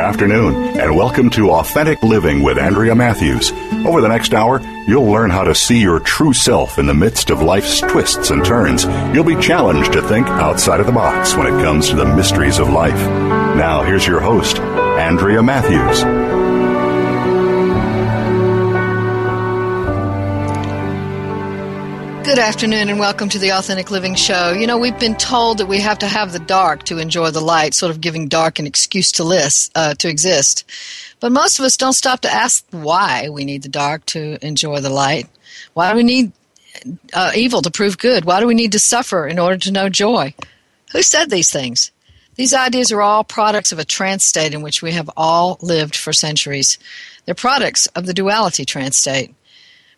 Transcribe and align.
Afternoon, 0.00 0.80
and 0.80 0.96
welcome 0.96 1.28
to 1.30 1.50
Authentic 1.50 2.02
Living 2.02 2.42
with 2.42 2.58
Andrea 2.58 2.94
Matthews. 2.94 3.52
Over 3.84 4.00
the 4.00 4.08
next 4.08 4.32
hour, 4.32 4.60
you'll 4.88 5.10
learn 5.10 5.30
how 5.30 5.44
to 5.44 5.54
see 5.54 5.80
your 5.80 6.00
true 6.00 6.32
self 6.32 6.78
in 6.78 6.86
the 6.86 6.94
midst 6.94 7.30
of 7.30 7.42
life's 7.42 7.80
twists 7.80 8.30
and 8.30 8.44
turns. 8.44 8.84
You'll 9.14 9.24
be 9.24 9.40
challenged 9.40 9.92
to 9.92 10.02
think 10.02 10.26
outside 10.26 10.80
of 10.80 10.86
the 10.86 10.92
box 10.92 11.34
when 11.36 11.46
it 11.46 11.62
comes 11.62 11.90
to 11.90 11.96
the 11.96 12.16
mysteries 12.16 12.58
of 12.58 12.70
life. 12.70 12.94
Now, 13.56 13.82
here's 13.82 14.06
your 14.06 14.20
host, 14.20 14.58
Andrea 14.58 15.42
Matthews. 15.42 16.19
Good 22.30 22.38
afternoon 22.38 22.88
and 22.88 23.00
welcome 23.00 23.28
to 23.30 23.40
the 23.40 23.50
Authentic 23.50 23.90
Living 23.90 24.14
Show. 24.14 24.52
You 24.52 24.68
know, 24.68 24.78
we've 24.78 25.00
been 25.00 25.16
told 25.16 25.58
that 25.58 25.66
we 25.66 25.80
have 25.80 25.98
to 25.98 26.06
have 26.06 26.32
the 26.32 26.38
dark 26.38 26.84
to 26.84 26.98
enjoy 26.98 27.32
the 27.32 27.40
light, 27.40 27.74
sort 27.74 27.90
of 27.90 28.00
giving 28.00 28.28
dark 28.28 28.60
an 28.60 28.68
excuse 28.68 29.10
to 29.12 29.24
list, 29.24 29.72
uh, 29.74 29.94
to 29.94 30.08
exist. 30.08 30.64
But 31.18 31.32
most 31.32 31.58
of 31.58 31.64
us 31.64 31.76
don't 31.76 31.92
stop 31.92 32.20
to 32.20 32.32
ask 32.32 32.64
why 32.70 33.28
we 33.30 33.44
need 33.44 33.64
the 33.64 33.68
dark 33.68 34.06
to 34.06 34.38
enjoy 34.46 34.78
the 34.78 34.90
light. 34.90 35.28
Why 35.74 35.90
do 35.90 35.96
we 35.96 36.04
need 36.04 36.30
uh, 37.12 37.32
evil 37.34 37.62
to 37.62 37.70
prove 37.70 37.98
good? 37.98 38.24
Why 38.24 38.38
do 38.38 38.46
we 38.46 38.54
need 38.54 38.70
to 38.72 38.78
suffer 38.78 39.26
in 39.26 39.40
order 39.40 39.56
to 39.56 39.72
know 39.72 39.88
joy? 39.88 40.32
Who 40.92 41.02
said 41.02 41.30
these 41.30 41.50
things? 41.50 41.90
These 42.36 42.54
ideas 42.54 42.92
are 42.92 43.02
all 43.02 43.24
products 43.24 43.72
of 43.72 43.80
a 43.80 43.84
trance 43.84 44.24
state 44.24 44.54
in 44.54 44.62
which 44.62 44.82
we 44.82 44.92
have 44.92 45.10
all 45.16 45.58
lived 45.60 45.96
for 45.96 46.12
centuries. 46.12 46.78
They're 47.24 47.34
products 47.34 47.88
of 47.88 48.06
the 48.06 48.14
duality 48.14 48.64
trance 48.64 48.98
state. 48.98 49.34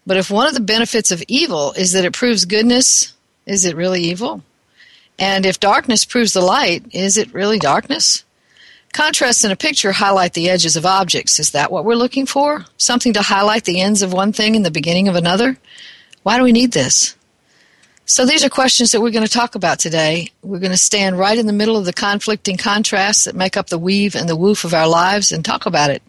But 0.06 0.16
if 0.16 0.30
one 0.30 0.46
of 0.46 0.54
the 0.54 0.60
benefits 0.60 1.10
of 1.10 1.22
evil 1.28 1.72
is 1.72 1.92
that 1.92 2.04
it 2.04 2.12
proves 2.12 2.44
goodness, 2.44 3.14
is 3.46 3.64
it 3.64 3.76
really 3.76 4.02
evil? 4.02 4.42
And 5.18 5.46
if 5.46 5.60
darkness 5.60 6.04
proves 6.04 6.32
the 6.32 6.40
light, 6.40 6.84
is 6.90 7.16
it 7.16 7.32
really 7.32 7.58
darkness? 7.58 8.24
Contrasts 8.92 9.44
in 9.44 9.50
a 9.50 9.56
picture 9.56 9.92
highlight 9.92 10.34
the 10.34 10.50
edges 10.50 10.76
of 10.76 10.84
objects. 10.84 11.38
Is 11.38 11.52
that 11.52 11.72
what 11.72 11.84
we're 11.84 11.94
looking 11.94 12.26
for? 12.26 12.66
Something 12.76 13.12
to 13.14 13.22
highlight 13.22 13.64
the 13.64 13.80
ends 13.80 14.02
of 14.02 14.12
one 14.12 14.32
thing 14.32 14.56
and 14.56 14.66
the 14.66 14.70
beginning 14.70 15.08
of 15.08 15.14
another? 15.14 15.56
Why 16.24 16.36
do 16.36 16.44
we 16.44 16.52
need 16.52 16.72
this? 16.72 17.16
So 18.04 18.26
these 18.26 18.44
are 18.44 18.50
questions 18.50 18.90
that 18.90 19.00
we're 19.00 19.10
going 19.10 19.26
to 19.26 19.32
talk 19.32 19.54
about 19.54 19.78
today. 19.78 20.30
We're 20.42 20.58
going 20.58 20.72
to 20.72 20.76
stand 20.76 21.18
right 21.18 21.38
in 21.38 21.46
the 21.46 21.52
middle 21.52 21.76
of 21.76 21.84
the 21.84 21.92
conflicting 21.92 22.56
contrasts 22.56 23.24
that 23.24 23.34
make 23.34 23.56
up 23.56 23.68
the 23.68 23.78
weave 23.78 24.14
and 24.14 24.28
the 24.28 24.36
woof 24.36 24.64
of 24.64 24.74
our 24.74 24.88
lives 24.88 25.32
and 25.32 25.44
talk 25.44 25.64
about 25.64 25.90
it. 25.90 26.02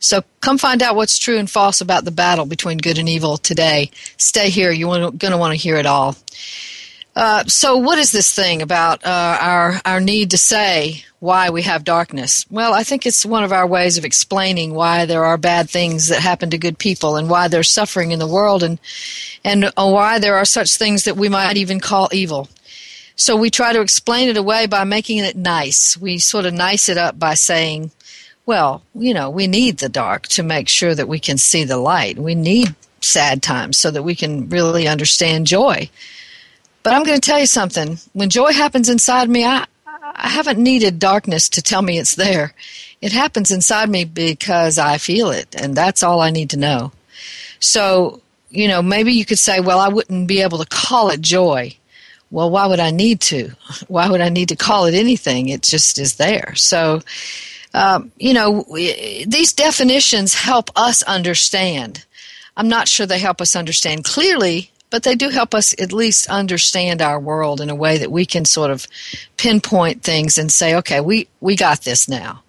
So 0.00 0.24
come 0.40 0.58
find 0.58 0.82
out 0.82 0.96
what's 0.96 1.18
true 1.18 1.38
and 1.38 1.48
false 1.48 1.80
about 1.80 2.04
the 2.04 2.10
battle 2.10 2.46
between 2.46 2.78
good 2.78 2.98
and 2.98 3.08
evil 3.08 3.36
today. 3.36 3.90
Stay 4.16 4.50
here. 4.50 4.72
You're 4.72 5.10
going 5.10 5.32
to 5.32 5.36
want 5.36 5.52
to 5.52 5.62
hear 5.62 5.76
it 5.76 5.86
all. 5.86 6.16
Uh, 7.14 7.44
so, 7.44 7.76
what 7.76 7.98
is 7.98 8.12
this 8.12 8.32
thing 8.32 8.62
about 8.62 9.04
uh, 9.04 9.36
our 9.40 9.80
our 9.84 10.00
need 10.00 10.30
to 10.30 10.38
say 10.38 11.04
why 11.18 11.50
we 11.50 11.62
have 11.62 11.82
darkness? 11.82 12.46
Well, 12.50 12.72
I 12.72 12.84
think 12.84 13.04
it's 13.04 13.26
one 13.26 13.42
of 13.42 13.52
our 13.52 13.66
ways 13.66 13.98
of 13.98 14.04
explaining 14.04 14.74
why 14.74 15.06
there 15.06 15.24
are 15.24 15.36
bad 15.36 15.68
things 15.68 16.08
that 16.08 16.20
happen 16.20 16.50
to 16.50 16.58
good 16.58 16.78
people, 16.78 17.16
and 17.16 17.28
why 17.28 17.48
there's 17.48 17.68
suffering 17.68 18.12
in 18.12 18.20
the 18.20 18.28
world, 18.28 18.62
and 18.62 18.78
and 19.44 19.64
uh, 19.64 19.70
why 19.76 20.20
there 20.20 20.36
are 20.36 20.44
such 20.44 20.76
things 20.76 21.04
that 21.04 21.16
we 21.16 21.28
might 21.28 21.56
even 21.56 21.80
call 21.80 22.08
evil. 22.12 22.48
So 23.16 23.36
we 23.36 23.50
try 23.50 23.74
to 23.74 23.82
explain 23.82 24.30
it 24.30 24.38
away 24.38 24.66
by 24.66 24.84
making 24.84 25.18
it 25.18 25.36
nice. 25.36 25.96
We 25.96 26.18
sort 26.18 26.46
of 26.46 26.54
nice 26.54 26.88
it 26.88 26.96
up 26.96 27.18
by 27.18 27.34
saying, 27.34 27.90
well, 28.50 28.82
you 28.96 29.14
know, 29.14 29.30
we 29.30 29.46
need 29.46 29.78
the 29.78 29.88
dark 29.88 30.26
to 30.26 30.42
make 30.42 30.68
sure 30.68 30.92
that 30.92 31.06
we 31.06 31.20
can 31.20 31.38
see 31.38 31.62
the 31.62 31.76
light. 31.76 32.18
We 32.18 32.34
need 32.34 32.74
sad 33.00 33.44
times 33.44 33.78
so 33.78 33.92
that 33.92 34.02
we 34.02 34.16
can 34.16 34.48
really 34.48 34.88
understand 34.88 35.46
joy. 35.46 35.88
But 36.82 36.92
I'm 36.92 37.04
going 37.04 37.20
to 37.20 37.24
tell 37.24 37.38
you 37.38 37.46
something. 37.46 37.98
When 38.12 38.28
joy 38.28 38.52
happens 38.52 38.88
inside 38.88 39.30
me, 39.30 39.44
I, 39.44 39.66
I 39.86 40.28
haven't 40.28 40.58
needed 40.58 40.98
darkness 40.98 41.48
to 41.50 41.62
tell 41.62 41.80
me 41.80 41.96
it's 41.96 42.16
there. 42.16 42.52
It 43.00 43.12
happens 43.12 43.52
inside 43.52 43.88
me 43.88 44.04
because 44.04 44.78
I 44.78 44.98
feel 44.98 45.30
it, 45.30 45.54
and 45.56 45.76
that's 45.76 46.02
all 46.02 46.20
I 46.20 46.30
need 46.30 46.50
to 46.50 46.56
know. 46.56 46.90
So, 47.60 48.20
you 48.48 48.66
know, 48.66 48.82
maybe 48.82 49.12
you 49.12 49.24
could 49.24 49.38
say, 49.38 49.60
well, 49.60 49.78
I 49.78 49.86
wouldn't 49.86 50.26
be 50.26 50.42
able 50.42 50.58
to 50.58 50.66
call 50.66 51.10
it 51.10 51.20
joy. 51.20 51.76
Well, 52.32 52.50
why 52.50 52.66
would 52.66 52.80
I 52.80 52.90
need 52.90 53.20
to? 53.32 53.52
Why 53.86 54.08
would 54.10 54.20
I 54.20 54.28
need 54.28 54.48
to 54.48 54.56
call 54.56 54.86
it 54.86 54.94
anything? 54.94 55.48
It 55.50 55.62
just 55.62 55.98
is 55.98 56.16
there. 56.16 56.56
So, 56.56 57.02
um, 57.74 58.10
you 58.18 58.34
know, 58.34 58.64
these 59.26 59.52
definitions 59.52 60.34
help 60.34 60.70
us 60.76 61.02
understand. 61.02 62.04
I'm 62.56 62.68
not 62.68 62.88
sure 62.88 63.06
they 63.06 63.18
help 63.18 63.40
us 63.40 63.54
understand 63.54 64.04
clearly, 64.04 64.70
but 64.90 65.04
they 65.04 65.14
do 65.14 65.28
help 65.28 65.54
us 65.54 65.72
at 65.80 65.92
least 65.92 66.28
understand 66.28 67.00
our 67.00 67.20
world 67.20 67.60
in 67.60 67.70
a 67.70 67.74
way 67.74 67.96
that 67.98 68.10
we 68.10 68.26
can 68.26 68.44
sort 68.44 68.70
of 68.70 68.86
pinpoint 69.36 70.02
things 70.02 70.36
and 70.36 70.50
say, 70.50 70.74
okay, 70.76 71.00
we, 71.00 71.28
we 71.40 71.54
got 71.54 71.82
this 71.82 72.08
now. 72.08 72.42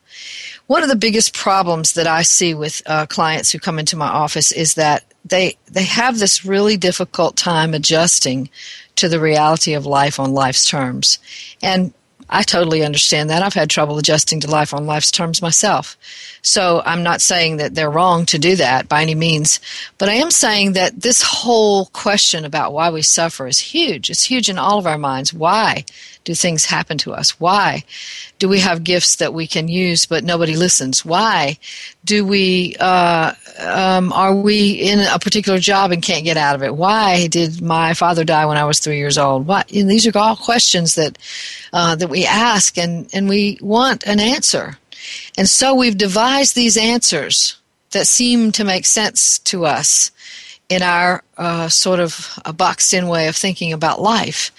One 0.67 0.83
of 0.83 0.89
the 0.89 0.95
biggest 0.95 1.35
problems 1.35 1.93
that 1.93 2.07
I 2.07 2.23
see 2.23 2.53
with 2.53 2.81
uh, 2.85 3.05
clients 3.05 3.51
who 3.51 3.59
come 3.59 3.77
into 3.77 3.97
my 3.97 4.07
office 4.07 4.51
is 4.51 4.75
that 4.75 5.03
they 5.25 5.57
they 5.69 5.83
have 5.83 6.17
this 6.17 6.45
really 6.45 6.77
difficult 6.77 7.35
time 7.35 7.73
adjusting 7.73 8.49
to 8.95 9.07
the 9.07 9.19
reality 9.19 9.73
of 9.73 9.85
life 9.85 10.19
on 10.19 10.33
life's 10.33 10.67
terms. 10.67 11.19
And 11.61 11.93
I 12.31 12.43
totally 12.43 12.83
understand 12.83 13.29
that. 13.29 13.43
I've 13.43 13.53
had 13.53 13.69
trouble 13.69 13.97
adjusting 13.97 14.39
to 14.39 14.49
life 14.49 14.73
on 14.73 14.85
life's 14.85 15.11
terms 15.11 15.41
myself. 15.41 15.97
So 16.41 16.81
I'm 16.85 17.03
not 17.03 17.21
saying 17.21 17.57
that 17.57 17.75
they're 17.75 17.89
wrong 17.89 18.25
to 18.27 18.39
do 18.39 18.55
that 18.55 18.87
by 18.87 19.01
any 19.01 19.15
means, 19.15 19.59
but 19.97 20.07
I 20.07 20.13
am 20.13 20.31
saying 20.31 20.73
that 20.73 21.01
this 21.01 21.21
whole 21.21 21.87
question 21.87 22.45
about 22.45 22.73
why 22.73 22.89
we 22.89 23.01
suffer 23.01 23.47
is 23.47 23.59
huge. 23.59 24.09
It's 24.09 24.23
huge 24.23 24.49
in 24.49 24.57
all 24.57 24.79
of 24.79 24.87
our 24.87 24.97
minds. 24.97 25.33
Why 25.33 25.85
do 26.23 26.35
things 26.35 26.65
happen 26.65 26.97
to 26.99 27.13
us? 27.13 27.39
Why 27.39 27.83
do 28.39 28.47
we 28.47 28.59
have 28.59 28.83
gifts 28.83 29.15
that 29.17 29.33
we 29.33 29.47
can 29.47 29.67
use 29.67 30.05
but 30.05 30.23
nobody 30.23 30.55
listens? 30.55 31.03
Why 31.03 31.57
do 32.05 32.25
we 32.25 32.75
uh, 32.79 33.33
um, 33.59 34.11
are 34.13 34.35
we 34.35 34.73
in 34.73 34.99
a 34.99 35.19
particular 35.19 35.59
job 35.59 35.91
and 35.91 36.01
can't 36.01 36.23
get 36.23 36.37
out 36.37 36.55
of 36.55 36.63
it? 36.63 36.75
Why 36.75 37.27
did 37.27 37.61
my 37.61 37.93
father 37.93 38.23
die 38.23 38.45
when 38.45 38.57
I 38.57 38.65
was 38.65 38.79
three 38.79 38.97
years 38.97 39.17
old? 39.17 39.47
What? 39.47 39.71
And 39.71 39.89
these 39.89 40.07
are 40.07 40.17
all 40.17 40.35
questions 40.35 40.95
that 40.95 41.17
uh, 41.73 41.95
that 41.95 42.09
we 42.09 42.20
ask 42.25 42.77
and 42.77 43.09
and 43.13 43.29
we 43.29 43.57
want 43.61 44.03
an 44.05 44.19
answer. 44.19 44.77
And 45.37 45.49
so 45.49 45.73
we've 45.73 45.97
devised 45.97 46.55
these 46.55 46.77
answers 46.77 47.57
that 47.91 48.07
seem 48.07 48.51
to 48.53 48.63
make 48.63 48.85
sense 48.85 49.39
to 49.39 49.65
us 49.65 50.11
in 50.69 50.81
our 50.81 51.23
uh, 51.37 51.67
sort 51.67 51.99
of 51.99 52.39
a 52.45 52.53
boxed 52.53 52.93
in 52.93 53.07
way 53.07 53.27
of 53.27 53.35
thinking 53.35 53.73
about 53.73 54.01
life. 54.01 54.51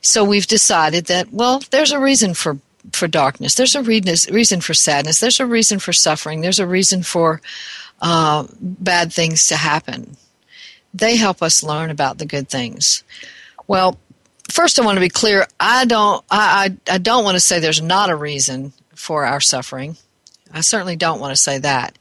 So 0.00 0.24
we've 0.24 0.46
decided 0.46 1.06
that, 1.06 1.32
well, 1.32 1.62
there's 1.70 1.92
a 1.92 2.00
reason 2.00 2.34
for, 2.34 2.58
for 2.92 3.06
darkness, 3.06 3.54
there's 3.54 3.76
a 3.76 3.82
reason 3.82 4.60
for 4.60 4.74
sadness, 4.74 5.20
there's 5.20 5.40
a 5.40 5.46
reason 5.46 5.78
for 5.78 5.92
suffering, 5.92 6.40
there's 6.40 6.58
a 6.58 6.66
reason 6.66 7.02
for 7.02 7.40
uh, 8.02 8.46
bad 8.60 9.12
things 9.12 9.46
to 9.46 9.56
happen. 9.56 10.16
They 10.92 11.16
help 11.16 11.42
us 11.42 11.62
learn 11.62 11.90
about 11.90 12.18
the 12.18 12.26
good 12.26 12.48
things. 12.48 13.04
Well, 13.66 13.98
first, 14.50 14.78
I 14.78 14.84
want 14.84 14.96
to 14.96 15.00
be 15.00 15.08
clear. 15.08 15.46
I 15.58 15.84
don't. 15.84 16.24
I, 16.30 16.76
I, 16.88 16.94
I 16.94 16.98
don't 16.98 17.24
want 17.24 17.36
to 17.36 17.40
say 17.40 17.60
there's 17.60 17.82
not 17.82 18.10
a 18.10 18.16
reason 18.16 18.72
for 18.94 19.24
our 19.24 19.40
suffering. 19.40 19.96
I 20.52 20.60
certainly 20.60 20.96
don't 20.96 21.20
want 21.20 21.32
to 21.32 21.40
say 21.40 21.58
that. 21.58 21.98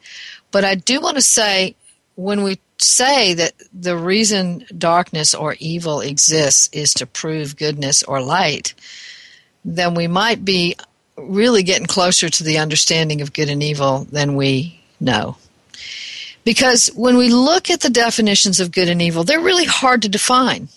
But 0.52 0.64
I 0.64 0.76
do 0.76 1.02
want 1.02 1.18
to 1.18 1.22
say 1.22 1.76
when 2.16 2.44
we 2.44 2.60
say 2.78 3.34
that 3.34 3.54
the 3.74 3.98
reason 3.98 4.66
darkness 4.78 5.34
or 5.34 5.56
evil 5.60 6.02
exists 6.02 6.70
is 6.72 6.94
to 6.96 7.08
prove 7.08 7.58
goodness 7.58 8.04
or 8.04 8.22
light, 8.22 8.74
then 9.66 9.96
we 9.96 10.08
might 10.08 10.46
be 10.46 10.76
really 11.18 11.64
getting 11.64 11.88
closer 11.88 12.30
to 12.30 12.44
the 12.44 12.58
understanding 12.58 13.22
of 13.22 13.34
good 13.34 13.50
and 13.50 13.64
evil 13.64 14.06
than 14.12 14.36
we 14.36 14.80
know. 15.00 15.38
Because 16.44 16.88
when 16.96 17.18
we 17.18 17.30
look 17.30 17.70
at 17.70 17.82
the 17.82 17.90
definitions 17.90 18.60
of 18.60 18.72
good 18.72 18.90
and 18.90 19.02
evil, 19.02 19.24
they're 19.24 19.40
really 19.40 19.66
hard 19.66 20.02
to 20.02 20.10
define. 20.10 20.68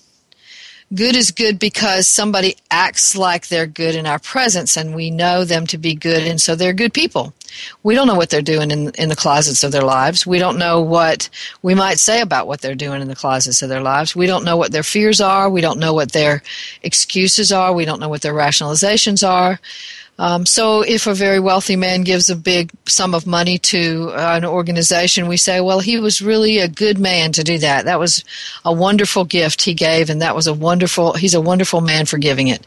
Good 0.95 1.17
is 1.17 1.33
good 1.33 1.59
because 1.59 2.07
somebody 2.07 2.57
acts 2.71 3.17
like 3.17 3.49
they're 3.49 3.67
good 3.67 3.97
in 3.97 4.07
our 4.07 4.21
presence 4.21 4.77
and 4.77 4.95
we 4.95 5.11
know 5.11 5.45
them 5.45 5.67
to 5.67 5.79
be 5.79 5.97
good 5.97 6.23
and 6.23 6.41
so 6.41 6.55
they're 6.55 6.73
good 6.73 6.95
people. 6.95 7.35
We 7.83 7.97
don't 7.97 8.07
know 8.07 8.15
what 8.15 8.31
they're 8.31 8.41
doing 8.41 8.71
in, 8.71 8.91
in 8.91 9.09
the 9.09 9.17
closets 9.17 9.65
of 9.65 9.73
their 9.73 9.83
lives. 9.83 10.29
We 10.29 10.39
don't 10.39 10.59
know 10.59 10.81
what 10.81 11.29
we 11.61 11.75
might 11.75 11.99
say 11.99 12.21
about 12.21 12.47
what 12.47 12.61
they're 12.61 12.77
doing 12.77 13.03
in 13.03 13.09
the 13.09 13.17
closets 13.17 13.63
of 13.63 13.69
their 13.69 13.81
lives. 13.81 14.15
We 14.15 14.29
don't 14.29 14.45
know 14.45 14.57
what 14.57 14.71
their 14.71 14.85
fears 14.85 15.21
are. 15.21 15.51
We 15.51 15.61
don't 15.61 15.81
know 15.81 15.93
what 15.93 16.13
their 16.13 16.45
excuses 16.85 17.51
are. 17.51 17.73
We 17.73 17.85
don't 17.85 18.01
know 18.01 18.09
what 18.09 18.23
their 18.23 18.35
rationalizations 18.35 19.27
are. 19.27 19.59
Um, 20.19 20.47
so, 20.47 20.81
if 20.81 21.07
a 21.07 21.13
very 21.13 21.41
wealthy 21.41 21.77
man 21.77 22.03
gives 22.03 22.31
a 22.31 22.37
big 22.37 22.71
sum 22.87 23.15
of 23.15 23.27
money 23.27 23.59
to 23.59 24.11
uh, 24.15 24.37
an 24.37 24.47
organization, 24.47 25.29
we 25.29 25.37
say, 25.37 25.61
well, 25.61 25.81
he 25.81 25.99
was 25.99 26.23
really 26.23 26.59
a 26.59 26.69
good 26.69 26.99
man 26.99 27.33
to 27.33 27.45
do 27.45 27.59
that. 27.59 27.85
That 27.85 27.99
was 27.99 28.25
a 28.65 28.73
wonderful 28.73 29.27
gift 29.27 29.63
he 29.63 29.75
gave, 29.75 30.09
and 30.09 30.23
that 30.23 30.35
was 30.35 30.47
a 30.47 30.55
wonderful, 30.55 31.13
he's 31.13 31.35
a 31.35 31.41
wonderful 31.41 31.83
man 31.83 32.07
for 32.07 32.17
giving 32.17 32.49
it. 32.49 32.67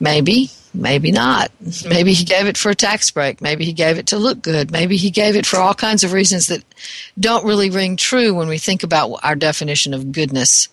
Maybe, 0.00 0.50
maybe 0.72 1.12
not. 1.12 1.50
Maybe 1.86 2.14
he 2.14 2.24
gave 2.24 2.46
it 2.46 2.56
for 2.56 2.70
a 2.70 2.74
tax 2.74 3.10
break. 3.10 3.42
Maybe 3.42 3.66
he 3.66 3.74
gave 3.74 3.98
it 3.98 4.06
to 4.08 4.16
look 4.16 4.40
good. 4.40 4.70
Maybe 4.70 4.96
he 4.96 5.10
gave 5.10 5.36
it 5.36 5.44
for 5.44 5.58
all 5.58 5.74
kinds 5.74 6.02
of 6.02 6.14
reasons 6.14 6.46
that 6.46 6.64
don't 7.18 7.44
really 7.44 7.68
ring 7.68 7.98
true 7.98 8.32
when 8.32 8.48
we 8.48 8.56
think 8.56 8.82
about 8.82 9.16
our 9.22 9.36
definition 9.36 9.92
of 9.92 10.12
goodness. 10.12 10.68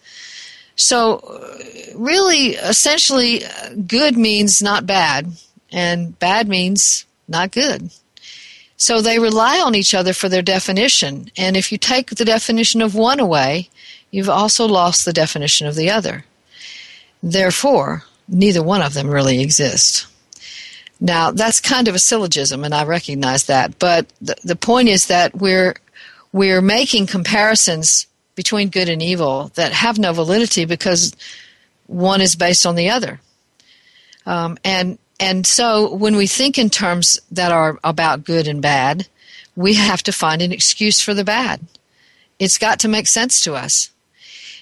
So, 0.77 1.17
uh, 1.17 1.97
really, 1.97 2.51
essentially, 2.51 3.43
uh, 3.43 3.73
good 3.85 4.15
means 4.15 4.61
not 4.61 4.85
bad 4.85 5.33
and 5.71 6.17
bad 6.19 6.47
means 6.47 7.05
not 7.27 7.51
good. 7.51 7.91
So 8.77 9.01
they 9.01 9.19
rely 9.19 9.59
on 9.59 9.75
each 9.75 9.93
other 9.93 10.13
for 10.13 10.29
their 10.29 10.43
definition. 10.43 11.31
And 11.35 11.57
if 11.57 11.71
you 11.71 11.77
take 11.77 12.11
the 12.11 12.25
definition 12.25 12.81
of 12.81 12.93
one 12.93 13.19
away, 13.19 13.69
you've 14.11 14.29
also 14.29 14.67
lost 14.67 15.03
the 15.03 15.13
definition 15.13 15.65
of 15.67 15.75
the 15.75 15.89
other. 15.89 16.25
Therefore, 17.23 18.03
neither 18.27 18.61
one 18.61 18.83
of 18.83 18.93
them 18.93 19.09
really 19.09 19.41
exist. 19.41 20.05
Now, 20.99 21.31
that's 21.31 21.59
kind 21.59 21.87
of 21.87 21.95
a 21.95 21.99
syllogism, 21.99 22.63
and 22.63 22.73
I 22.73 22.83
recognize 22.83 23.45
that. 23.45 23.77
But 23.79 24.07
the, 24.21 24.35
the 24.43 24.55
point 24.55 24.89
is 24.89 25.07
that 25.07 25.35
we're, 25.35 25.75
we're 26.31 26.61
making 26.61 27.07
comparisons 27.07 28.07
between 28.35 28.69
good 28.69 28.89
and 28.89 29.01
evil 29.01 29.51
that 29.55 29.73
have 29.73 29.97
no 29.97 30.13
validity 30.13 30.65
because 30.65 31.15
one 31.87 32.21
is 32.21 32.35
based 32.35 32.65
on 32.65 32.75
the 32.75 32.89
other. 32.89 33.19
Um, 34.25 34.57
and 34.63 34.99
and 35.19 35.45
so 35.47 35.93
when 35.93 36.15
we 36.15 36.27
think 36.27 36.57
in 36.57 36.69
terms 36.69 37.19
that 37.31 37.51
are 37.51 37.79
about 37.83 38.23
good 38.23 38.47
and 38.47 38.61
bad, 38.61 39.07
we 39.55 39.73
have 39.73 40.03
to 40.03 40.11
find 40.11 40.41
an 40.41 40.51
excuse 40.51 41.01
for 41.01 41.13
the 41.13 41.23
bad. 41.23 41.61
It's 42.39 42.59
got 42.59 42.79
to 42.81 42.87
make 42.87 43.07
sense 43.07 43.41
to 43.41 43.55
us. 43.55 43.89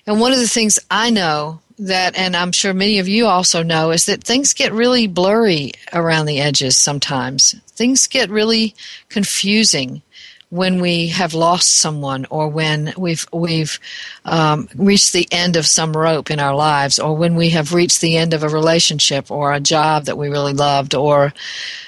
And 0.07 0.19
one 0.19 0.31
of 0.31 0.39
the 0.39 0.47
things 0.47 0.79
I 0.89 1.09
know 1.09 1.59
that, 1.77 2.15
and 2.15 2.37
I'm 2.37 2.53
sure 2.53 2.73
many 2.73 2.99
of 2.99 3.07
you 3.07 3.25
also 3.25 3.63
know, 3.63 3.91
is 3.91 4.05
that 4.05 4.23
things 4.23 4.53
get 4.53 4.71
really 4.71 5.07
blurry 5.07 5.73
around 5.91 6.27
the 6.27 6.39
edges 6.39 6.77
sometimes. 6.77 7.55
Things 7.67 8.07
get 8.07 8.29
really 8.29 8.75
confusing 9.09 10.01
when 10.49 10.79
we 10.79 11.07
have 11.09 11.33
lost 11.33 11.79
someone 11.79 12.25
or 12.29 12.47
when 12.47 12.93
we've 12.97 13.25
we've 13.33 13.79
um, 14.25 14.69
reached 14.75 15.13
the 15.13 15.27
end 15.31 15.55
of 15.55 15.65
some 15.65 15.95
rope 15.95 16.31
in 16.31 16.39
our 16.39 16.55
lives 16.55 16.99
or 16.99 17.15
when 17.15 17.35
we 17.35 17.49
have 17.49 17.73
reached 17.73 18.01
the 18.01 18.17
end 18.17 18.33
of 18.33 18.43
a 18.43 18.49
relationship 18.49 19.29
or 19.31 19.53
a 19.53 19.59
job 19.59 20.05
that 20.05 20.17
we 20.17 20.29
really 20.29 20.53
loved 20.53 20.95
or 20.95 21.33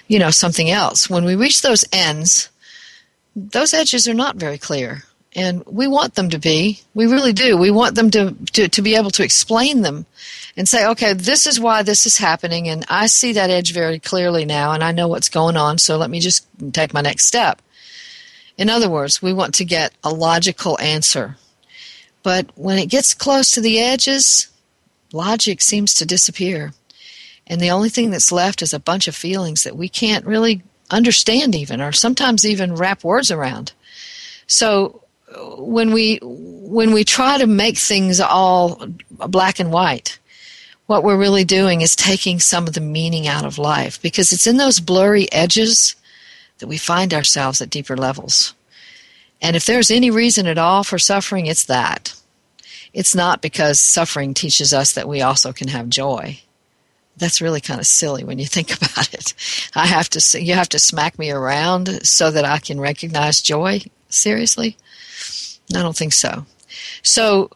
you 0.08 0.20
know 0.20 0.32
something 0.32 0.70
else. 0.70 1.10
When 1.10 1.26
we 1.26 1.36
reach 1.36 1.62
those 1.62 1.86
ends 1.92 2.50
those 3.38 3.74
edges 3.74 4.08
are 4.08 4.16
not 4.16 4.36
very 4.36 4.58
clear 4.58 5.04
and 5.36 5.64
we 5.68 5.88
want 5.88 6.16
them 6.16 6.32
to 6.32 6.40
be. 6.40 6.82
We 6.96 7.06
really 7.06 7.34
do. 7.34 7.56
We 7.56 7.70
want 7.70 7.94
them 7.94 8.10
to, 8.10 8.36
to, 8.54 8.68
to 8.68 8.82
be 8.82 8.96
able 8.96 9.12
to 9.12 9.24
explain 9.24 9.84
them 9.84 10.08
and 10.58 10.68
say 10.68 10.86
okay 10.88 11.14
this 11.14 11.46
is 11.46 11.60
why 11.60 11.84
this 11.84 12.06
is 12.06 12.18
happening 12.18 12.68
and 12.68 12.84
i 12.90 13.06
see 13.06 13.34
that 13.34 13.52
edge 13.52 13.74
very 13.74 14.00
clearly 14.00 14.44
now 14.44 14.72
and 14.74 14.84
i 14.84 14.92
know 14.92 15.08
what's 15.08 15.30
going 15.30 15.56
on 15.56 15.78
so 15.78 15.98
let 15.98 16.10
me 16.10 16.20
just 16.20 16.46
take 16.74 16.94
my 16.94 17.02
next 17.02 17.26
step 17.26 17.62
in 18.58 18.70
other 18.70 18.90
words, 18.90 19.22
we 19.22 19.34
want 19.34 19.54
to 19.56 19.66
get 19.66 19.94
a 20.04 20.10
logical 20.10 20.80
answer. 20.80 21.38
But 22.24 22.50
when 22.56 22.80
it 22.80 22.90
gets 22.90 23.14
close 23.14 23.52
to 23.52 23.62
the 23.62 23.80
edges, 23.80 24.48
logic 25.14 25.62
seems 25.62 25.94
to 25.96 26.06
disappear. 26.06 26.74
And 27.46 27.62
the 27.62 27.70
only 27.70 27.90
thing 27.90 28.10
that's 28.10 28.32
left 28.32 28.62
is 28.62 28.74
a 28.74 28.80
bunch 28.80 29.08
of 29.08 29.16
feelings 29.16 29.64
that 29.64 29.78
we 29.78 29.88
can't 29.88 30.26
really 30.26 30.64
understand, 30.90 31.56
even, 31.56 31.82
or 31.82 31.92
sometimes 31.92 32.46
even 32.46 32.76
wrap 32.76 33.04
words 33.04 33.32
around. 33.32 33.72
So 34.48 35.04
uh, 35.34 35.62
when 35.62 35.92
we 35.94 36.20
when 36.22 36.92
we 36.94 37.04
try 37.04 37.38
to 37.38 37.48
make 37.48 37.78
things 37.78 38.20
all 38.20 38.88
black 39.10 39.60
and 39.60 39.72
white, 39.72 40.20
what 40.88 41.04
we're 41.04 41.18
really 41.18 41.46
doing 41.46 41.82
is 41.82 41.96
taking 41.96 42.40
some 42.40 42.68
of 42.68 42.74
the 42.74 42.82
meaning 42.82 43.28
out 43.28 43.46
of 43.46 43.58
life 43.58 44.02
because 44.02 44.32
it's 44.34 44.48
in 44.48 44.58
those 44.58 44.80
blurry 44.80 45.32
edges 45.32 45.96
that 46.60 46.68
we 46.68 46.78
find 46.78 47.14
ourselves 47.14 47.62
at 47.62 47.70
deeper 47.70 47.98
levels. 47.98 48.54
And 49.42 49.56
if 49.56 49.66
there's 49.66 49.92
any 49.92 50.10
reason 50.10 50.48
at 50.48 50.58
all 50.58 50.84
for 50.84 50.98
suffering, 50.98 51.46
it's 51.46 51.66
that. 51.66 52.14
It's 52.94 53.14
not 53.14 53.42
because 53.42 53.80
suffering 53.80 54.34
teaches 54.34 54.74
us 54.74 54.94
that 54.94 55.08
we 55.08 55.22
also 55.22 55.54
can 55.54 55.68
have 55.68 55.90
joy. 55.90 56.40
That's 57.18 57.42
really 57.42 57.62
kind 57.62 57.80
of 57.80 57.86
silly 57.86 58.24
when 58.24 58.40
you 58.40 58.46
think 58.46 58.76
about 58.78 59.14
it. 59.14 59.34
I 59.76 59.88
have 59.88 60.10
to 60.10 60.42
you 60.42 60.54
have 60.54 60.70
to 60.70 60.80
smack 60.80 61.20
me 61.20 61.30
around 61.30 62.06
so 62.06 62.32
that 62.32 62.46
I 62.46 62.60
can 62.60 62.80
recognize 62.80 63.42
joy. 63.42 63.82
Seriously? 64.10 64.78
I 65.76 65.82
don't 65.82 65.98
think 65.98 66.14
so. 66.14 66.46
So 67.04 67.52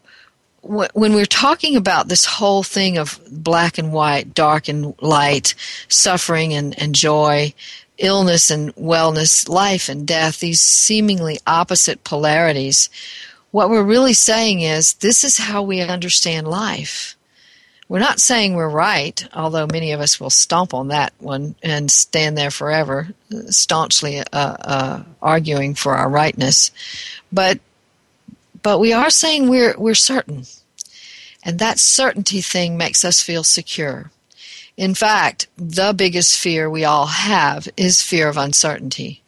when 0.62 1.12
we're 1.12 1.26
talking 1.26 1.76
about 1.76 2.08
this 2.08 2.24
whole 2.24 2.62
thing 2.62 2.96
of 2.96 3.18
black 3.30 3.78
and 3.78 3.92
white, 3.92 4.32
dark 4.32 4.68
and 4.68 4.94
light, 5.02 5.54
suffering 5.88 6.54
and, 6.54 6.78
and 6.80 6.94
joy, 6.94 7.52
illness 8.02 8.50
and 8.50 8.74
wellness, 8.74 9.48
life 9.48 9.88
and 9.88 10.06
death, 10.06 10.40
these 10.40 10.60
seemingly 10.60 11.38
opposite 11.46 12.04
polarities, 12.04 12.90
what 13.52 13.70
we're 13.70 13.82
really 13.82 14.14
saying 14.14 14.60
is 14.60 14.94
this 14.94 15.24
is 15.24 15.38
how 15.38 15.62
we 15.62 15.80
understand 15.80 16.48
life. 16.48 17.16
We're 17.88 17.98
not 17.98 18.20
saying 18.20 18.54
we're 18.54 18.70
right, 18.70 19.26
although 19.34 19.66
many 19.70 19.92
of 19.92 20.00
us 20.00 20.18
will 20.18 20.30
stomp 20.30 20.72
on 20.72 20.88
that 20.88 21.12
one 21.18 21.54
and 21.62 21.90
stand 21.90 22.38
there 22.38 22.50
forever, 22.50 23.08
staunchly 23.50 24.20
uh, 24.20 24.24
uh, 24.32 25.02
arguing 25.20 25.74
for 25.74 25.94
our 25.94 26.08
rightness. 26.08 26.70
But 27.30 27.60
but 28.62 28.78
we 28.78 28.94
are 28.94 29.10
saying 29.10 29.48
we're 29.48 29.74
we're 29.76 29.94
certain, 29.94 30.44
and 31.44 31.58
that 31.58 31.78
certainty 31.78 32.40
thing 32.40 32.78
makes 32.78 33.04
us 33.04 33.20
feel 33.20 33.44
secure. 33.44 34.10
In 34.76 34.94
fact, 34.94 35.48
the 35.56 35.92
biggest 35.92 36.38
fear 36.38 36.68
we 36.70 36.84
all 36.84 37.06
have 37.06 37.68
is 37.76 38.02
fear 38.02 38.28
of 38.28 38.36
uncertainty. 38.36 39.22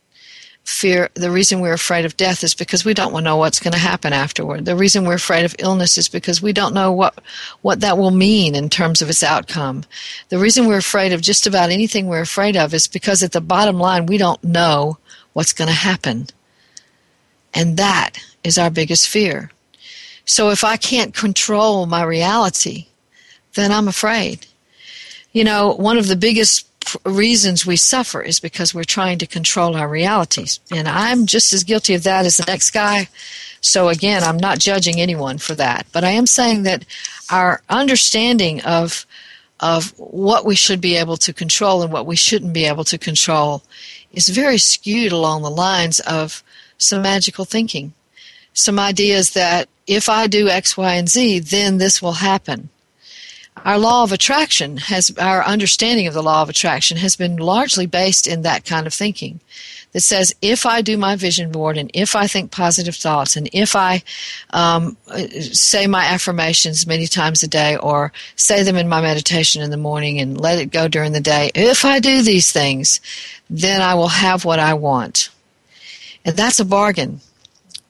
Fear, 0.64 1.11
the 1.12 1.31
reason 1.31 1.61
we're 1.61 1.75
afraid 1.75 2.06
of 2.06 2.17
death 2.17 2.43
is 2.43 2.55
because 2.55 2.87
we 2.87 2.95
don't 2.95 3.23
know 3.23 3.37
what's 3.37 3.61
going 3.61 3.75
to 3.75 3.78
happen 3.78 4.14
afterward. 4.14 4.64
The 4.64 4.75
reason 4.75 5.04
we're 5.04 5.14
afraid 5.14 5.45
of 5.45 5.54
illness 5.59 5.99
is 5.99 6.09
because 6.09 6.40
we 6.40 6.54
don't 6.54 6.73
know 6.73 6.90
what, 6.90 7.18
what 7.61 7.80
that 7.80 7.99
will 7.99 8.11
mean 8.11 8.54
in 8.54 8.71
terms 8.71 9.02
of 9.02 9.11
its 9.11 9.23
outcome. 9.23 9.85
The 10.30 10.38
reason 10.38 10.66
we're 10.66 10.78
afraid 10.78 11.12
of 11.12 11.21
just 11.21 11.47
about 11.47 11.71
anything 11.71 12.07
we're 12.07 12.23
afraid 12.23 12.57
of 12.57 12.73
is 12.73 12.88
because 12.88 13.23
at 13.23 13.33
the 13.33 13.42
bottom 13.42 13.78
line, 13.78 14.07
we 14.07 14.16
don't 14.16 14.42
know 14.42 14.97
what's 15.35 15.52
going 15.52 15.68
to 15.68 15.75
happen. 15.75 16.28
And 17.52 17.76
that 17.76 18.12
is 18.42 18.57
our 18.57 18.71
biggest 18.71 19.07
fear. 19.07 19.50
So 20.25 20.49
if 20.49 20.64
I 20.64 20.78
can't 20.78 21.14
control 21.14 21.85
my 21.85 22.02
reality, 22.02 22.87
then 23.52 23.71
I'm 23.71 23.87
afraid. 23.87 24.47
You 25.35 25.43
know, 25.43 25.75
one 25.75 25.99
of 25.99 26.07
the 26.07 26.17
biggest 26.17 26.67
reasons 27.05 27.67
we 27.67 27.76
suffer 27.76 28.23
is 28.23 28.38
because 28.38 28.73
we're 28.73 28.85
trying 28.85 29.19
to 29.19 29.26
control 29.26 29.75
our 29.76 29.88
realities. 29.88 30.61
And 30.71 30.87
I'm 30.87 31.26
just 31.26 31.53
as 31.53 31.64
guilty 31.64 31.95
of 31.95 32.05
that 32.05 32.25
as 32.25 32.37
the 32.37 32.45
next 32.47 32.71
guy. 32.71 33.09
So 33.61 33.88
again, 33.88 34.23
I'm 34.23 34.37
not 34.37 34.61
judging 34.61 35.00
anyone 35.00 35.38
for 35.38 35.55
that, 35.57 35.87
but 35.93 36.05
I 36.05 36.11
am 36.11 36.26
saying 36.26 36.62
that 36.62 36.85
our 37.31 37.62
understanding 37.69 38.62
of 38.62 39.07
of 39.61 39.93
what 39.99 40.45
we 40.45 40.55
should 40.55 40.81
be 40.81 40.97
able 40.97 41.17
to 41.17 41.33
control 41.33 41.83
and 41.83 41.93
what 41.93 42.07
we 42.07 42.17
shouldn't 42.17 42.53
be 42.53 42.67
able 42.67 42.85
to 42.85 42.99
control 42.99 43.62
is 44.12 44.29
very 44.29 44.59
skewed 44.59 45.12
along 45.12 45.43
the 45.43 45.50
lines 45.50 46.00
of 46.00 46.43
some 46.76 47.03
magical 47.03 47.45
thinking. 47.45 47.95
Some 48.53 48.79
ideas 48.79 49.31
that 49.31 49.69
if 49.87 50.09
I 50.09 50.26
do 50.26 50.49
X, 50.49 50.76
Y, 50.76 50.95
and 50.95 51.09
Z, 51.09 51.38
then 51.41 51.79
this 51.79 52.03
will 52.03 52.14
happen 52.14 52.69
our 53.58 53.78
law 53.78 54.02
of 54.02 54.12
attraction 54.12 54.76
has 54.76 55.16
our 55.18 55.44
understanding 55.44 56.06
of 56.06 56.14
the 56.14 56.23
law 56.23 56.42
of 56.42 56.49
attraction 56.49 56.96
has 56.99 57.16
been 57.16 57.37
largely 57.37 57.87
based 57.87 58.26
in 58.26 58.42
that 58.42 58.64
kind 58.64 58.87
of 58.87 58.92
thinking 58.92 59.40
that 59.92 60.00
says 60.00 60.34
if 60.42 60.66
I 60.66 60.82
do 60.82 60.99
my 60.99 61.14
vision 61.14 61.52
board 61.52 61.78
and 61.78 61.90
if 61.94 62.16
I 62.16 62.26
think 62.26 62.50
positive 62.50 62.96
thoughts 62.96 63.37
and 63.37 63.49
if 63.52 63.76
I 63.76 64.02
um, 64.50 64.96
say 65.52 65.87
my 65.87 66.04
affirmations 66.04 66.87
many 66.87 67.06
times 67.06 67.42
a 67.42 67.49
day 67.49 67.76
or 67.76 68.12
say 68.34 68.64
them 68.64 68.76
in 68.76 68.88
my 68.88 69.00
meditation 69.00 69.62
in 69.62 69.70
the 69.70 69.76
morning 69.76 70.18
and 70.18 70.38
let 70.38 70.58
it 70.58 70.73
go 70.73 70.88
during 70.88 71.12
the 71.12 71.20
day, 71.20 71.52
if 71.54 71.84
I 71.84 72.00
do 72.00 72.23
these 72.23 72.50
things, 72.50 73.00
then 73.49 73.80
I 73.80 73.94
will 73.94 74.08
have 74.08 74.44
what 74.44 74.58
I 74.58 74.75
want. 74.75 75.30
And 76.25 76.37
that's 76.37 76.58
a 76.58 76.64
bargain. 76.64 77.20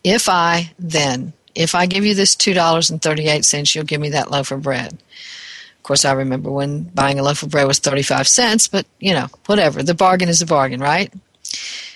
If 0.05 0.29
I, 0.29 0.73
then. 0.79 1.33
If 1.55 1.75
I 1.75 1.87
give 1.87 2.05
you 2.05 2.15
this 2.15 2.35
$2.38, 2.37 3.75
you'll 3.75 3.85
give 3.85 4.01
me 4.01 4.11
that 4.11 4.31
loaf 4.31 4.51
of 4.51 4.63
bread. 4.63 4.99
Course, 5.85 6.05
I 6.05 6.13
remember 6.13 6.51
when 6.51 6.85
buying 6.85 7.19
a 7.19 7.23
loaf 7.23 7.43
of 7.43 7.51
bread 7.51 7.67
was 7.67 7.79
35 7.79 8.27
cents, 8.27 8.69
but 8.69 8.87
you 8.99 9.13
know, 9.13 9.29
whatever. 9.47 9.83
The 9.83 9.95
bargain 9.95 10.29
is 10.29 10.43
a 10.43 10.47
bargain, 10.47 10.81
right? 10.81 11.13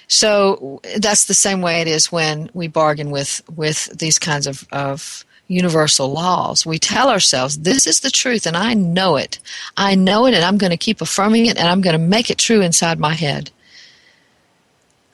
So 0.09 0.81
that's 0.99 1.27
the 1.27 1.35
same 1.35 1.61
way 1.61 1.81
it 1.81 1.89
is 1.89 2.11
when 2.11 2.51
we 2.55 2.69
bargain 2.69 3.11
with, 3.11 3.43
with 3.55 3.87
these 3.99 4.19
kinds 4.19 4.47
of, 4.47 4.67
of 4.73 5.25
universal 5.49 6.11
laws. 6.13 6.65
We 6.65 6.79
tell 6.79 7.11
ourselves, 7.11 7.59
this 7.59 7.87
is 7.87 8.01
the 8.01 8.11
truth 8.11 8.47
and 8.47 8.57
I 8.57 8.75
know 8.75 9.17
it. 9.17 9.39
I 9.77 9.95
know 9.95 10.27
it 10.27 10.35
and 10.35 10.45
I'm 10.45 10.59
going 10.59 10.71
to 10.71 10.77
keep 10.77 11.01
affirming 11.01 11.47
it 11.47 11.59
and 11.59 11.69
I'm 11.69 11.81
going 11.81 11.99
to 11.99 11.99
make 11.99 12.31
it 12.31 12.39
true 12.39 12.61
inside 12.61 12.99
my 12.99 13.15
head. 13.15 13.51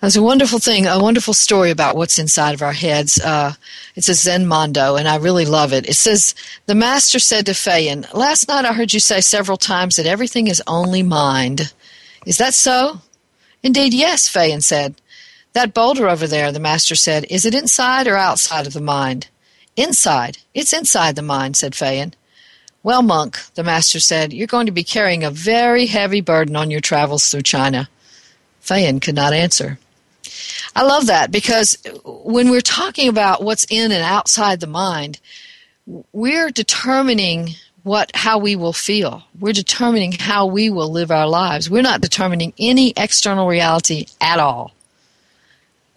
There's 0.04 0.16
a 0.16 0.22
wonderful 0.22 0.58
thing, 0.58 0.86
a 0.86 1.02
wonderful 1.02 1.32
story 1.32 1.70
about 1.70 1.96
what's 1.96 2.18
inside 2.18 2.52
of 2.52 2.60
our 2.60 2.74
heads. 2.74 3.18
Uh, 3.18 3.54
it's 3.96 4.10
a 4.10 4.12
Zen 4.12 4.46
Mondo, 4.46 4.96
and 4.96 5.08
I 5.08 5.16
really 5.16 5.46
love 5.46 5.72
it. 5.72 5.88
It 5.88 5.94
says, 5.94 6.34
The 6.66 6.74
master 6.74 7.18
said 7.18 7.46
to 7.46 7.52
Phaon, 7.52 8.12
Last 8.12 8.46
night 8.46 8.66
I 8.66 8.74
heard 8.74 8.92
you 8.92 9.00
say 9.00 9.22
several 9.22 9.56
times 9.56 9.96
that 9.96 10.04
everything 10.04 10.46
is 10.46 10.62
only 10.66 11.02
mind. 11.02 11.72
Is 12.26 12.36
that 12.36 12.52
so? 12.52 13.00
Indeed, 13.62 13.94
yes, 13.94 14.30
Phaon 14.30 14.62
said. 14.62 15.00
That 15.54 15.72
boulder 15.72 16.06
over 16.06 16.26
there, 16.26 16.52
the 16.52 16.60
master 16.60 16.96
said, 16.96 17.24
is 17.30 17.46
it 17.46 17.54
inside 17.54 18.06
or 18.06 18.18
outside 18.18 18.66
of 18.66 18.74
the 18.74 18.82
mind? 18.82 19.28
Inside. 19.74 20.36
It's 20.52 20.74
inside 20.74 21.16
the 21.16 21.22
mind, 21.22 21.56
said 21.56 21.72
Phaon. 21.72 22.12
Well, 22.82 23.00
monk, 23.00 23.40
the 23.54 23.64
master 23.64 24.00
said, 24.00 24.34
you're 24.34 24.48
going 24.48 24.66
to 24.66 24.70
be 24.70 24.84
carrying 24.84 25.24
a 25.24 25.30
very 25.30 25.86
heavy 25.86 26.20
burden 26.20 26.56
on 26.56 26.70
your 26.70 26.82
travels 26.82 27.26
through 27.30 27.40
China. 27.40 27.88
Phaon 28.62 29.00
could 29.00 29.14
not 29.14 29.32
answer. 29.32 29.78
I 30.74 30.82
love 30.82 31.06
that 31.06 31.30
because 31.30 31.78
when 32.04 32.50
we're 32.50 32.60
talking 32.60 33.08
about 33.08 33.42
what's 33.42 33.66
in 33.70 33.92
and 33.92 34.02
outside 34.02 34.60
the 34.60 34.66
mind, 34.66 35.20
we're 36.12 36.50
determining 36.50 37.50
what 37.82 38.10
how 38.14 38.38
we 38.38 38.56
will 38.56 38.72
feel. 38.72 39.22
We're 39.38 39.52
determining 39.52 40.12
how 40.12 40.46
we 40.46 40.70
will 40.70 40.90
live 40.90 41.10
our 41.10 41.28
lives. 41.28 41.68
We're 41.68 41.82
not 41.82 42.00
determining 42.00 42.54
any 42.58 42.92
external 42.96 43.46
reality 43.46 44.06
at 44.20 44.40
all. 44.40 44.72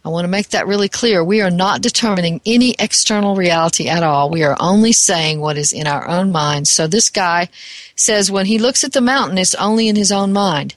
I 0.07 0.09
want 0.09 0.23
to 0.23 0.29
make 0.29 0.49
that 0.49 0.67
really 0.67 0.87
clear. 0.87 1.21
We 1.21 1.41
are 1.41 1.51
not 1.51 1.81
determining 1.81 2.39
any 2.45 2.75
external 2.79 3.35
reality 3.35 3.89
at 3.89 4.03
all. 4.03 4.29
We 4.29 4.43
are 4.43 4.55
only 4.57 4.93
saying 4.93 5.41
what 5.41 5.57
is 5.57 5.73
in 5.73 5.85
our 5.85 6.07
own 6.07 6.31
mind. 6.31 6.69
So 6.69 6.87
this 6.87 7.09
guy 7.09 7.49
says 7.95 8.31
when 8.31 8.45
he 8.45 8.57
looks 8.57 8.85
at 8.85 8.93
the 8.93 9.01
mountain, 9.01 9.37
it's 9.37 9.55
only 9.55 9.89
in 9.89 9.97
his 9.97 10.11
own 10.11 10.31
mind. 10.31 10.75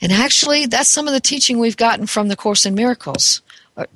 And 0.00 0.12
actually, 0.12 0.66
that's 0.66 0.88
some 0.88 1.06
of 1.06 1.14
the 1.14 1.20
teaching 1.20 1.58
we've 1.58 1.76
gotten 1.76 2.06
from 2.06 2.28
the 2.28 2.36
Course 2.36 2.64
in 2.64 2.74
Miracles. 2.74 3.42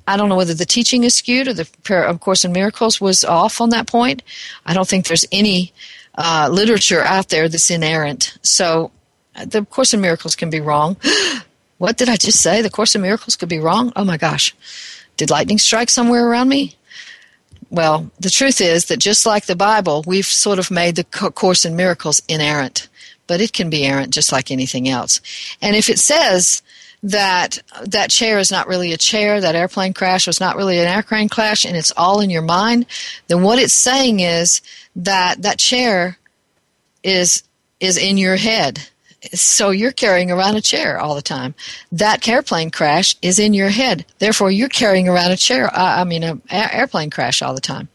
I 0.07 0.17
don't 0.17 0.29
know 0.29 0.35
whether 0.35 0.53
the 0.53 0.65
teaching 0.65 1.03
is 1.03 1.15
skewed 1.15 1.47
or 1.47 1.53
the 1.53 2.17
Course 2.21 2.45
in 2.45 2.51
Miracles 2.51 3.01
was 3.01 3.23
off 3.23 3.59
on 3.61 3.69
that 3.69 3.87
point. 3.87 4.23
I 4.65 4.73
don't 4.73 4.87
think 4.87 5.07
there's 5.07 5.25
any 5.31 5.73
uh, 6.17 6.49
literature 6.51 7.01
out 7.01 7.29
there 7.29 7.49
that's 7.49 7.69
inerrant. 7.69 8.37
So 8.41 8.91
uh, 9.35 9.45
the 9.45 9.65
Course 9.65 9.93
in 9.93 10.01
Miracles 10.01 10.35
can 10.35 10.49
be 10.49 10.61
wrong. 10.61 10.97
what 11.77 11.97
did 11.97 12.09
I 12.09 12.15
just 12.15 12.41
say? 12.41 12.61
The 12.61 12.69
Course 12.69 12.95
in 12.95 13.01
Miracles 13.01 13.35
could 13.35 13.49
be 13.49 13.59
wrong? 13.59 13.91
Oh 13.95 14.05
my 14.05 14.17
gosh. 14.17 14.55
Did 15.17 15.29
lightning 15.29 15.59
strike 15.59 15.89
somewhere 15.89 16.27
around 16.27 16.49
me? 16.49 16.75
Well, 17.69 18.09
the 18.19 18.29
truth 18.29 18.61
is 18.61 18.85
that 18.85 18.99
just 18.99 19.25
like 19.25 19.45
the 19.45 19.55
Bible, 19.55 20.03
we've 20.07 20.25
sort 20.25 20.59
of 20.59 20.71
made 20.71 20.95
the 20.95 21.03
Course 21.03 21.65
in 21.65 21.75
Miracles 21.75 22.21
inerrant 22.27 22.87
but 23.27 23.41
it 23.41 23.53
can 23.53 23.69
be 23.69 23.85
errant 23.85 24.13
just 24.13 24.31
like 24.31 24.51
anything 24.51 24.87
else. 24.87 25.21
And 25.61 25.75
if 25.75 25.89
it 25.89 25.99
says 25.99 26.61
that 27.03 27.59
that 27.85 28.09
chair 28.09 28.39
is 28.39 28.51
not 28.51 28.67
really 28.67 28.91
a 28.91 28.97
chair, 28.97 29.39
that 29.39 29.55
airplane 29.55 29.93
crash 29.93 30.27
was 30.27 30.39
not 30.39 30.55
really 30.55 30.79
an 30.79 30.87
airplane 30.87 31.29
crash, 31.29 31.65
and 31.65 31.77
it's 31.77 31.91
all 31.95 32.19
in 32.19 32.29
your 32.29 32.41
mind, 32.41 32.85
then 33.27 33.43
what 33.43 33.59
it's 33.59 33.73
saying 33.73 34.21
is 34.21 34.61
that 34.95 35.41
that 35.43 35.59
chair 35.59 36.17
is 37.03 37.43
is 37.79 37.97
in 37.97 38.17
your 38.17 38.35
head. 38.37 38.79
So 39.33 39.71
you're 39.71 39.91
carrying 39.91 40.31
around 40.31 40.55
a 40.55 40.61
chair 40.61 40.99
all 40.99 41.15
the 41.15 41.21
time. 41.21 41.55
That 41.91 42.27
airplane 42.27 42.69
crash 42.69 43.15
is 43.21 43.39
in 43.39 43.53
your 43.53 43.69
head. 43.69 44.05
Therefore, 44.19 44.51
you're 44.51 44.69
carrying 44.69 45.07
around 45.07 45.31
a 45.31 45.37
chair. 45.37 45.67
Uh, 45.67 46.01
I 46.01 46.03
mean, 46.03 46.23
an 46.23 46.41
airplane 46.49 47.09
crash 47.09 47.41
all 47.41 47.55
the 47.55 47.61
time. 47.61 47.87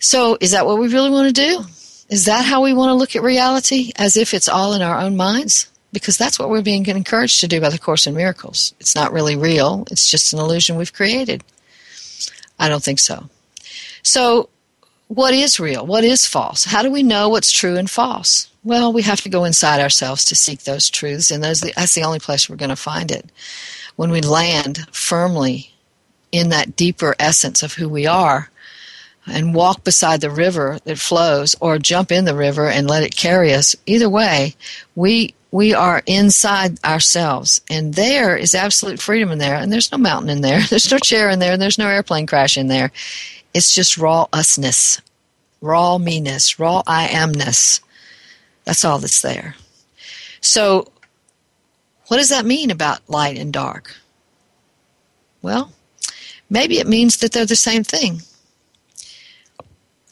So, 0.00 0.36
is 0.40 0.50
that 0.50 0.66
what 0.66 0.78
we 0.78 0.88
really 0.88 1.10
want 1.10 1.34
to 1.34 1.42
do? 1.42 1.64
Is 2.08 2.26
that 2.26 2.44
how 2.44 2.62
we 2.62 2.74
want 2.74 2.90
to 2.90 2.94
look 2.94 3.16
at 3.16 3.22
reality? 3.22 3.92
As 3.96 4.16
if 4.16 4.34
it's 4.34 4.48
all 4.48 4.74
in 4.74 4.82
our 4.82 4.98
own 4.98 5.16
minds? 5.16 5.70
Because 5.92 6.18
that's 6.18 6.38
what 6.38 6.50
we're 6.50 6.62
being 6.62 6.86
encouraged 6.86 7.40
to 7.40 7.48
do 7.48 7.60
by 7.60 7.70
the 7.70 7.78
Course 7.78 8.06
in 8.06 8.14
Miracles. 8.14 8.74
It's 8.80 8.94
not 8.94 9.12
really 9.12 9.36
real, 9.36 9.86
it's 9.90 10.10
just 10.10 10.32
an 10.32 10.40
illusion 10.40 10.76
we've 10.76 10.92
created. 10.92 11.44
I 12.58 12.68
don't 12.68 12.82
think 12.82 12.98
so. 12.98 13.28
So, 14.02 14.48
what 15.08 15.34
is 15.34 15.60
real? 15.60 15.86
What 15.86 16.04
is 16.04 16.26
false? 16.26 16.64
How 16.64 16.82
do 16.82 16.90
we 16.90 17.02
know 17.02 17.28
what's 17.28 17.52
true 17.52 17.76
and 17.76 17.90
false? 17.90 18.48
Well, 18.64 18.92
we 18.92 19.02
have 19.02 19.20
to 19.22 19.28
go 19.28 19.44
inside 19.44 19.80
ourselves 19.80 20.24
to 20.26 20.34
seek 20.34 20.62
those 20.62 20.88
truths, 20.88 21.30
and 21.30 21.44
that's 21.44 21.60
the 21.60 22.02
only 22.02 22.18
place 22.18 22.48
we're 22.48 22.56
going 22.56 22.70
to 22.70 22.76
find 22.76 23.10
it. 23.10 23.30
When 23.96 24.10
we 24.10 24.20
land 24.20 24.86
firmly 24.90 25.74
in 26.32 26.48
that 26.48 26.74
deeper 26.74 27.14
essence 27.18 27.62
of 27.62 27.74
who 27.74 27.88
we 27.88 28.06
are, 28.06 28.50
and 29.26 29.54
walk 29.54 29.84
beside 29.84 30.20
the 30.20 30.30
river 30.30 30.78
that 30.84 30.98
flows 30.98 31.56
or 31.60 31.78
jump 31.78 32.12
in 32.12 32.24
the 32.24 32.34
river 32.34 32.68
and 32.68 32.88
let 32.88 33.02
it 33.02 33.16
carry 33.16 33.54
us. 33.54 33.74
Either 33.86 34.08
way 34.08 34.54
we 34.94 35.34
we 35.50 35.72
are 35.72 36.02
inside 36.06 36.82
ourselves 36.84 37.60
and 37.70 37.94
there 37.94 38.36
is 38.36 38.56
absolute 38.56 39.00
freedom 39.00 39.30
in 39.30 39.38
there 39.38 39.54
and 39.54 39.72
there's 39.72 39.92
no 39.92 39.98
mountain 39.98 40.28
in 40.28 40.40
there 40.40 40.60
there's 40.70 40.90
no 40.90 40.98
chair 40.98 41.30
in 41.30 41.38
there 41.38 41.52
and 41.52 41.62
there's 41.62 41.78
no 41.78 41.88
airplane 41.88 42.26
crash 42.26 42.56
in 42.56 42.68
there. 42.68 42.90
It's 43.52 43.74
just 43.74 43.98
raw 43.98 44.26
usness 44.32 45.00
raw 45.60 45.96
meanness 45.96 46.58
raw 46.58 46.82
i 46.86 47.06
amness 47.06 47.80
that's 48.64 48.84
all 48.84 48.98
that's 48.98 49.22
there. 49.22 49.54
So 50.40 50.90
what 52.08 52.18
does 52.18 52.28
that 52.28 52.44
mean 52.44 52.70
about 52.70 53.08
light 53.08 53.38
and 53.38 53.52
dark? 53.52 53.94
Well 55.40 55.72
maybe 56.50 56.78
it 56.78 56.86
means 56.86 57.18
that 57.18 57.32
they're 57.32 57.46
the 57.46 57.56
same 57.56 57.84
thing 57.84 58.20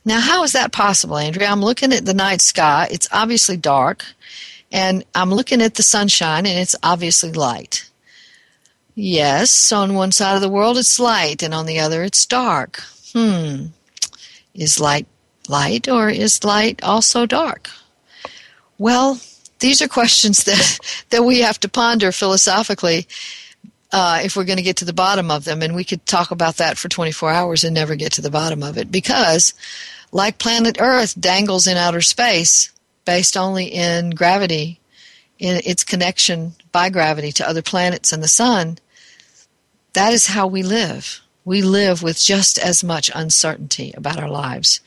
now, 0.04 0.20
how 0.20 0.42
is 0.42 0.52
that 0.52 0.72
possible, 0.72 1.16
Andrea? 1.16 1.48
I'm 1.48 1.62
looking 1.62 1.92
at 1.92 2.04
the 2.04 2.14
night 2.14 2.40
sky. 2.40 2.88
It's 2.90 3.08
obviously 3.12 3.56
dark. 3.56 4.04
And 4.72 5.04
I'm 5.14 5.30
looking 5.30 5.62
at 5.62 5.74
the 5.74 5.82
sunshine, 5.82 6.46
and 6.46 6.58
it's 6.58 6.74
obviously 6.82 7.30
light. 7.32 7.88
Yes, 8.94 9.70
on 9.70 9.94
one 9.94 10.12
side 10.12 10.34
of 10.34 10.40
the 10.40 10.48
world 10.48 10.76
it's 10.76 10.98
light, 10.98 11.42
and 11.42 11.54
on 11.54 11.66
the 11.66 11.78
other 11.78 12.02
it's 12.02 12.26
dark. 12.26 12.82
Hmm. 13.12 13.66
Is 14.54 14.80
light 14.80 15.06
light, 15.48 15.88
or 15.88 16.10
is 16.10 16.44
light 16.44 16.82
also 16.82 17.26
dark? 17.26 17.70
Well, 18.78 19.20
these 19.60 19.80
are 19.80 19.88
questions 19.88 20.44
that, 20.44 20.78
that 21.10 21.24
we 21.24 21.40
have 21.40 21.60
to 21.60 21.68
ponder 21.68 22.12
philosophically 22.12 23.06
uh, 23.92 24.20
if 24.24 24.36
we're 24.36 24.44
going 24.44 24.56
to 24.56 24.62
get 24.62 24.76
to 24.78 24.84
the 24.84 24.92
bottom 24.92 25.30
of 25.30 25.44
them. 25.44 25.62
And 25.62 25.74
we 25.74 25.84
could 25.84 26.04
talk 26.06 26.30
about 26.30 26.56
that 26.56 26.78
for 26.78 26.88
24 26.88 27.30
hours 27.30 27.64
and 27.64 27.74
never 27.74 27.94
get 27.94 28.12
to 28.12 28.22
the 28.22 28.30
bottom 28.30 28.62
of 28.62 28.78
it 28.78 28.90
because, 28.90 29.54
like 30.10 30.38
planet 30.38 30.78
Earth 30.80 31.18
dangles 31.20 31.66
in 31.66 31.76
outer 31.76 32.00
space 32.00 32.72
based 33.04 33.36
only 33.36 33.66
in 33.66 34.10
gravity, 34.10 34.80
in 35.38 35.60
its 35.64 35.84
connection 35.84 36.54
by 36.70 36.88
gravity 36.88 37.32
to 37.32 37.48
other 37.48 37.62
planets 37.62 38.12
and 38.12 38.22
the 38.22 38.28
sun, 38.28 38.78
that 39.92 40.12
is 40.12 40.28
how 40.28 40.46
we 40.46 40.62
live. 40.62 41.20
We 41.44 41.60
live 41.62 42.02
with 42.02 42.18
just 42.18 42.58
as 42.58 42.84
much 42.84 43.10
uncertainty 43.14 43.92
about 43.96 44.18
our 44.18 44.30
lives. 44.30 44.80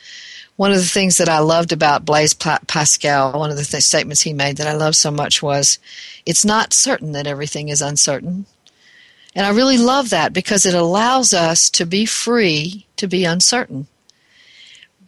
One 0.56 0.72
of 0.72 0.78
the 0.78 0.86
things 0.86 1.18
that 1.18 1.28
I 1.28 1.40
loved 1.40 1.74
about 1.74 2.06
Blaise 2.06 2.34
Pascal, 2.34 3.38
one 3.38 3.52
of 3.52 3.58
the 3.58 3.66
th- 3.66 3.84
statements 3.84 4.22
he 4.22 4.32
made 4.32 4.56
that 4.56 4.68
I 4.68 4.74
love 4.74 4.96
so 4.96 5.12
much 5.12 5.44
was, 5.44 5.80
it's 6.26 6.46
not 6.46 6.72
certain 6.72 7.12
that 7.12 7.28
everything 7.28 7.68
is 7.68 7.82
uncertain. 7.82 8.46
And 9.36 9.46
I 9.46 9.50
really 9.50 9.78
love 9.78 10.12
that 10.12 10.32
because 10.32 10.66
it 10.66 10.74
allows 10.74 11.34
us 11.34 11.70
to 11.72 11.86
be 11.86 12.06
free 12.06 12.86
to 12.96 13.08
be 13.08 13.26
uncertain. 13.26 13.88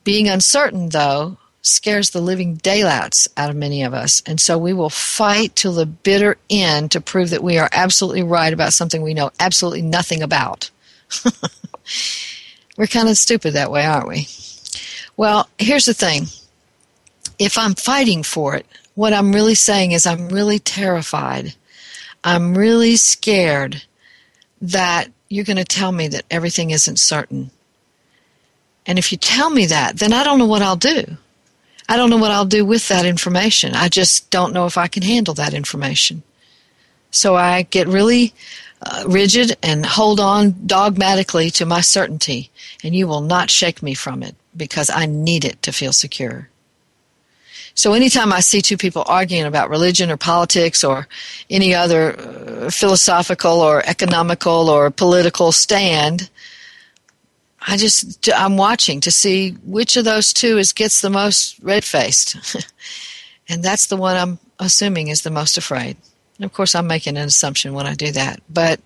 Being 0.03 0.27
uncertain, 0.27 0.89
though, 0.89 1.37
scares 1.61 2.09
the 2.09 2.21
living 2.21 2.55
daylights 2.55 3.27
out 3.37 3.49
of 3.49 3.55
many 3.55 3.83
of 3.83 3.93
us. 3.93 4.21
And 4.25 4.39
so 4.39 4.57
we 4.57 4.73
will 4.73 4.89
fight 4.89 5.55
till 5.55 5.73
the 5.73 5.85
bitter 5.85 6.37
end 6.49 6.91
to 6.91 7.01
prove 7.01 7.29
that 7.29 7.43
we 7.43 7.57
are 7.57 7.69
absolutely 7.71 8.23
right 8.23 8.53
about 8.53 8.73
something 8.73 9.01
we 9.01 9.13
know 9.13 9.31
absolutely 9.39 9.81
nothing 9.81 10.21
about. 10.21 10.69
We're 12.77 12.87
kind 12.87 13.09
of 13.09 13.17
stupid 13.17 13.53
that 13.53 13.71
way, 13.71 13.85
aren't 13.85 14.07
we? 14.07 14.27
Well, 15.15 15.49
here's 15.57 15.85
the 15.85 15.93
thing 15.93 16.27
if 17.39 17.57
I'm 17.57 17.75
fighting 17.75 18.23
for 18.23 18.55
it, 18.55 18.65
what 18.95 19.13
I'm 19.13 19.33
really 19.33 19.55
saying 19.55 19.91
is 19.91 20.05
I'm 20.05 20.29
really 20.29 20.59
terrified. 20.59 21.55
I'm 22.23 22.57
really 22.57 22.95
scared 22.97 23.83
that 24.61 25.09
you're 25.29 25.45
going 25.45 25.57
to 25.57 25.63
tell 25.63 25.91
me 25.91 26.07
that 26.07 26.25
everything 26.31 26.71
isn't 26.71 26.99
certain. 26.99 27.51
And 28.85 28.97
if 28.97 29.11
you 29.11 29.17
tell 29.17 29.49
me 29.49 29.65
that, 29.67 29.97
then 29.97 30.13
I 30.13 30.23
don't 30.23 30.39
know 30.39 30.45
what 30.45 30.61
I'll 30.61 30.77
do. 30.77 31.17
I 31.89 31.97
don't 31.97 32.09
know 32.09 32.17
what 32.17 32.31
I'll 32.31 32.45
do 32.45 32.65
with 32.65 32.87
that 32.87 33.05
information. 33.05 33.73
I 33.73 33.89
just 33.89 34.29
don't 34.29 34.53
know 34.53 34.65
if 34.65 34.77
I 34.77 34.87
can 34.87 35.03
handle 35.03 35.33
that 35.35 35.53
information. 35.53 36.23
So 37.11 37.35
I 37.35 37.63
get 37.63 37.87
really 37.87 38.33
uh, 38.81 39.05
rigid 39.07 39.57
and 39.63 39.85
hold 39.85 40.19
on 40.19 40.55
dogmatically 40.65 41.49
to 41.51 41.65
my 41.65 41.81
certainty, 41.81 42.51
and 42.83 42.95
you 42.95 43.07
will 43.07 43.21
not 43.21 43.49
shake 43.49 43.81
me 43.81 43.93
from 43.93 44.21
it 44.21 44.35
because 44.55 44.89
I 44.89 45.05
need 45.05 45.45
it 45.45 45.61
to 45.63 45.71
feel 45.71 45.93
secure. 45.93 46.49
So 47.77 47.93
anytime 47.93 48.33
I 48.33 48.39
see 48.39 48.63
two 48.63 48.75
people 48.75 49.03
arguing 49.05 49.45
about 49.45 49.69
religion 49.69 50.09
or 50.09 50.17
politics 50.17 50.83
or 50.83 51.07
any 51.47 51.75
other 51.75 52.19
uh, 52.19 52.71
philosophical 52.71 53.61
or 53.61 53.83
economical 53.85 54.71
or 54.71 54.89
political 54.89 55.51
stand, 55.51 56.27
I 57.61 57.77
just 57.77 58.29
I'm 58.33 58.57
watching 58.57 58.99
to 59.01 59.11
see 59.11 59.51
which 59.63 59.95
of 59.95 60.05
those 60.05 60.33
two 60.33 60.57
is 60.57 60.73
gets 60.73 61.01
the 61.01 61.11
most 61.11 61.59
red 61.61 61.83
faced, 61.83 62.57
and 63.47 63.61
that's 63.61 63.85
the 63.85 63.97
one 63.97 64.17
I'm 64.17 64.39
assuming 64.57 65.09
is 65.09 65.21
the 65.21 65.29
most 65.29 65.55
afraid. 65.55 65.97
And 66.37 66.45
of 66.45 66.53
course, 66.53 66.73
I'm 66.73 66.87
making 66.87 67.15
an 67.15 67.27
assumption 67.27 67.75
when 67.75 67.85
I 67.85 67.93
do 67.93 68.11
that, 68.11 68.41
but 68.49 68.79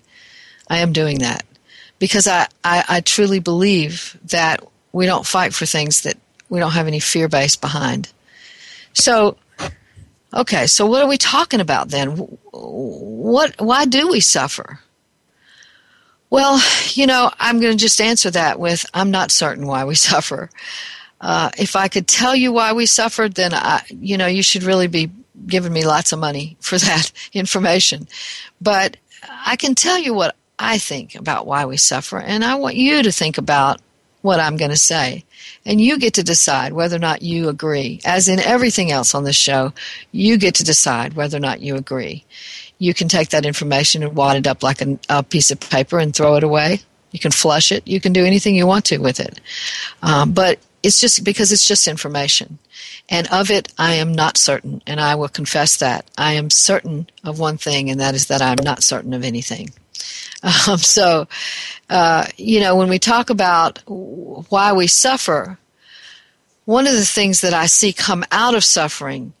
I 0.68 0.80
am 0.80 0.92
doing 0.92 1.20
that 1.20 1.44
because 1.98 2.28
I, 2.28 2.46
I, 2.62 2.84
I 2.86 3.00
truly 3.00 3.38
believe 3.38 4.18
that 4.24 4.62
we 4.92 5.06
don't 5.06 5.26
fight 5.26 5.54
for 5.54 5.64
things 5.64 6.02
that 6.02 6.18
we 6.50 6.58
don't 6.58 6.72
have 6.72 6.88
any 6.88 7.00
fear 7.00 7.28
base 7.28 7.56
behind. 7.56 8.12
So, 8.94 9.36
okay, 10.34 10.66
so 10.66 10.86
what 10.86 11.02
are 11.02 11.08
we 11.08 11.18
talking 11.18 11.60
about 11.60 11.88
then? 11.88 12.10
What, 12.52 13.54
why 13.60 13.84
do 13.84 14.08
we 14.08 14.20
suffer? 14.20 14.80
Well, 16.30 16.62
you 16.94 17.06
know, 17.06 17.30
I'm 17.38 17.60
going 17.60 17.76
to 17.76 17.78
just 17.78 18.00
answer 18.00 18.30
that 18.30 18.58
with 18.58 18.86
I'm 18.94 19.10
not 19.10 19.30
certain 19.30 19.66
why 19.66 19.84
we 19.84 19.94
suffer. 20.10 20.48
Uh, 21.20 21.50
if 21.58 21.76
I 21.76 21.88
could 21.88 22.08
tell 22.08 22.34
you 22.34 22.52
why 22.52 22.72
we 22.72 22.86
suffered, 22.86 23.34
then 23.34 23.52
I, 23.54 23.82
you 23.90 24.16
know, 24.16 24.26
you 24.26 24.42
should 24.42 24.64
really 24.64 24.86
be 24.86 25.10
giving 25.46 25.72
me 25.72 25.84
lots 25.84 26.12
of 26.12 26.18
money 26.18 26.56
for 26.60 26.78
that 26.78 27.12
information. 27.32 28.08
But 28.60 28.96
I 29.28 29.56
can 29.56 29.74
tell 29.74 29.98
you 29.98 30.14
what 30.14 30.34
I 30.58 30.78
think 30.78 31.14
about 31.14 31.46
why 31.46 31.64
we 31.64 31.76
suffer, 31.76 32.18
and 32.18 32.44
I 32.44 32.54
want 32.54 32.76
you 32.76 33.02
to 33.02 33.12
think 33.12 33.36
about 33.38 33.80
what 34.22 34.40
I'm 34.40 34.56
going 34.56 34.70
to 34.70 34.76
say. 34.76 35.24
And 35.66 35.80
you 35.80 35.98
get 35.98 36.14
to 36.14 36.22
decide 36.22 36.72
whether 36.72 36.96
or 36.96 37.00
not 37.00 37.22
you 37.22 37.48
agree. 37.48 38.00
As 38.04 38.28
in 38.28 38.40
everything 38.40 38.90
else 38.90 39.14
on 39.14 39.24
this 39.24 39.36
show, 39.36 39.72
you 40.10 40.38
get 40.38 40.54
to 40.56 40.64
decide 40.64 41.14
whether 41.14 41.36
or 41.36 41.40
not 41.40 41.60
you 41.60 41.76
agree. 41.76 42.24
You 42.78 42.94
can 42.94 43.08
take 43.08 43.28
that 43.28 43.46
information 43.46 44.02
and 44.02 44.16
wad 44.16 44.36
it 44.36 44.46
up 44.46 44.62
like 44.62 44.80
a, 44.80 44.98
a 45.08 45.22
piece 45.22 45.50
of 45.50 45.60
paper 45.60 45.98
and 45.98 46.14
throw 46.14 46.36
it 46.36 46.42
away. 46.42 46.80
You 47.10 47.20
can 47.20 47.30
flush 47.30 47.70
it. 47.70 47.86
You 47.86 48.00
can 48.00 48.12
do 48.12 48.24
anything 48.24 48.56
you 48.56 48.66
want 48.66 48.86
to 48.86 48.98
with 48.98 49.20
it. 49.20 49.40
Um, 50.02 50.32
but 50.32 50.58
it's 50.82 51.00
just 51.00 51.22
because 51.24 51.52
it's 51.52 51.66
just 51.66 51.86
information. 51.86 52.58
And 53.08 53.28
of 53.30 53.50
it, 53.50 53.72
I 53.78 53.94
am 53.94 54.12
not 54.12 54.36
certain, 54.36 54.82
and 54.86 55.00
I 55.00 55.14
will 55.14 55.28
confess 55.28 55.76
that. 55.76 56.10
I 56.16 56.32
am 56.32 56.50
certain 56.50 57.08
of 57.22 57.38
one 57.38 57.58
thing, 57.58 57.90
and 57.90 58.00
that 58.00 58.14
is 58.14 58.26
that 58.26 58.42
I 58.42 58.50
am 58.50 58.64
not 58.64 58.82
certain 58.82 59.12
of 59.12 59.22
anything. 59.22 59.70
Um, 60.68 60.78
so, 60.78 61.28
uh, 61.88 62.26
you 62.36 62.58
know, 62.58 62.74
when 62.74 62.88
we 62.88 62.98
talk 62.98 63.30
about 63.30 63.78
why 63.86 64.72
we 64.72 64.88
suffer, 64.88 65.56
one 66.64 66.88
of 66.88 66.94
the 66.94 67.04
things 67.04 67.42
that 67.42 67.54
I 67.54 67.66
see 67.66 67.92
come 67.92 68.24
out 68.32 68.56
of 68.56 68.64
suffering, 68.64 69.34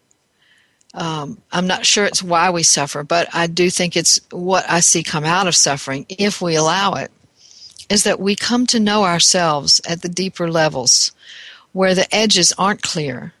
um, 0.94 1.38
I'm 1.50 1.66
not 1.66 1.86
sure 1.86 2.04
it's 2.04 2.22
why 2.22 2.50
we 2.50 2.62
suffer, 2.62 3.02
but 3.02 3.28
I 3.34 3.46
do 3.46 3.70
think 3.70 3.96
it's 3.96 4.20
what 4.30 4.64
I 4.68 4.80
see 4.80 5.02
come 5.02 5.24
out 5.24 5.48
of 5.48 5.56
suffering, 5.56 6.06
if 6.08 6.40
we 6.40 6.54
allow 6.54 6.94
it, 6.94 7.10
is 7.88 8.04
that 8.04 8.20
we 8.20 8.36
come 8.36 8.66
to 8.68 8.80
know 8.80 9.04
ourselves 9.04 9.80
at 9.88 10.02
the 10.02 10.08
deeper 10.08 10.50
levels 10.50 11.12
where 11.72 11.94
the 11.94 12.14
edges 12.14 12.52
aren't 12.58 12.82
clear, 12.82 13.32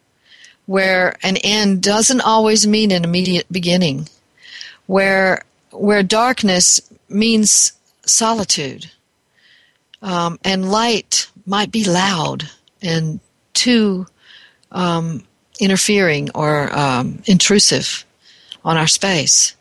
where 0.66 1.16
an 1.22 1.36
end 1.38 1.82
doesn't 1.82 2.20
always 2.22 2.66
mean 2.66 2.90
an 2.90 3.04
immediate 3.04 3.46
beginning, 3.52 4.08
where 4.86 5.44
where 5.70 6.02
darkness 6.02 6.80
means 7.14 7.72
solitude. 8.04 8.90
Um, 10.00 10.38
and 10.44 10.70
light 10.70 11.30
might 11.46 11.70
be 11.70 11.84
loud 11.84 12.50
and 12.82 13.20
too 13.54 14.06
um, 14.72 15.22
interfering 15.60 16.30
or 16.34 16.76
um, 16.76 17.22
intrusive 17.26 18.04
on 18.64 18.76
our 18.76 18.88
space. 18.88 19.54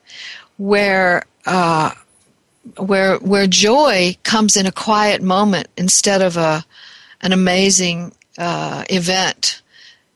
Where 0.57 1.23
uh, 1.45 1.91
where 2.77 3.17
where 3.17 3.47
joy 3.47 4.17
comes 4.23 4.55
in 4.55 4.65
a 4.65 4.71
quiet 4.71 5.21
moment 5.21 5.67
instead 5.77 6.21
of 6.21 6.37
a 6.37 6.65
an 7.21 7.33
amazing 7.33 8.13
uh, 8.37 8.83
event 8.89 9.61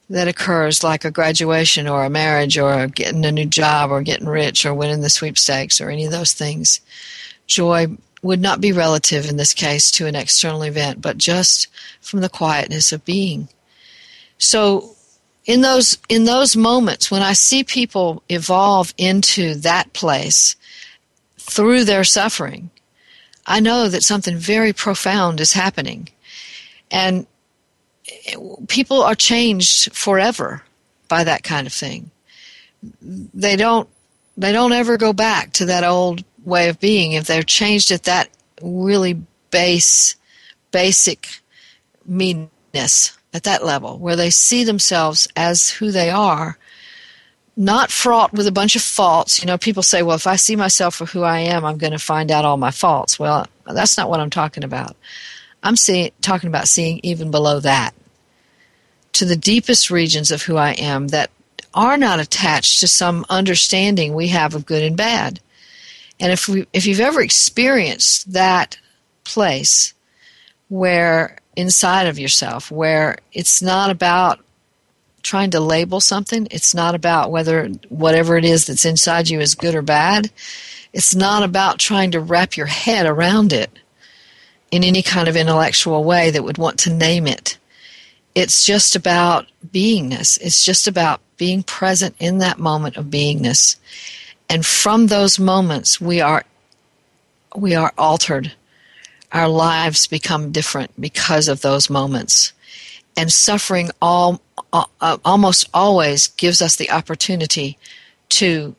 that 0.10 0.28
occurs 0.28 0.84
like 0.84 1.04
a 1.04 1.12
graduation 1.12 1.88
or 1.88 2.06
a 2.06 2.10
marriage 2.10 2.58
or 2.58 2.88
getting 2.88 3.26
a 3.26 3.32
new 3.32 3.46
job 3.46 3.92
or 3.92 4.02
getting 4.02 4.28
rich 4.28 4.66
or 4.66 4.74
winning 4.74 5.02
the 5.02 5.10
sweepstakes 5.10 5.82
or 5.82 5.90
any 5.90 6.06
of 6.06 6.12
those 6.12 6.34
things. 6.34 6.80
Joy 7.48 7.88
would 8.22 8.42
not 8.42 8.60
be 8.60 8.72
relative 8.72 9.30
in 9.30 9.38
this 9.38 9.54
case 9.54 9.92
to 9.92 10.08
an 10.08 10.16
external 10.16 10.64
event, 10.64 11.02
but 11.02 11.18
just 11.18 11.68
from 12.02 12.22
the 12.22 12.30
quietness 12.30 12.92
of 12.92 13.06
being. 13.06 13.48
So 14.38 14.96
in 15.46 15.62
those 15.62 15.98
in 16.10 16.24
those 16.24 16.56
moments 16.56 17.12
when 17.12 17.22
I 17.22 17.34
see 17.34 17.64
people 17.64 18.24
evolve 18.30 18.94
into 18.98 19.54
that 19.56 19.94
place 19.94 20.56
through 21.38 21.84
their 21.84 22.04
suffering, 22.04 22.72
I 23.46 23.60
know 23.60 23.88
that 23.90 24.04
something 24.04 24.38
very 24.38 24.74
profound 24.74 25.40
is 25.40 25.54
happening. 25.54 26.10
And 26.90 27.28
people 28.68 29.02
are 29.04 29.16
changed 29.16 29.96
forever 29.96 30.64
by 31.08 31.24
that 31.24 31.44
kind 31.44 31.68
of 31.68 31.74
thing. 31.74 32.12
They 33.02 33.56
don't 33.56 33.88
they 34.38 34.52
don't 34.52 34.74
ever 34.74 34.98
go 34.98 35.14
back 35.14 35.54
to 35.54 35.66
that 35.66 35.84
old 35.84 36.24
way 36.46 36.70
of 36.70 36.80
being 36.80 37.14
if 37.14 37.26
they're 37.26 37.44
changed 37.44 37.92
at 37.92 38.04
that 38.04 38.30
really 38.62 39.22
base 39.52 40.16
basic 40.72 41.42
meanness 42.06 43.18
at 43.34 43.44
that 43.44 43.66
level 43.66 43.98
where 43.98 44.16
they 44.16 44.30
see 44.30 44.64
themselves 44.64 45.28
as 45.36 45.70
who 45.70 45.92
they 45.92 46.10
are 46.10 46.58
not 47.58 47.90
fraught 47.90 48.34
with 48.34 48.48
a 48.48 48.52
bunch 48.52 48.76
of 48.76 48.82
faults. 48.82 49.40
You 49.40 49.48
know 49.48 49.58
people 49.58 49.84
say 49.84 50.04
well 50.04 50.16
if 50.16 50.28
i 50.28 50.36
see 50.36 50.56
myself 50.56 50.96
for 50.96 51.06
who 51.06 51.24
i 51.24 51.40
am 51.40 51.64
i'm 51.64 51.78
going 51.78 51.94
to 51.94 52.00
find 52.00 52.32
out 52.32 52.46
all 52.46 52.58
my 52.58 52.72
faults. 52.72 53.18
Well 53.18 53.48
that's 53.66 53.98
not 53.98 54.10
what 54.10 54.20
i'm 54.20 54.30
talking 54.30 54.64
about. 54.64 54.96
I'm 55.66 55.76
see, 55.76 56.14
talking 56.22 56.48
about 56.48 56.68
seeing 56.68 57.00
even 57.02 57.32
below 57.32 57.60
that 57.62 57.96
to 59.14 59.26
the 59.26 59.36
deepest 59.36 59.90
regions 59.90 60.30
of 60.30 60.44
who 60.44 60.58
I 60.58 60.72
am 60.74 61.08
that 61.08 61.32
are 61.74 61.98
not 61.98 62.20
attached 62.20 62.82
to 62.82 62.88
some 62.88 63.26
understanding 63.30 64.14
we 64.14 64.28
have 64.28 64.54
of 64.54 64.66
good 64.66 64.84
and 64.84 64.96
bad. 64.96 65.40
And 66.20 66.32
if 66.32 66.48
we, 66.48 66.68
if 66.74 66.86
you've 66.86 67.00
ever 67.00 67.22
experienced 67.22 68.34
that 68.34 68.78
place 69.24 69.94
where 70.70 71.38
inside 71.56 72.08
of 72.08 72.20
yourself, 72.20 72.72
where 72.72 73.18
it's 73.34 73.62
not 73.62 73.90
about 73.90 74.40
trying 75.24 75.52
to 75.52 75.60
label 75.60 76.00
something, 76.00 76.48
it's 76.52 76.76
not 76.76 76.96
about 76.96 77.32
whether 77.32 77.68
whatever 77.90 78.38
it 78.38 78.46
is 78.46 78.66
that's 78.68 78.86
inside 78.86 79.28
you 79.28 79.40
is 79.40 79.56
good 79.56 79.76
or 79.76 79.82
bad. 79.82 80.32
It's 80.94 81.16
not 81.16 81.44
about 81.44 81.80
trying 81.80 82.12
to 82.12 82.20
wrap 82.20 82.56
your 82.56 82.68
head 82.68 83.06
around 83.06 83.52
it 83.52 83.72
in 84.72 84.84
any 84.84 85.02
kind 85.02 85.28
of 85.28 85.36
intellectual 85.36 86.04
way 86.04 86.32
that 86.32 86.44
would 86.44 86.58
want 86.58 86.80
to 86.80 86.94
name 86.94 87.28
it. 87.28 87.58
It's 88.34 88.66
just 88.66 88.96
about 88.96 89.48
beingness. 89.66 90.40
It's 90.42 90.64
just 90.64 90.88
about 90.88 91.22
being 91.38 91.64
present 91.64 92.16
in 92.20 92.38
that 92.40 92.60
moment 92.60 92.98
of 92.98 93.06
beingness. 93.06 93.78
And 94.50 94.66
from 94.66 95.08
those 95.08 95.40
moments 95.40 96.00
we 96.00 96.22
are 96.22 96.46
we 97.56 97.74
are 97.76 97.94
altered. 97.98 98.54
Our 99.32 99.48
lives 99.48 100.08
become 100.08 100.52
different 100.52 101.00
because 101.00 101.48
of 101.48 101.62
those 101.62 101.90
moments. 101.90 102.54
And 103.18 103.32
suffering 103.32 103.92
all, 104.02 104.42
uh, 104.74 105.18
almost 105.24 105.70
always 105.74 106.28
gives 106.28 106.62
us 106.62 106.76
the 106.76 106.92
opportunity 106.92 107.78
to 108.30 108.76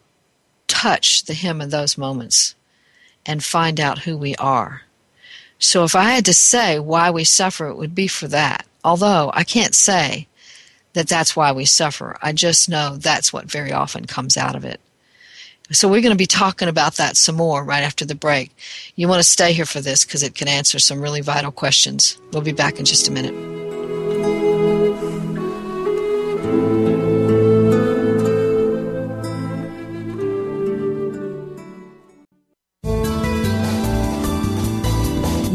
touch 0.69 1.25
the 1.25 1.35
hem 1.35 1.61
of 1.61 1.71
those 1.71 1.97
moments 1.97 2.55
and 3.25 3.43
find 3.43 3.81
out 3.81 4.01
who 4.01 4.17
we 4.17 4.35
are. 4.37 4.83
So 5.59 5.85
if 5.85 5.95
I 5.95 6.11
had 6.11 6.25
to 6.27 6.35
say 6.35 6.79
why 6.79 7.11
we 7.11 7.25
suffer, 7.25 7.69
it 7.69 7.77
would 7.77 7.95
be 7.95 8.09
for 8.09 8.29
that. 8.29 8.67
Although 8.85 9.31
I 9.35 9.43
can't 9.43 9.75
say 9.75 10.29
that 10.93 11.09
that's 11.09 11.35
why 11.35 11.53
we 11.53 11.65
suffer. 11.65 12.17
I 12.23 12.33
just 12.33 12.69
know 12.69 12.97
that's 12.97 13.33
what 13.33 13.51
very 13.51 13.73
often 13.73 14.05
comes 14.05 14.37
out 14.37 14.55
of 14.55 14.65
it. 14.65 14.81
So 15.73 15.89
we're 15.89 16.01
going 16.01 16.13
to 16.13 16.17
be 16.17 16.27
talking 16.27 16.69
about 16.69 16.95
that 16.95 17.17
some 17.17 17.35
more 17.35 17.65
right 17.65 17.83
after 17.83 18.05
the 18.05 18.15
break. 18.15 18.53
You 18.95 19.09
want 19.09 19.19
to 19.19 19.29
stay 19.29 19.53
here 19.53 19.67
for 19.67 19.81
this 19.81 20.05
because 20.05 20.23
it 20.23 20.37
can 20.37 20.47
answer 20.47 20.79
some 20.79 21.01
really 21.01 21.23
vital 21.23 21.51
questions. 21.51 22.19
We'll 22.33 22.43
be 22.43 22.53
back 22.53 22.79
in 22.79 22.85
just 22.85 23.09
a 23.09 23.13
minute. 23.13 23.35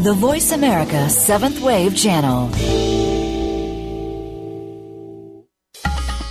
The 0.04 0.14
Voice 0.14 0.52
America 0.52 1.08
Seventh 1.08 1.62
Wave 1.62 1.96
Channel. 1.96 2.48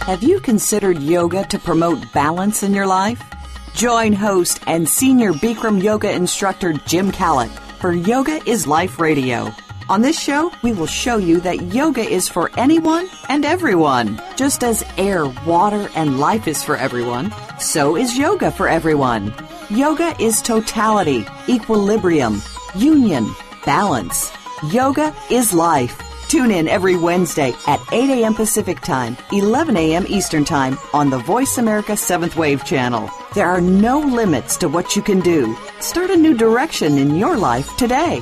Have 0.01 0.21
you 0.21 0.39
considered 0.39 1.01
yoga 1.01 1.45
to 1.45 1.57
promote 1.57 2.11
balance 2.13 2.61
in 2.63 2.73
your 2.73 2.85
life? 2.85 3.30
Join 3.75 4.13
host 4.13 4.59
and 4.67 4.87
senior 4.87 5.31
Bikram 5.33 5.81
yoga 5.81 6.11
instructor 6.11 6.73
Jim 6.73 7.11
Callett 7.11 7.51
for 7.79 7.93
Yoga 7.93 8.39
is 8.47 8.67
Life 8.67 8.99
Radio 8.99 9.51
On 9.89 10.01
this 10.01 10.19
show, 10.19 10.51
we 10.61 10.71
will 10.73 10.85
show 10.85 11.17
you 11.17 11.39
that 11.41 11.73
yoga 11.73 12.01
is 12.01 12.29
for 12.29 12.51
anyone 12.57 13.09
and 13.29 13.43
everyone. 13.43 14.21
Just 14.35 14.63
as 14.63 14.83
air, 14.97 15.25
water, 15.47 15.89
and 15.95 16.19
life 16.19 16.47
is 16.47 16.63
for 16.63 16.77
everyone, 16.77 17.33
so 17.59 17.97
is 17.97 18.17
yoga 18.17 18.51
for 18.51 18.67
everyone. 18.69 19.33
Yoga 19.69 20.15
is 20.21 20.41
totality, 20.41 21.25
equilibrium, 21.49 22.41
union, 22.75 23.33
balance. 23.65 24.31
Yoga 24.71 25.15
is 25.29 25.53
life. 25.53 25.99
Tune 26.29 26.51
in 26.51 26.67
every 26.67 26.95
Wednesday 26.95 27.53
at 27.67 27.81
8 27.91 28.09
a.m. 28.21 28.33
Pacific 28.35 28.79
Time, 28.81 29.17
11 29.33 29.75
a.m. 29.75 30.05
Eastern 30.07 30.45
Time 30.45 30.77
on 30.93 31.09
the 31.09 31.17
Voice 31.17 31.57
America 31.57 31.93
7th 31.93 32.35
Wave 32.35 32.63
channel. 32.63 33.09
There 33.33 33.47
are 33.47 33.61
no 33.61 33.97
limits 33.97 34.57
to 34.57 34.67
what 34.67 34.93
you 34.97 35.01
can 35.01 35.21
do. 35.21 35.55
Start 35.79 36.09
a 36.09 36.17
new 36.17 36.35
direction 36.35 36.97
in 36.97 37.15
your 37.15 37.37
life 37.37 37.77
today. 37.77 38.21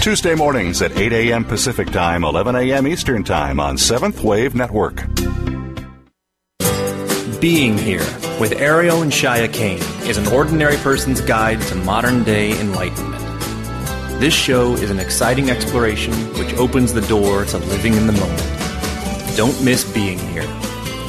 Tuesday 0.00 0.34
mornings 0.34 0.82
at 0.82 0.96
8 0.96 1.12
a.m. 1.12 1.44
Pacific 1.44 1.90
Time, 1.90 2.24
11 2.24 2.56
a.m. 2.56 2.86
Eastern 2.86 3.24
Time 3.24 3.60
on 3.60 3.76
7th 3.76 4.22
Wave 4.22 4.54
Network. 4.54 5.04
Being 7.40 7.78
Here 7.78 8.04
with 8.38 8.52
Ariel 8.52 9.02
and 9.02 9.10
Shya 9.10 9.52
Kane 9.52 9.82
is 10.08 10.18
an 10.18 10.26
ordinary 10.28 10.76
person's 10.78 11.20
guide 11.20 11.60
to 11.62 11.74
modern 11.74 12.22
day 12.22 12.58
enlightenment. 12.60 13.22
This 14.20 14.34
show 14.34 14.74
is 14.74 14.90
an 14.90 14.98
exciting 15.00 15.50
exploration 15.50 16.12
which 16.38 16.52
opens 16.54 16.92
the 16.92 17.00
door 17.02 17.44
to 17.46 17.58
living 17.58 17.94
in 17.94 18.06
the 18.06 18.12
moment. 18.12 19.36
Don't 19.36 19.64
miss 19.64 19.90
Being 19.92 20.18
Here. 20.18 20.46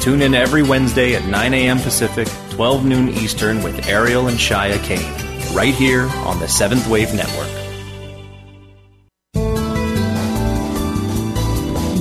Tune 0.00 0.22
in 0.22 0.34
every 0.34 0.62
Wednesday 0.62 1.14
at 1.14 1.24
9 1.26 1.54
a.m. 1.54 1.78
Pacific, 1.80 2.28
12 2.50 2.84
noon 2.84 3.08
Eastern 3.10 3.62
with 3.62 3.86
Ariel 3.86 4.28
and 4.28 4.38
Shya 4.38 4.82
Kane, 4.84 5.54
right 5.54 5.74
here 5.74 6.08
on 6.24 6.38
the 6.38 6.46
7th 6.46 6.90
Wave 6.90 7.14
Network. 7.14 7.61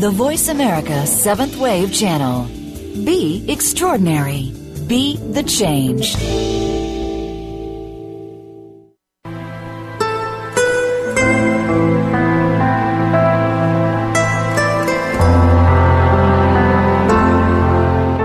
The 0.02 0.10
Voice 0.10 0.48
America 0.48 1.06
Seventh 1.06 1.58
Wave 1.58 1.94
Channel. 1.94 2.46
Be 3.06 3.46
extraordinary. 3.48 4.52
Be 4.88 5.18
the 5.18 5.44
change. 5.44 6.16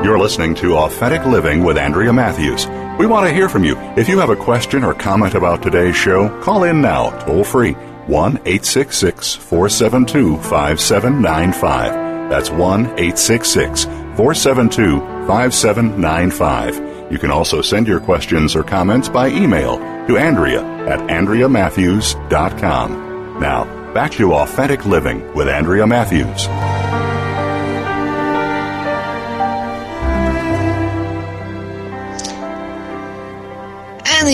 You're 0.03 0.19
listening 0.19 0.55
to 0.55 0.79
Authentic 0.79 1.27
Living 1.27 1.63
with 1.63 1.77
Andrea 1.77 2.15
Matthews. 2.15 2.67
We 2.99 3.05
want 3.05 3.29
to 3.29 3.35
hear 3.35 3.51
from 3.51 3.65
you. 3.65 3.77
If 3.99 4.09
you 4.09 4.19
have 4.21 4.31
a 4.31 4.37
question 4.37 4.83
or 4.83 4.95
comment 4.95 5.35
about 5.35 5.63
today's 5.63 5.95
show, 5.95 6.31
call 6.41 6.65
in 6.65 6.81
now, 6.81 7.11
toll 7.27 7.45
free, 7.45 7.77
1 8.09 8.33
866 8.33 9.35
472 9.35 10.39
5795. 10.39 12.07
That's 12.31 12.51
1 12.51 12.87
866 12.87 13.85
472 13.85 15.01
5795. 15.27 17.13
You 17.13 17.19
can 17.19 17.31
also 17.31 17.61
send 17.63 17.87
your 17.87 18.01
questions 18.01 18.57
or 18.57 18.65
comments 18.65 19.09
by 19.09 19.29
email 19.29 19.79
to 20.07 20.17
Andrea 20.17 20.63
at 20.87 20.99
AndreaMatthews.com. 21.09 23.41
Now, 23.41 23.93
back 23.93 24.13
to 24.13 24.35
Authentic 24.35 24.87
Living 24.87 25.35
with 25.35 25.49
Andrea 25.49 25.87
Matthews. 25.87 26.49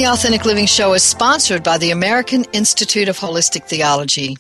The 0.03 0.09
Authentic 0.09 0.45
Living 0.45 0.67
Show 0.67 0.95
is 0.95 1.03
sponsored 1.05 1.63
by 1.63 1.79
the 1.79 1.93
American 1.93 2.43
Institute 2.53 3.09
of 3.09 3.17
Holistic 3.17 3.69
Theology. 3.69 4.37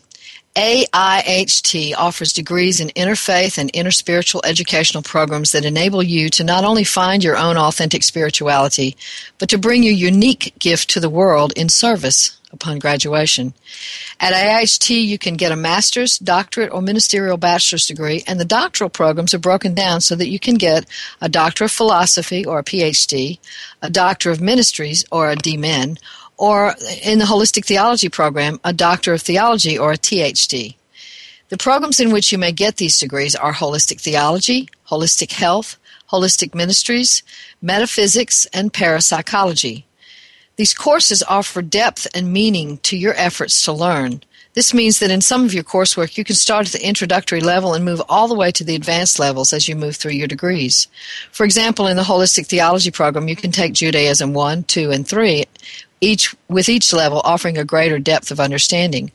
AIHT 0.55 1.95
offers 1.97 2.33
degrees 2.35 2.79
in 2.79 2.89
interfaith 2.89 3.57
and 3.57 3.73
interspiritual 3.73 4.43
educational 4.45 5.03
programs 5.03 5.53
that 5.53 5.65
enable 5.65 6.03
you 6.03 6.29
to 6.29 6.45
not 6.45 6.65
only 6.65 6.85
find 6.85 7.25
your 7.25 7.39
own 7.39 7.57
authentic 7.57 8.03
spirituality, 8.03 8.97
but 9.39 9.49
to 9.49 9.57
bring 9.57 9.83
your 9.83 9.95
unique 9.95 10.53
gift 10.59 10.91
to 10.91 11.01
the 11.01 11.09
world 11.09 11.55
in 11.57 11.71
service 11.71 12.39
upon 12.53 12.79
graduation. 12.79 13.55
At 14.21 14.35
AIHT, 14.35 14.91
you 14.91 15.19
can 15.19 15.35
get 15.35 15.53
a 15.53 15.57
master's, 15.57 16.19
doctorate, 16.19 16.71
or 16.71 16.83
ministerial 16.83 17.39
bachelor's 17.39 17.87
degree, 17.87 18.23
and 18.27 18.39
the 18.39 18.45
doctoral 18.45 18.91
programs 18.91 19.33
are 19.33 19.39
broken 19.39 19.75
down 19.75 20.03
so 20.03 20.15
that 20.17 20.29
you 20.29 20.39
can 20.39 20.57
get 20.57 20.87
a 21.23 21.31
doctor 21.31 21.65
of 21.65 21.73
philosophy 21.73 22.45
or 22.45 22.59
a 22.59 22.65
PhD, 22.65 23.39
a 23.81 23.89
doctor 23.89 24.31
of 24.31 24.41
ministries 24.41 25.05
or 25.11 25.31
a 25.31 25.37
DMin, 25.37 25.99
or 26.43 26.75
in 27.05 27.21
the 27.21 27.25
holistic 27.25 27.65
theology 27.65 28.09
program, 28.09 28.59
a 28.65 28.73
doctor 28.73 29.15
of 29.15 29.23
theology 29.23 29.79
or 29.79 29.93
a 29.93 29.97
THD. 29.97 30.75
The 31.51 31.57
programs 31.57 32.01
in 32.01 32.11
which 32.11 32.33
you 32.33 32.39
may 32.39 32.51
get 32.51 32.79
these 32.79 32.99
degrees 32.99 33.37
are 33.37 33.53
holistic 33.53 34.01
theology, 34.01 34.69
holistic 34.89 35.31
health, 35.31 35.77
holistic 36.11 36.53
ministries, 36.53 37.23
metaphysics, 37.63 38.45
and 38.47 38.73
parapsychology. 38.73 39.87
These 40.57 40.75
courses 40.75 41.23
offer 41.23 41.63
depth 41.63 42.09
and 42.13 42.33
meaning 42.33 42.79
to 42.79 42.97
your 42.97 43.15
efforts 43.15 43.65
to 43.65 43.73
learn. 43.73 44.25
This 44.55 44.75
means 44.75 44.99
that 44.99 45.13
in 45.13 45.21
some 45.21 45.45
of 45.45 45.55
your 45.55 45.63
coursework, 45.63 46.19
you 46.19 46.25
can 46.25 46.35
start 46.35 46.67
at 46.67 46.73
the 46.73 46.87
introductory 46.87 47.41
level 47.41 47.73
and 47.73 47.85
move 47.85 48.03
all 48.09 48.27
the 48.27 48.35
way 48.35 48.51
to 48.51 48.65
the 48.65 48.75
advanced 48.75 49.21
levels 49.21 49.53
as 49.53 49.69
you 49.69 49.77
move 49.77 49.95
through 49.95 50.13
your 50.13 50.27
degrees. 50.27 50.89
For 51.31 51.45
example, 51.45 51.87
in 51.87 51.97
the 51.97 52.03
Holistic 52.03 52.49
Theology 52.49 52.91
program, 52.91 53.29
you 53.29 53.37
can 53.37 53.53
take 53.53 53.75
Judaism 53.75 54.35
1, 54.35 54.65
2, 54.65 54.91
and 54.91 55.07
3, 55.07 55.45
each, 56.03 56.35
with 56.49 56.69
each 56.69 56.93
level 56.93 57.23
offering 57.25 57.57
a 57.57 57.65
greater 57.65 57.99
depth 57.99 58.31
of 58.31 58.41
understanding. 58.41 59.11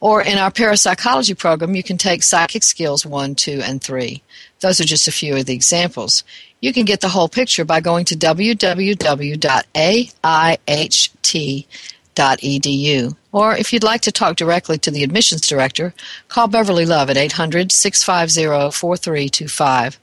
Or 0.00 0.22
in 0.22 0.38
our 0.38 0.50
parapsychology 0.50 1.34
program, 1.34 1.76
you 1.76 1.82
can 1.82 1.98
take 1.98 2.22
Psychic 2.22 2.62
Skills 2.62 3.04
1, 3.04 3.34
2, 3.34 3.60
and 3.62 3.84
3. 3.84 4.22
Those 4.60 4.80
are 4.80 4.84
just 4.84 5.06
a 5.06 5.12
few 5.12 5.36
of 5.36 5.44
the 5.44 5.54
examples. 5.54 6.24
You 6.60 6.72
can 6.72 6.86
get 6.86 7.02
the 7.02 7.10
whole 7.10 7.28
picture 7.28 7.66
by 7.66 7.80
going 7.80 8.06
to 8.06 8.16
www.aiht.edu. 8.16 8.56
Or 13.32 13.56
if 13.56 13.72
you'd 13.72 13.84
like 13.84 14.00
to 14.02 14.12
talk 14.12 14.36
directly 14.36 14.76
to 14.78 14.90
the 14.90 15.04
admissions 15.04 15.46
director, 15.46 15.94
call 16.28 16.48
Beverly 16.48 16.84
Love 16.86 17.08
at 17.10 17.16
800 17.16 17.70
650 17.70 18.76
4325. 18.76 20.00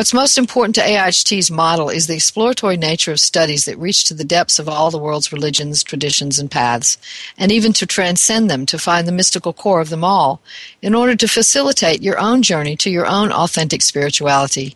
What's 0.00 0.14
most 0.14 0.38
important 0.38 0.76
to 0.76 0.80
AIHT's 0.80 1.50
model 1.50 1.90
is 1.90 2.06
the 2.06 2.14
exploratory 2.14 2.78
nature 2.78 3.12
of 3.12 3.20
studies 3.20 3.66
that 3.66 3.76
reach 3.76 4.04
to 4.04 4.14
the 4.14 4.24
depths 4.24 4.58
of 4.58 4.66
all 4.66 4.90
the 4.90 4.96
world's 4.96 5.30
religions, 5.30 5.82
traditions, 5.82 6.38
and 6.38 6.50
paths, 6.50 6.96
and 7.36 7.52
even 7.52 7.74
to 7.74 7.84
transcend 7.84 8.48
them 8.48 8.64
to 8.64 8.78
find 8.78 9.06
the 9.06 9.12
mystical 9.12 9.52
core 9.52 9.82
of 9.82 9.90
them 9.90 10.02
all, 10.02 10.40
in 10.80 10.94
order 10.94 11.14
to 11.14 11.28
facilitate 11.28 12.00
your 12.00 12.18
own 12.18 12.40
journey 12.40 12.76
to 12.76 12.88
your 12.88 13.04
own 13.04 13.30
authentic 13.30 13.82
spirituality. 13.82 14.74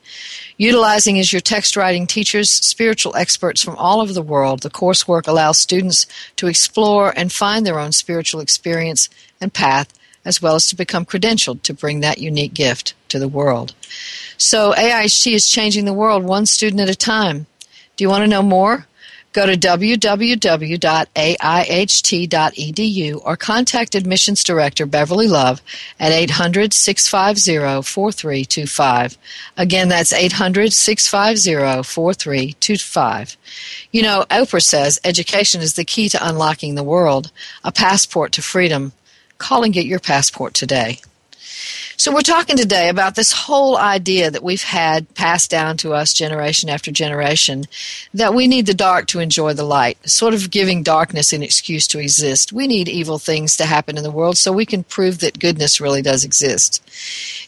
Utilizing 0.59 1.19
as 1.19 1.33
your 1.33 1.41
text 1.41 1.75
writing 1.75 2.07
teachers 2.07 2.51
spiritual 2.51 3.17
experts 3.17 3.63
from 3.63 3.77
all 3.77 4.03
over 4.03 4.13
the 4.13 4.21
world, 4.21 4.61
the 4.61 4.69
coursework 4.69 5.27
allows 5.27 5.57
students 5.57 6.07
to 6.37 6.49
explore 6.49 7.15
and 7.17 7.33
find 7.33 7.65
their 7.65 7.81
own 7.81 7.93
spiritual 7.93 8.43
experience 8.43 9.09
and 9.41 9.55
path, 9.55 9.91
as 10.23 10.43
well 10.43 10.55
as 10.55 10.69
to 10.69 10.77
become 10.77 11.07
credentialed 11.07 11.63
to 11.63 11.73
bring 11.73 12.01
that 12.01 12.19
unique 12.19 12.53
gift 12.53 12.93
to 13.15 13.21
the 13.21 13.29
world. 13.29 13.75
So 14.37 14.73
AIHT 14.73 15.33
is 15.33 15.49
changing 15.49 15.85
the 15.85 15.93
world 15.93 16.25
one 16.25 16.47
student 16.47 16.81
at 16.81 16.91
a 16.91 16.97
time. 16.97 17.47
Do 17.95 18.03
you 18.03 18.09
want 18.09 18.23
to 18.23 18.29
know 18.29 18.43
more? 18.43 18.89
Go 19.33 19.47
to 19.47 19.57
www.aiht.edu 19.57 20.81
or 23.25 23.37
contact 23.37 23.95
Admissions 23.95 24.43
Director 24.45 24.85
Beverly 24.87 25.29
Love 25.29 25.63
at 26.01 26.11
800 26.11 26.73
650 26.73 27.83
4325. 27.83 29.19
Again, 29.57 29.89
that's 29.89 30.13
800 30.13 30.73
650 30.73 31.83
4325. 31.83 33.37
You 33.93 34.03
know, 34.03 34.25
Oprah 34.31 34.63
says 34.63 35.01
education 35.05 35.61
is 35.61 35.75
the 35.75 35.85
key 35.85 36.09
to 36.09 36.29
unlocking 36.29 36.75
the 36.75 36.83
world, 36.83 37.31
a 37.63 37.71
passport 37.71 38.33
to 38.33 38.43
freedom. 38.43 38.93
Call 39.39 39.63
and 39.63 39.73
get 39.73 39.87
your 39.87 40.01
passport 40.01 40.55
today. 40.55 41.01
So, 41.97 42.13
we're 42.13 42.23
talking 42.23 42.57
today 42.57 42.89
about 42.89 43.15
this 43.15 43.33
whole 43.33 43.77
idea 43.77 44.31
that 44.31 44.43
we've 44.43 44.63
had 44.63 45.13
passed 45.15 45.51
down 45.51 45.77
to 45.79 45.93
us 45.93 46.13
generation 46.13 46.69
after 46.69 46.91
generation 46.91 47.65
that 48.13 48.35
we 48.35 48.47
need 48.47 48.67
the 48.67 48.75
dark 48.75 49.07
to 49.09 49.21
enjoy 49.21 49.53
the 49.55 49.65
light, 49.65 49.99
sort 50.09 50.35
of 50.35 50.51
giving 50.51 50.83
darkness 50.83 51.33
an 51.33 51.43
excuse 51.43 51.87
to 51.89 51.99
exist. 51.99 52.53
We 52.53 52.67
need 52.67 52.89
evil 52.89 53.19
things 53.19 53.57
to 53.57 53.67
happen 53.67 53.97
in 53.97 54.03
the 54.03 54.11
world 54.11 54.37
so 54.37 54.53
we 54.53 54.67
can 54.67 54.85
prove 54.85 55.21
that 55.21 55.39
goodness 55.39 55.81
really 55.81 56.03
does 56.03 56.25
exist. 56.25 56.83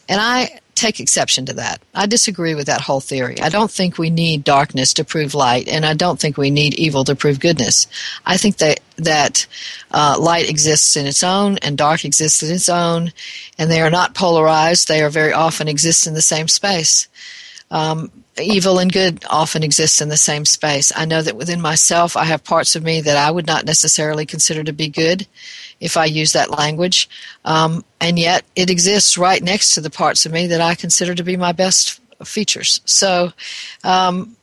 And 0.09 0.21
I 0.21 0.59
take 0.77 0.99
exception 0.99 1.45
to 1.47 1.53
that. 1.53 1.81
I 1.93 2.05
disagree 2.05 2.55
with 2.55 2.67
that 2.67 2.81
whole 2.81 2.99
theory. 2.99 3.39
I 3.41 3.49
don't 3.49 3.71
think 3.71 3.97
we 3.97 4.09
need 4.09 4.43
darkness 4.43 4.93
to 4.93 5.03
prove 5.03 5.33
light, 5.33 5.67
and 5.67 5.85
I 5.85 5.93
don't 5.93 6.19
think 6.19 6.37
we 6.37 6.49
need 6.49 6.75
evil 6.75 7.03
to 7.05 7.15
prove 7.15 7.39
goodness. 7.39 7.87
I 8.25 8.37
think 8.37 8.57
that 8.57 8.79
that 8.97 9.45
uh, 9.91 10.17
light 10.19 10.49
exists 10.49 10.95
in 10.95 11.05
its 11.05 11.23
own, 11.23 11.57
and 11.59 11.77
dark 11.77 12.05
exists 12.05 12.41
in 12.43 12.53
its 12.53 12.69
own, 12.69 13.11
and 13.57 13.69
they 13.69 13.81
are 13.81 13.91
not 13.91 14.15
polarized. 14.15 14.87
They 14.87 15.03
are 15.03 15.09
very 15.09 15.33
often 15.33 15.67
exist 15.67 16.07
in 16.07 16.13
the 16.13 16.21
same 16.21 16.47
space. 16.47 17.07
Um, 17.69 18.11
evil 18.39 18.79
and 18.79 18.91
good 18.91 19.23
often 19.29 19.63
exist 19.63 20.01
in 20.01 20.09
the 20.09 20.17
same 20.17 20.45
space. 20.45 20.91
I 20.95 21.05
know 21.05 21.21
that 21.21 21.35
within 21.35 21.59
myself, 21.61 22.15
I 22.15 22.25
have 22.25 22.43
parts 22.43 22.75
of 22.75 22.83
me 22.83 23.01
that 23.01 23.17
I 23.17 23.31
would 23.31 23.47
not 23.47 23.65
necessarily 23.65 24.25
consider 24.25 24.63
to 24.63 24.73
be 24.73 24.87
good 24.87 25.27
if 25.79 25.97
I 25.97 26.05
use 26.05 26.33
that 26.33 26.51
language. 26.51 27.09
Um, 27.45 27.83
and 27.99 28.17
yet 28.17 28.45
it 28.55 28.69
exists 28.69 29.17
right 29.17 29.41
next 29.41 29.71
to 29.71 29.81
the 29.81 29.89
parts 29.89 30.25
of 30.25 30.31
me 30.31 30.47
that 30.47 30.61
I 30.61 30.75
consider 30.75 31.15
to 31.15 31.23
be 31.23 31.37
my 31.37 31.51
best 31.51 31.99
features. 32.23 32.81
So, 32.85 33.33
um, 33.83 34.35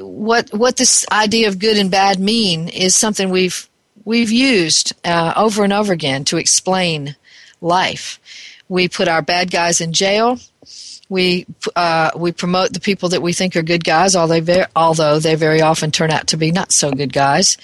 what 0.00 0.48
what 0.54 0.76
this 0.76 1.04
idea 1.12 1.46
of 1.46 1.58
good 1.58 1.76
and 1.76 1.90
bad 1.90 2.18
mean 2.18 2.68
is 2.68 2.94
something 2.94 3.28
we've 3.28 3.68
we've 4.04 4.30
used 4.30 4.94
uh, 5.04 5.34
over 5.36 5.62
and 5.62 5.72
over 5.72 5.92
again 5.92 6.24
to 6.24 6.38
explain 6.38 7.16
life. 7.60 8.18
We 8.70 8.88
put 8.88 9.08
our 9.08 9.20
bad 9.20 9.50
guys 9.50 9.80
in 9.80 9.92
jail 9.92 10.38
we 11.08 11.46
uh, 11.74 12.10
we 12.16 12.32
promote 12.32 12.72
the 12.72 12.80
people 12.80 13.08
that 13.08 13.22
we 13.22 13.32
think 13.32 13.56
are 13.56 13.62
good 13.62 13.84
guys, 13.84 14.14
although 14.14 14.40
they, 14.40 14.64
although 14.76 15.18
they 15.18 15.34
very 15.34 15.62
often 15.62 15.90
turn 15.90 16.10
out 16.10 16.26
to 16.28 16.36
be 16.36 16.50
not 16.50 16.72
so 16.72 16.90
good 16.90 17.12
guys. 17.12 17.56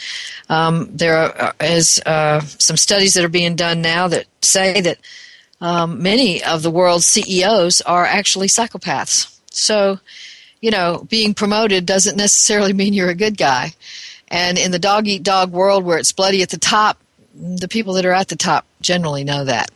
Um, 0.48 0.88
there 0.90 1.16
are, 1.16 1.54
is 1.60 2.00
uh, 2.06 2.40
some 2.40 2.76
studies 2.76 3.14
that 3.14 3.24
are 3.24 3.28
being 3.28 3.56
done 3.56 3.82
now 3.82 4.08
that 4.08 4.26
say 4.40 4.80
that 4.80 4.98
um, 5.60 6.02
many 6.02 6.42
of 6.42 6.62
the 6.62 6.70
world's 6.70 7.06
CEOs 7.06 7.80
are 7.82 8.04
actually 8.04 8.48
psychopaths. 8.48 9.38
So, 9.50 9.98
you 10.60 10.70
know, 10.70 11.06
being 11.08 11.34
promoted 11.34 11.86
doesn't 11.86 12.16
necessarily 12.16 12.72
mean 12.72 12.94
you're 12.94 13.10
a 13.10 13.14
good 13.14 13.36
guy. 13.36 13.74
And 14.28 14.58
in 14.58 14.70
the 14.70 14.78
dog 14.78 15.06
eat 15.06 15.22
dog 15.22 15.52
world 15.52 15.84
where 15.84 15.98
it's 15.98 16.12
bloody 16.12 16.42
at 16.42 16.50
the 16.50 16.58
top, 16.58 16.98
the 17.34 17.68
people 17.68 17.94
that 17.94 18.06
are 18.06 18.12
at 18.12 18.28
the 18.28 18.36
top 18.36 18.64
generally 18.80 19.22
know 19.22 19.44
that. 19.44 19.70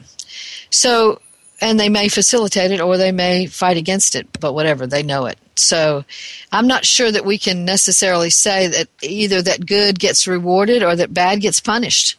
So 0.70 1.20
and 1.61 1.79
they 1.79 1.88
may 1.88 2.09
facilitate 2.09 2.71
it 2.71 2.81
or 2.81 2.97
they 2.97 3.12
may 3.12 3.47
fight 3.47 3.77
against 3.77 4.14
it, 4.14 4.27
but 4.40 4.53
whatever, 4.53 4.87
they 4.87 5.03
know 5.03 5.27
it. 5.27 5.38
So 5.57 6.05
I'm 6.53 6.68
not 6.68 6.85
sure 6.85 7.11
that 7.11 7.25
we 7.25 7.37
can 7.37 7.64
necessarily 7.64 8.31
say 8.31 8.68
that 8.68 8.88
either 9.03 9.42
that 9.42 9.66
good 9.66 9.99
gets 9.99 10.29
rewarded 10.29 10.83
or 10.83 10.94
that 10.94 11.12
bad 11.12 11.40
gets 11.40 11.61
punished. 11.61 12.16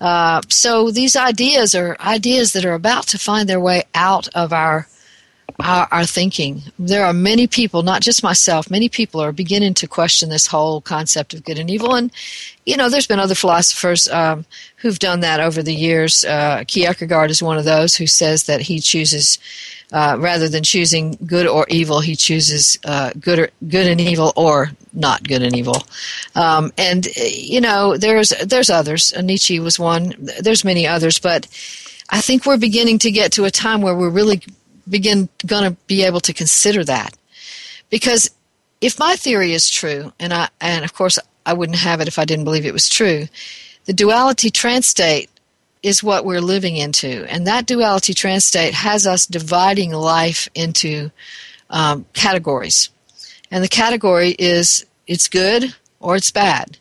Uh, 0.00 0.42
so 0.48 0.90
these 0.90 1.16
ideas 1.16 1.74
are 1.74 1.96
ideas 2.00 2.52
that 2.52 2.64
are 2.64 2.74
about 2.74 3.06
to 3.08 3.18
find 3.18 3.48
their 3.48 3.60
way 3.60 3.84
out 3.94 4.28
of 4.34 4.52
our 4.52 4.86
our, 5.60 5.88
our, 5.90 6.04
thinking. 6.04 6.62
There 6.78 7.04
are 7.04 7.12
many 7.12 7.46
people, 7.46 7.82
not 7.82 8.02
just 8.02 8.22
myself, 8.22 8.70
many 8.70 8.88
people 8.88 9.20
are 9.20 9.32
beginning 9.32 9.74
to 9.74 9.86
question 9.86 10.28
this 10.28 10.46
whole 10.46 10.80
concept 10.80 11.34
of 11.34 11.44
good 11.44 11.58
and 11.58 11.70
evil. 11.70 11.94
And, 11.94 12.10
you 12.66 12.76
know, 12.76 12.88
there's 12.88 13.06
been 13.06 13.20
other 13.20 13.34
philosophers 13.34 14.08
um, 14.08 14.44
who've 14.76 14.98
done 14.98 15.20
that 15.20 15.40
over 15.40 15.62
the 15.62 15.74
years. 15.74 16.24
Uh, 16.24 16.64
Kierkegaard 16.66 17.30
is 17.30 17.42
one 17.42 17.58
of 17.58 17.64
those 17.64 17.94
who 17.94 18.06
says 18.06 18.44
that 18.44 18.62
he 18.62 18.80
chooses, 18.80 19.38
uh, 19.92 20.16
rather 20.18 20.48
than 20.48 20.64
choosing 20.64 21.18
good 21.24 21.46
or 21.46 21.66
evil, 21.68 22.00
he 22.00 22.16
chooses 22.16 22.78
uh, 22.84 23.12
good, 23.20 23.38
or, 23.38 23.48
good 23.68 23.86
and 23.86 24.00
evil 24.00 24.32
or 24.36 24.72
not 24.92 25.26
good 25.26 25.42
and 25.42 25.56
evil. 25.56 25.84
Um, 26.34 26.72
and, 26.76 27.06
you 27.16 27.60
know, 27.60 27.96
there's, 27.96 28.30
there's 28.44 28.70
others. 28.70 29.14
Nietzsche 29.22 29.60
was 29.60 29.78
one. 29.78 30.14
There's 30.40 30.64
many 30.64 30.86
others. 30.86 31.18
But 31.18 31.46
I 32.10 32.20
think 32.20 32.44
we're 32.44 32.58
beginning 32.58 32.98
to 33.00 33.10
get 33.10 33.32
to 33.32 33.44
a 33.44 33.50
time 33.50 33.82
where 33.82 33.96
we're 33.96 34.10
really 34.10 34.42
begin 34.88 35.28
going 35.46 35.70
to 35.70 35.76
be 35.86 36.04
able 36.04 36.20
to 36.20 36.32
consider 36.32 36.84
that. 36.84 37.16
Because 37.90 38.30
if 38.80 38.98
my 38.98 39.16
theory 39.16 39.52
is 39.52 39.70
true 39.70 40.12
and 40.18 40.32
i 40.32 40.48
and 40.60 40.84
of 40.84 40.92
course 40.92 41.18
i 41.46 41.52
wouldn't 41.52 41.78
have 41.78 42.00
it 42.00 42.08
if 42.08 42.18
i 42.18 42.24
didn't 42.24 42.44
believe 42.44 42.66
it 42.66 42.72
was 42.72 42.88
true 42.88 43.26
the 43.86 43.92
duality 43.92 44.50
trance 44.50 44.86
state 44.86 45.30
is 45.84 46.02
what 46.02 46.24
we're 46.24 46.40
living 46.40 46.76
into. 46.76 47.30
And 47.30 47.46
that 47.46 47.66
duality 47.66 48.14
trance 48.14 48.46
state 48.46 48.72
has 48.72 49.06
us 49.06 49.26
dividing 49.26 49.92
life 49.92 50.48
into 50.54 51.10
um, 51.68 52.06
categories. 52.14 52.88
And 53.50 53.62
the 53.62 53.68
category 53.68 54.30
is 54.38 54.86
it's 55.06 55.28
good 55.28 55.74
or 56.00 56.16
it's 56.16 56.30
bad. 56.30 56.78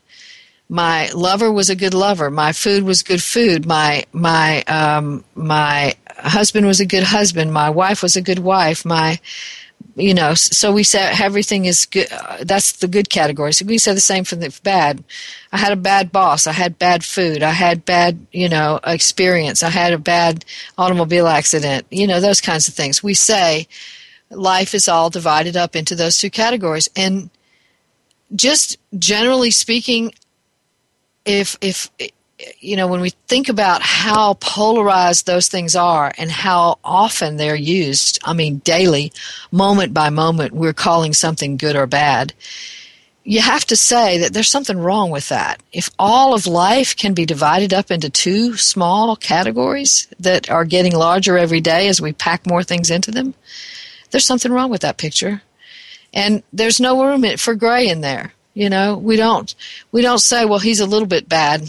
My 0.69 1.09
lover 1.13 1.51
was 1.51 1.69
a 1.69 1.75
good 1.75 1.93
lover. 1.93 2.31
My 2.31 2.53
food 2.53 2.83
was 2.83 3.03
good 3.03 3.21
food. 3.21 3.65
My 3.65 4.05
my 4.13 4.63
um, 4.63 5.25
my 5.35 5.95
husband 6.29 6.65
was 6.65 6.79
a 6.79 6.85
good 6.85 7.03
husband, 7.03 7.53
my 7.53 7.69
wife 7.69 8.01
was 8.01 8.15
a 8.15 8.21
good 8.21 8.39
wife, 8.39 8.85
my 8.85 9.19
you 9.95 10.13
know, 10.13 10.33
so 10.33 10.71
we 10.71 10.83
said 10.83 11.19
everything 11.19 11.65
is 11.65 11.85
good. 11.85 12.07
Uh, 12.11 12.37
that's 12.43 12.71
the 12.73 12.87
good 12.87 13.09
category. 13.09 13.53
So 13.53 13.65
we 13.65 13.77
say 13.77 13.93
the 13.93 13.99
same 13.99 14.23
for 14.23 14.35
the 14.35 14.57
bad. 14.63 15.03
I 15.51 15.57
had 15.57 15.71
a 15.71 15.77
bad 15.77 16.11
boss. 16.11 16.47
I 16.47 16.51
had 16.51 16.79
bad 16.79 17.03
food. 17.03 17.43
I 17.43 17.51
had 17.51 17.85
bad, 17.85 18.25
you 18.31 18.49
know, 18.49 18.79
experience. 18.85 19.61
I 19.61 19.69
had 19.69 19.93
a 19.93 19.99
bad 19.99 20.45
automobile 20.77 21.27
accident. 21.27 21.85
You 21.91 22.07
know, 22.07 22.19
those 22.19 22.41
kinds 22.41 22.67
of 22.67 22.73
things. 22.73 23.03
We 23.03 23.13
say 23.13 23.67
life 24.31 24.73
is 24.73 24.87
all 24.87 25.11
divided 25.11 25.55
up 25.55 25.75
into 25.75 25.95
those 25.95 26.17
two 26.17 26.31
categories. 26.31 26.89
And 26.95 27.29
just 28.35 28.77
generally 28.97 29.51
speaking, 29.51 30.13
if 31.25 31.55
if 31.61 31.91
you 32.59 32.75
know, 32.75 32.87
when 32.87 33.01
we 33.01 33.11
think 33.27 33.49
about 33.49 33.81
how 33.81 34.35
polarized 34.35 35.25
those 35.25 35.47
things 35.47 35.75
are 35.75 36.13
and 36.17 36.31
how 36.31 36.79
often 36.83 37.37
they're 37.37 37.55
used, 37.55 38.19
I 38.23 38.33
mean, 38.33 38.59
daily, 38.59 39.11
moment 39.51 39.93
by 39.93 40.09
moment, 40.09 40.53
we're 40.53 40.73
calling 40.73 41.13
something 41.13 41.57
good 41.57 41.75
or 41.75 41.87
bad. 41.87 42.33
You 43.23 43.41
have 43.41 43.65
to 43.65 43.75
say 43.75 44.17
that 44.17 44.33
there's 44.33 44.49
something 44.49 44.77
wrong 44.77 45.09
with 45.09 45.29
that. 45.29 45.63
If 45.71 45.89
all 45.97 46.33
of 46.33 46.45
life 46.45 46.95
can 46.95 47.13
be 47.13 47.25
divided 47.25 47.73
up 47.73 47.89
into 47.89 48.09
two 48.09 48.57
small 48.57 49.15
categories 49.15 50.07
that 50.19 50.49
are 50.49 50.65
getting 50.65 50.93
larger 50.93 51.37
every 51.37 51.61
day 51.61 51.87
as 51.87 52.01
we 52.01 52.11
pack 52.11 52.45
more 52.45 52.63
things 52.63 52.89
into 52.89 53.11
them, 53.11 53.33
there's 54.11 54.25
something 54.25 54.51
wrong 54.51 54.69
with 54.69 54.81
that 54.81 54.97
picture. 54.97 55.41
And 56.13 56.43
there's 56.51 56.79
no 56.79 57.03
room 57.03 57.37
for 57.37 57.55
gray 57.55 57.87
in 57.87 58.01
there. 58.01 58.33
You 58.53 58.69
know, 58.69 58.97
we 58.97 59.15
don't 59.15 59.53
we 59.91 60.01
don't 60.01 60.19
say, 60.19 60.45
well, 60.45 60.59
he's 60.59 60.79
a 60.79 60.85
little 60.85 61.07
bit 61.07 61.27
bad. 61.27 61.67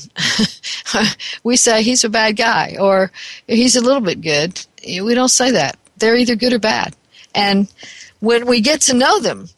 we 1.43 1.57
say 1.57 1.83
he's 1.83 2.05
a 2.05 2.11
bad 2.11 2.37
guy 2.37 2.77
or 2.79 3.11
he's 3.47 3.77
a 3.77 3.81
little 3.81 4.03
bit 4.03 4.21
good. 4.21 4.61
We 4.85 5.15
don't 5.15 5.31
say 5.31 5.51
that. 5.53 5.79
They're 5.97 6.17
either 6.17 6.37
good 6.37 6.53
or 6.53 6.59
bad. 6.59 6.95
And 7.35 7.73
when 8.21 8.47
we 8.47 8.61
get 8.61 8.83
to 8.83 8.95
know 8.95 9.19
them, 9.19 9.49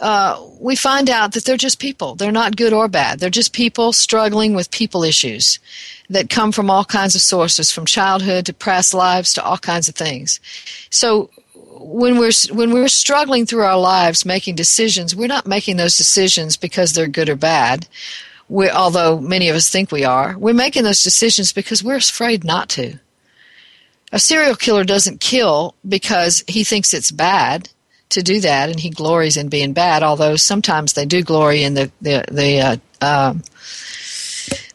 uh, 0.00 0.42
we 0.58 0.74
find 0.74 1.08
out 1.08 1.32
that 1.32 1.44
they're 1.44 1.56
just 1.56 1.78
people. 1.78 2.14
They're 2.14 2.32
not 2.32 2.56
good 2.56 2.72
or 2.72 2.88
bad. 2.88 3.20
They're 3.20 3.30
just 3.30 3.52
people 3.52 3.92
struggling 3.92 4.54
with 4.54 4.70
people 4.70 5.04
issues 5.04 5.58
that 6.10 6.28
come 6.28 6.50
from 6.50 6.70
all 6.70 6.84
kinds 6.84 7.14
of 7.14 7.20
sources, 7.20 7.70
from 7.70 7.86
childhood 7.86 8.46
to 8.46 8.52
past 8.52 8.94
lives 8.94 9.32
to 9.34 9.44
all 9.44 9.58
kinds 9.58 9.88
of 9.88 9.94
things. 9.94 10.40
So 10.90 11.30
when 11.80 12.18
we're 12.18 12.32
when 12.50 12.72
we're 12.72 12.88
struggling 12.88 13.46
through 13.46 13.64
our 13.64 13.78
lives 13.78 14.24
making 14.24 14.54
decisions, 14.54 15.16
we're 15.16 15.26
not 15.26 15.46
making 15.46 15.76
those 15.76 15.96
decisions 15.96 16.56
because 16.56 16.92
they're 16.92 17.08
good 17.08 17.28
or 17.28 17.36
bad. 17.36 17.86
We, 18.48 18.68
although 18.68 19.18
many 19.18 19.48
of 19.48 19.56
us 19.56 19.70
think 19.70 19.90
we 19.90 20.04
are, 20.04 20.36
we're 20.36 20.52
making 20.52 20.84
those 20.84 21.02
decisions 21.02 21.52
because 21.52 21.82
we're 21.82 21.96
afraid 21.96 22.44
not 22.44 22.68
to. 22.70 22.98
A 24.12 24.18
serial 24.18 24.56
killer 24.56 24.84
doesn't 24.84 25.20
kill 25.20 25.74
because 25.88 26.44
he 26.46 26.64
thinks 26.64 26.92
it's 26.92 27.10
bad 27.10 27.70
to 28.10 28.22
do 28.22 28.40
that, 28.40 28.68
and 28.68 28.78
he 28.78 28.90
glories 28.90 29.38
in 29.38 29.48
being 29.48 29.72
bad. 29.72 30.02
Although 30.02 30.36
sometimes 30.36 30.92
they 30.92 31.06
do 31.06 31.22
glory 31.22 31.62
in 31.62 31.74
the 31.74 31.90
the 32.02 32.24
the 32.30 32.60
uh, 32.60 32.76
uh, 33.00 33.34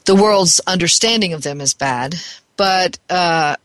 the 0.05 0.15
world's 0.15 0.59
understanding 0.65 1.33
of 1.33 1.43
them 1.43 1.61
as 1.61 1.73
bad, 1.73 2.15
but. 2.55 2.97
Uh, 3.09 3.55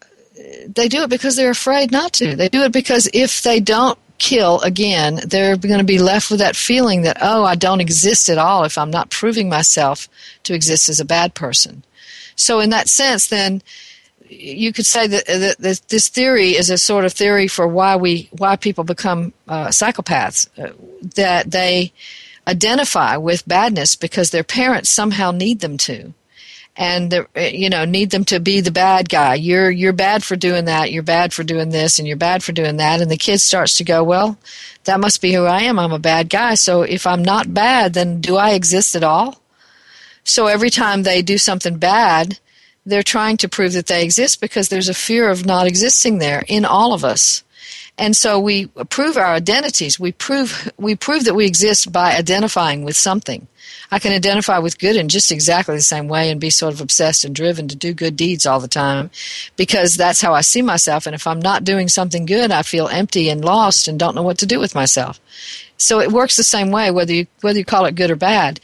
they 0.66 0.88
do 0.88 1.02
it 1.02 1.11
because 1.11 1.37
they're 1.37 1.50
afraid 1.50 1.90
not 1.90 2.12
to. 2.14 2.37
They 2.37 2.48
do 2.48 2.62
it 2.62 2.72
because 2.72 3.09
if 3.12 3.42
they 3.42 3.61
don't 3.61 3.98
kill 4.18 4.61
again, 4.61 5.20
they're 5.26 5.57
going 5.57 5.78
to 5.78 5.85
be 5.85 5.98
left 5.98 6.31
with 6.31 6.40
that 6.40 6.57
feeling 6.57 7.02
that, 7.02 7.18
oh, 7.20 7.44
I 7.44 7.55
don't 7.55 7.81
exist 7.81 8.28
at 8.28 8.38
all 8.38 8.64
if 8.64 8.78
I'm 8.78 8.90
not 8.90 9.11
proving 9.11 9.48
myself 9.48 10.09
to 10.44 10.55
exist 10.55 10.88
as 10.88 11.00
a 11.00 11.05
bad 11.05 11.35
person. 11.35 11.85
So, 12.37 12.61
in 12.61 12.70
that 12.70 12.88
sense, 12.88 13.26
then 13.26 13.62
you 14.28 14.72
could 14.72 14.87
say 14.87 15.07
that, 15.07 15.26
that, 15.26 15.81
this 15.88 16.09
theory 16.09 16.50
is 16.50 16.70
a 16.70 16.78
sort 16.78 17.05
of 17.05 17.12
theory 17.12 17.48
for 17.48 17.66
why 17.66 17.96
we 17.96 18.28
why 18.33 18.57
people 18.57 18.85
become 18.85 19.33
uh, 19.48 19.68
psychopaths. 19.68 20.48
Uh, 20.59 20.72
that 21.16 21.50
they 21.50 21.92
identify 22.46 23.16
with 23.16 23.46
badness 23.46 23.96
because 23.96 24.31
their 24.31 24.44
parents 24.44 24.88
somehow 24.88 25.31
need 25.31 25.61
them 25.61 25.76
to 25.76 26.14
and 26.76 27.11
the, 27.11 27.26
eh, 27.35 27.50
you 27.50 27.68
know 27.68 27.85
need 27.85 28.11
them 28.11 28.24
to 28.24 28.40
be 28.40 28.61
the 28.61 28.70
bad 28.70 29.08
guy. 29.08 29.35
You're 29.35 29.70
you're 29.70 29.92
bad 29.92 30.24
for 30.24 30.37
doing 30.37 30.64
that 30.66 30.92
you're 30.92 31.02
bad 31.02 31.32
for 31.32 31.44
doing 31.44 31.70
this 31.70 31.98
and 31.98 32.08
you're 32.08 32.16
bad 32.16 32.42
for 32.42 32.52
doing 32.52 32.76
that. 32.78 33.00
And 33.00 33.11
the 33.11 33.16
kid 33.16 33.38
starts 33.38 33.76
to 33.76 33.85
go 33.85 34.02
well 34.02 34.38
that 34.85 35.00
must 35.00 35.20
be 35.20 35.32
who 35.32 35.44
i 35.44 35.62
am. 35.62 35.78
I'm 35.78 35.92
a 35.92 35.98
bad 35.98 36.28
guy. 36.28 36.54
So 36.54 36.82
if 36.82 37.06
i'm 37.06 37.22
not 37.22 37.54
bad 37.54 37.94
then 37.94 38.20
do 38.20 38.37
i 38.37 38.50
exist 38.50 38.94
at 38.94 39.04
all? 39.04 39.40
So 40.24 40.46
every 40.46 40.70
time 40.70 41.02
they 41.02 41.22
do 41.22 41.38
something 41.38 41.78
bad 41.78 42.38
they're 42.85 43.02
trying 43.02 43.37
to 43.37 43.48
prove 43.48 43.74
that 43.74 43.87
they 43.87 44.02
exist 44.02 44.40
because 44.40 44.68
there's 44.68 44.88
a 44.88 44.94
fear 44.94 45.30
of 45.30 45.46
not 45.46 45.68
existing 45.68 46.18
there 46.18 46.42
in 46.48 46.64
all 46.64 46.92
of 46.92 47.04
us 47.04 47.44
and 47.98 48.16
so 48.16 48.38
we 48.38 48.66
prove 48.88 49.16
our 49.16 49.35
identities 49.35 49.98
we 49.98 50.12
prove 50.12 50.70
we 50.78 50.94
prove 50.94 51.24
that 51.24 51.35
we 51.35 51.46
exist 51.46 51.92
by 51.92 52.14
identifying 52.14 52.85
with 52.85 52.96
something 52.96 53.46
I 53.92 53.98
can 53.98 54.14
identify 54.14 54.59
with 54.59 54.78
good 54.78 54.96
in 54.96 55.11
just 55.11 55.31
exactly 55.31 55.74
the 55.74 55.83
same 55.83 56.09
way 56.09 56.31
and 56.31 56.40
be 56.40 56.48
sort 56.48 56.72
of 56.72 56.81
obsessed 56.81 57.26
and 57.26 57.35
driven 57.35 57.68
to 57.68 57.76
do 57.76 57.92
good 57.92 58.16
deeds 58.16 58.46
all 58.46 58.59
the 58.59 58.66
time 58.66 59.11
because 59.57 59.96
that's 59.96 60.22
how 60.22 60.33
I 60.33 60.40
see 60.40 60.62
myself. 60.62 61.05
And 61.05 61.14
if 61.14 61.26
I'm 61.26 61.38
not 61.38 61.62
doing 61.62 61.88
something 61.88 62.24
good, 62.24 62.50
I 62.50 62.62
feel 62.62 62.88
empty 62.88 63.28
and 63.28 63.44
lost 63.44 63.88
and 63.88 63.98
don't 63.98 64.14
know 64.14 64.22
what 64.22 64.38
to 64.38 64.46
do 64.46 64.59
with 64.59 64.74
myself. 64.74 65.20
So 65.76 66.00
it 66.00 66.11
works 66.11 66.38
the 66.38 66.42
same 66.42 66.70
way, 66.70 66.90
whether 66.90 67.12
you, 67.12 67.26
whether 67.42 67.59
you 67.59 67.66
call 67.66 67.85
it 67.85 67.94
good 67.94 68.11
or 68.11 68.16
bad. 68.16 68.61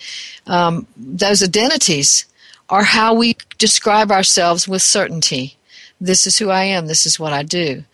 Um, 0.47 0.87
those 0.97 1.43
identities 1.43 2.25
are 2.71 2.85
how 2.85 3.13
we 3.13 3.37
describe 3.59 4.11
ourselves 4.11 4.67
with 4.67 4.81
certainty. 4.81 5.59
This 6.01 6.27
is 6.27 6.39
who 6.39 6.49
I 6.49 6.65
am. 6.65 6.87
This 6.87 7.05
is 7.05 7.21
what 7.21 7.35
I 7.35 7.43
do. 7.43 7.85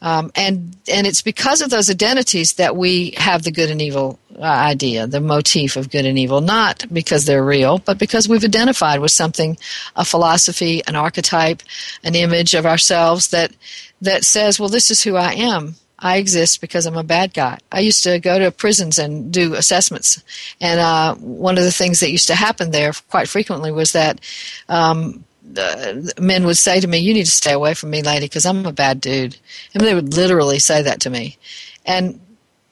Um, 0.00 0.30
and 0.36 0.76
and 0.90 1.06
it's 1.06 1.22
because 1.22 1.60
of 1.60 1.70
those 1.70 1.90
identities 1.90 2.54
that 2.54 2.76
we 2.76 3.14
have 3.16 3.42
the 3.42 3.50
good 3.50 3.70
and 3.70 3.82
evil 3.82 4.18
uh, 4.36 4.42
idea, 4.42 5.06
the 5.06 5.20
motif 5.20 5.76
of 5.76 5.90
good 5.90 6.06
and 6.06 6.18
evil, 6.18 6.40
not 6.40 6.84
because 6.92 7.24
they're 7.24 7.44
real, 7.44 7.78
but 7.78 7.98
because 7.98 8.28
we've 8.28 8.44
identified 8.44 9.00
with 9.00 9.10
something, 9.10 9.58
a 9.96 10.04
philosophy, 10.04 10.82
an 10.86 10.94
archetype, 10.94 11.62
an 12.04 12.14
image 12.14 12.54
of 12.54 12.64
ourselves 12.64 13.28
that 13.28 13.52
that 14.00 14.24
says, 14.24 14.60
well, 14.60 14.68
this 14.68 14.90
is 14.90 15.02
who 15.02 15.16
I 15.16 15.32
am. 15.32 15.74
I 15.98 16.18
exist 16.18 16.60
because 16.60 16.86
I'm 16.86 16.96
a 16.96 17.02
bad 17.02 17.34
guy. 17.34 17.58
I 17.72 17.80
used 17.80 18.04
to 18.04 18.20
go 18.20 18.38
to 18.38 18.52
prisons 18.52 19.00
and 19.00 19.32
do 19.32 19.54
assessments, 19.54 20.22
and 20.60 20.78
uh, 20.78 21.16
one 21.16 21.58
of 21.58 21.64
the 21.64 21.72
things 21.72 21.98
that 21.98 22.12
used 22.12 22.28
to 22.28 22.36
happen 22.36 22.70
there 22.70 22.92
quite 23.10 23.28
frequently 23.28 23.72
was 23.72 23.92
that 23.92 24.20
um, 24.68 25.24
uh, 25.56 25.94
men 26.20 26.44
would 26.44 26.58
say 26.58 26.80
to 26.80 26.88
me, 26.88 26.98
"You 26.98 27.14
need 27.14 27.26
to 27.26 27.30
stay 27.30 27.52
away 27.52 27.74
from 27.74 27.90
me, 27.90 28.02
lady, 28.02 28.26
because 28.26 28.46
I'm 28.46 28.66
a 28.66 28.72
bad 28.72 29.00
dude." 29.00 29.36
And 29.74 29.82
they 29.82 29.94
would 29.94 30.14
literally 30.14 30.58
say 30.58 30.82
that 30.82 31.00
to 31.00 31.10
me. 31.10 31.38
And 31.86 32.20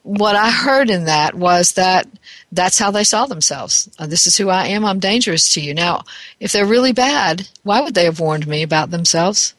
what 0.02 0.36
I 0.36 0.50
heard 0.50 0.88
in 0.88 1.04
that 1.06 1.34
was 1.34 1.72
that 1.72 2.06
that's 2.52 2.78
how 2.78 2.90
they 2.90 3.04
saw 3.04 3.26
themselves. 3.26 3.90
Uh, 3.98 4.06
this 4.06 4.26
is 4.26 4.36
who 4.36 4.48
I 4.50 4.66
am. 4.66 4.84
I'm 4.84 5.00
dangerous 5.00 5.52
to 5.54 5.60
you. 5.60 5.74
Now, 5.74 6.04
if 6.38 6.52
they're 6.52 6.64
really 6.66 6.92
bad, 6.92 7.48
why 7.64 7.80
would 7.80 7.94
they 7.94 8.04
have 8.04 8.20
warned 8.20 8.46
me 8.46 8.62
about 8.62 8.90
themselves? 8.90 9.54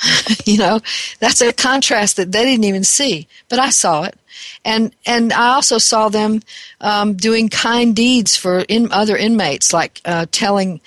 you 0.46 0.58
know, 0.58 0.80
that's 1.20 1.40
a 1.40 1.52
contrast 1.52 2.16
that 2.16 2.32
they 2.32 2.44
didn't 2.44 2.64
even 2.64 2.84
see, 2.84 3.28
but 3.48 3.58
I 3.58 3.70
saw 3.70 4.04
it. 4.04 4.18
And 4.64 4.94
and 5.06 5.32
I 5.32 5.54
also 5.54 5.78
saw 5.78 6.08
them 6.08 6.40
um, 6.80 7.14
doing 7.14 7.48
kind 7.48 7.94
deeds 7.94 8.36
for 8.36 8.60
in, 8.60 8.90
other 8.92 9.16
inmates, 9.16 9.72
like 9.72 10.00
uh, 10.04 10.26
telling 10.32 10.80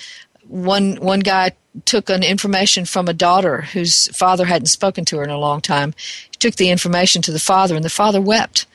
one 0.47 0.95
one 0.97 1.19
guy 1.19 1.51
took 1.85 2.09
an 2.09 2.23
information 2.23 2.85
from 2.85 3.07
a 3.07 3.13
daughter 3.13 3.61
whose 3.61 4.07
father 4.15 4.45
hadn't 4.45 4.67
spoken 4.67 5.03
to 5.05 5.17
her 5.17 5.23
in 5.23 5.29
a 5.29 5.37
long 5.37 5.61
time. 5.61 5.93
He 6.31 6.37
took 6.37 6.55
the 6.55 6.69
information 6.69 7.21
to 7.23 7.31
the 7.31 7.39
father, 7.39 7.75
and 7.75 7.83
the 7.83 7.89
father 7.89 8.21
wept 8.21 8.65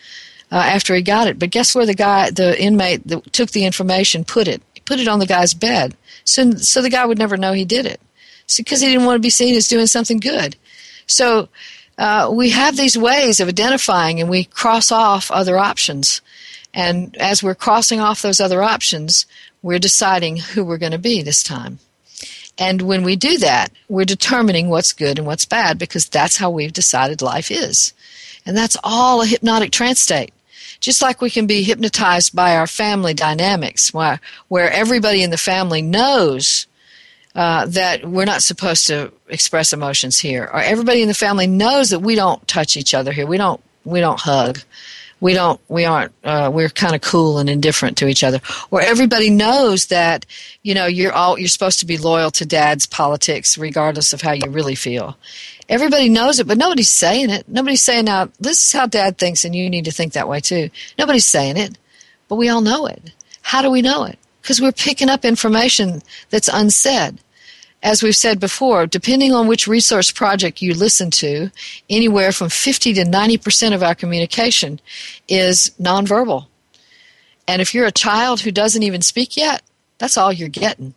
uh, 0.52 0.56
after 0.56 0.94
he 0.94 1.02
got 1.02 1.28
it. 1.28 1.38
But 1.38 1.50
guess 1.50 1.74
where 1.74 1.86
the 1.86 1.94
guy, 1.94 2.30
the 2.30 2.60
inmate 2.60 3.06
that 3.08 3.32
took 3.32 3.50
the 3.50 3.64
information, 3.64 4.24
put 4.24 4.48
it? 4.48 4.62
He 4.74 4.80
put 4.80 5.00
it 5.00 5.08
on 5.08 5.18
the 5.18 5.26
guy's 5.26 5.54
bed, 5.54 5.96
so 6.24 6.52
so 6.52 6.82
the 6.82 6.90
guy 6.90 7.06
would 7.06 7.18
never 7.18 7.36
know 7.36 7.52
he 7.52 7.64
did 7.64 7.86
it, 7.86 8.00
because 8.56 8.80
he 8.80 8.88
didn't 8.88 9.06
want 9.06 9.16
to 9.16 9.20
be 9.20 9.30
seen 9.30 9.54
as 9.54 9.68
doing 9.68 9.86
something 9.86 10.18
good. 10.18 10.56
So. 11.06 11.48
Uh, 11.98 12.30
we 12.32 12.48
have 12.48 12.78
these 12.78 12.96
ways 12.96 13.40
of 13.40 13.48
identifying 13.48 14.20
and 14.20 14.30
we 14.30 14.44
cross 14.44 14.90
off 14.90 15.30
other 15.30 15.58
options. 15.58 16.22
And 16.72 17.16
as 17.16 17.42
we're 17.42 17.54
crossing 17.54 18.00
off 18.00 18.22
those 18.22 18.40
other 18.40 18.62
options, 18.62 19.26
we're 19.62 19.78
deciding 19.78 20.36
who 20.38 20.64
we're 20.64 20.78
going 20.78 20.92
to 20.92 20.98
be 20.98 21.22
this 21.22 21.42
time. 21.42 21.78
And 22.58 22.82
when 22.82 23.02
we 23.02 23.16
do 23.16 23.38
that, 23.38 23.72
we're 23.88 24.04
determining 24.04 24.68
what's 24.68 24.92
good 24.92 25.18
and 25.18 25.26
what's 25.26 25.44
bad 25.44 25.78
because 25.78 26.06
that's 26.06 26.36
how 26.36 26.50
we've 26.50 26.72
decided 26.72 27.22
life 27.22 27.50
is. 27.50 27.92
And 28.44 28.56
that's 28.56 28.76
all 28.84 29.22
a 29.22 29.26
hypnotic 29.26 29.72
trance 29.72 30.00
state. 30.00 30.32
Just 30.78 31.02
like 31.02 31.20
we 31.20 31.30
can 31.30 31.46
be 31.46 31.62
hypnotized 31.62 32.34
by 32.34 32.56
our 32.56 32.66
family 32.66 33.12
dynamics, 33.12 33.92
where, 33.92 34.20
where 34.48 34.70
everybody 34.70 35.22
in 35.22 35.30
the 35.30 35.36
family 35.36 35.82
knows 35.82 36.66
uh, 37.34 37.66
that 37.66 38.06
we're 38.06 38.24
not 38.24 38.42
supposed 38.42 38.86
to 38.86 39.12
express 39.28 39.72
emotions 39.72 40.18
here, 40.18 40.44
or 40.52 40.60
everybody 40.60 41.02
in 41.02 41.08
the 41.08 41.14
family 41.14 41.46
knows 41.46 41.90
that 41.90 42.00
we 42.00 42.14
don't 42.14 42.46
touch 42.48 42.76
each 42.76 42.94
other 42.94 43.12
here, 43.12 43.26
we 43.26 43.36
don't 43.36 43.60
we 43.84 44.00
don't 44.00 44.20
hug, 44.20 44.58
we 45.20 45.34
don't 45.34 45.60
we 45.68 45.84
aren't 45.84 46.12
uh, 46.24 46.50
we're 46.52 46.68
kind 46.68 46.94
of 46.94 47.00
cool 47.00 47.38
and 47.38 47.48
indifferent 47.48 47.96
to 47.98 48.08
each 48.08 48.24
other. 48.24 48.40
Or 48.70 48.80
everybody 48.80 49.30
knows 49.30 49.86
that 49.86 50.26
you 50.62 50.74
know 50.74 50.86
you're 50.86 51.12
all 51.12 51.38
you're 51.38 51.48
supposed 51.48 51.80
to 51.80 51.86
be 51.86 51.98
loyal 51.98 52.30
to 52.32 52.46
dad's 52.46 52.86
politics 52.86 53.58
regardless 53.58 54.12
of 54.12 54.22
how 54.22 54.32
you 54.32 54.50
really 54.50 54.74
feel. 54.74 55.16
Everybody 55.68 56.08
knows 56.08 56.40
it 56.40 56.46
but 56.46 56.58
nobody's 56.58 56.90
saying 56.90 57.30
it. 57.30 57.48
Nobody's 57.48 57.82
saying 57.82 58.06
now 58.06 58.30
this 58.40 58.64
is 58.64 58.72
how 58.72 58.86
dad 58.86 59.18
thinks 59.18 59.44
and 59.44 59.54
you 59.54 59.68
need 59.68 59.84
to 59.84 59.92
think 59.92 60.14
that 60.14 60.28
way 60.28 60.40
too. 60.40 60.70
Nobody's 60.98 61.26
saying 61.26 61.56
it 61.56 61.78
but 62.28 62.36
we 62.36 62.48
all 62.48 62.60
know 62.60 62.86
it. 62.86 63.12
How 63.42 63.62
do 63.62 63.70
we 63.70 63.82
know 63.82 64.04
it? 64.04 64.18
Because 64.42 64.60
we're 64.60 64.72
picking 64.72 65.10
up 65.10 65.24
information 65.24 66.02
that's 66.30 66.48
unsaid 66.48 67.20
as 67.82 68.02
we've 68.02 68.16
said 68.16 68.38
before, 68.38 68.86
depending 68.86 69.32
on 69.32 69.46
which 69.46 69.66
resource 69.66 70.10
project 70.10 70.60
you 70.60 70.74
listen 70.74 71.10
to, 71.10 71.50
anywhere 71.88 72.32
from 72.32 72.50
50 72.50 72.94
to 72.94 73.04
90% 73.04 73.74
of 73.74 73.82
our 73.82 73.94
communication 73.94 74.80
is 75.28 75.72
nonverbal. 75.80 76.46
And 77.48 77.62
if 77.62 77.74
you're 77.74 77.86
a 77.86 77.92
child 77.92 78.40
who 78.40 78.52
doesn't 78.52 78.82
even 78.82 79.02
speak 79.02 79.36
yet, 79.36 79.62
that's 79.98 80.18
all 80.18 80.32
you're 80.32 80.48
getting. 80.48 80.94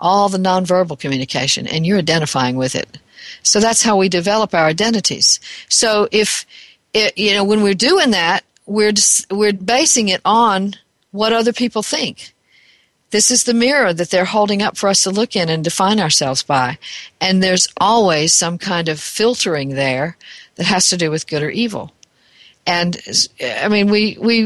All 0.00 0.28
the 0.28 0.38
nonverbal 0.38 0.98
communication, 0.98 1.66
and 1.66 1.86
you're 1.86 1.98
identifying 1.98 2.56
with 2.56 2.74
it. 2.74 2.98
So 3.42 3.60
that's 3.60 3.82
how 3.82 3.96
we 3.96 4.08
develop 4.08 4.54
our 4.54 4.66
identities. 4.66 5.40
So 5.68 6.08
if, 6.10 6.46
it, 6.92 7.16
you 7.16 7.34
know, 7.34 7.44
when 7.44 7.62
we're 7.62 7.74
doing 7.74 8.10
that, 8.10 8.44
we're, 8.66 8.92
just, 8.92 9.30
we're 9.30 9.52
basing 9.52 10.08
it 10.08 10.20
on 10.24 10.74
what 11.12 11.32
other 11.32 11.52
people 11.52 11.82
think. 11.82 12.32
This 13.10 13.30
is 13.30 13.44
the 13.44 13.54
mirror 13.54 13.92
that 13.92 14.10
they're 14.10 14.24
holding 14.24 14.62
up 14.62 14.76
for 14.76 14.88
us 14.88 15.02
to 15.02 15.10
look 15.10 15.34
in 15.34 15.48
and 15.48 15.64
define 15.64 15.98
ourselves 15.98 16.42
by. 16.42 16.78
And 17.20 17.42
there's 17.42 17.68
always 17.78 18.32
some 18.32 18.56
kind 18.56 18.88
of 18.88 19.00
filtering 19.00 19.70
there 19.70 20.16
that 20.56 20.66
has 20.66 20.88
to 20.90 20.96
do 20.96 21.10
with 21.10 21.26
good 21.26 21.42
or 21.42 21.50
evil. 21.50 21.92
And 22.66 22.96
I 23.42 23.68
mean, 23.68 23.90
we, 23.90 24.16
we, 24.20 24.42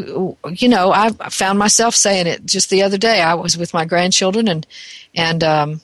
you 0.50 0.68
know, 0.68 0.92
I 0.92 1.11
found 1.31 1.59
myself 1.59 1.94
saying 1.94 2.27
it 2.27 2.46
just 2.46 2.70
the 2.70 2.83
other 2.83 2.96
day. 2.96 3.20
I 3.20 3.35
was 3.35 3.59
with 3.59 3.74
my 3.74 3.85
grandchildren 3.85 4.48
and, 4.48 4.66
and, 5.14 5.44
um, 5.44 5.81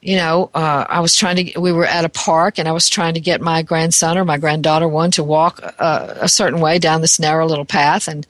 you 0.00 0.16
know, 0.16 0.48
uh, 0.54 0.86
I 0.88 1.00
was 1.00 1.14
trying 1.14 1.36
to, 1.36 1.60
we 1.60 1.72
were 1.72 1.84
at 1.84 2.06
a 2.06 2.08
park 2.08 2.58
and 2.58 2.66
I 2.66 2.72
was 2.72 2.88
trying 2.88 3.14
to 3.14 3.20
get 3.20 3.42
my 3.42 3.60
grandson 3.62 4.16
or 4.16 4.24
my 4.24 4.38
granddaughter 4.38 4.88
one 4.88 5.10
to 5.10 5.24
walk 5.24 5.60
uh, 5.78 6.14
a 6.16 6.28
certain 6.28 6.60
way 6.60 6.78
down 6.78 7.02
this 7.02 7.20
narrow 7.20 7.46
little 7.46 7.66
path. 7.66 8.08
And, 8.08 8.26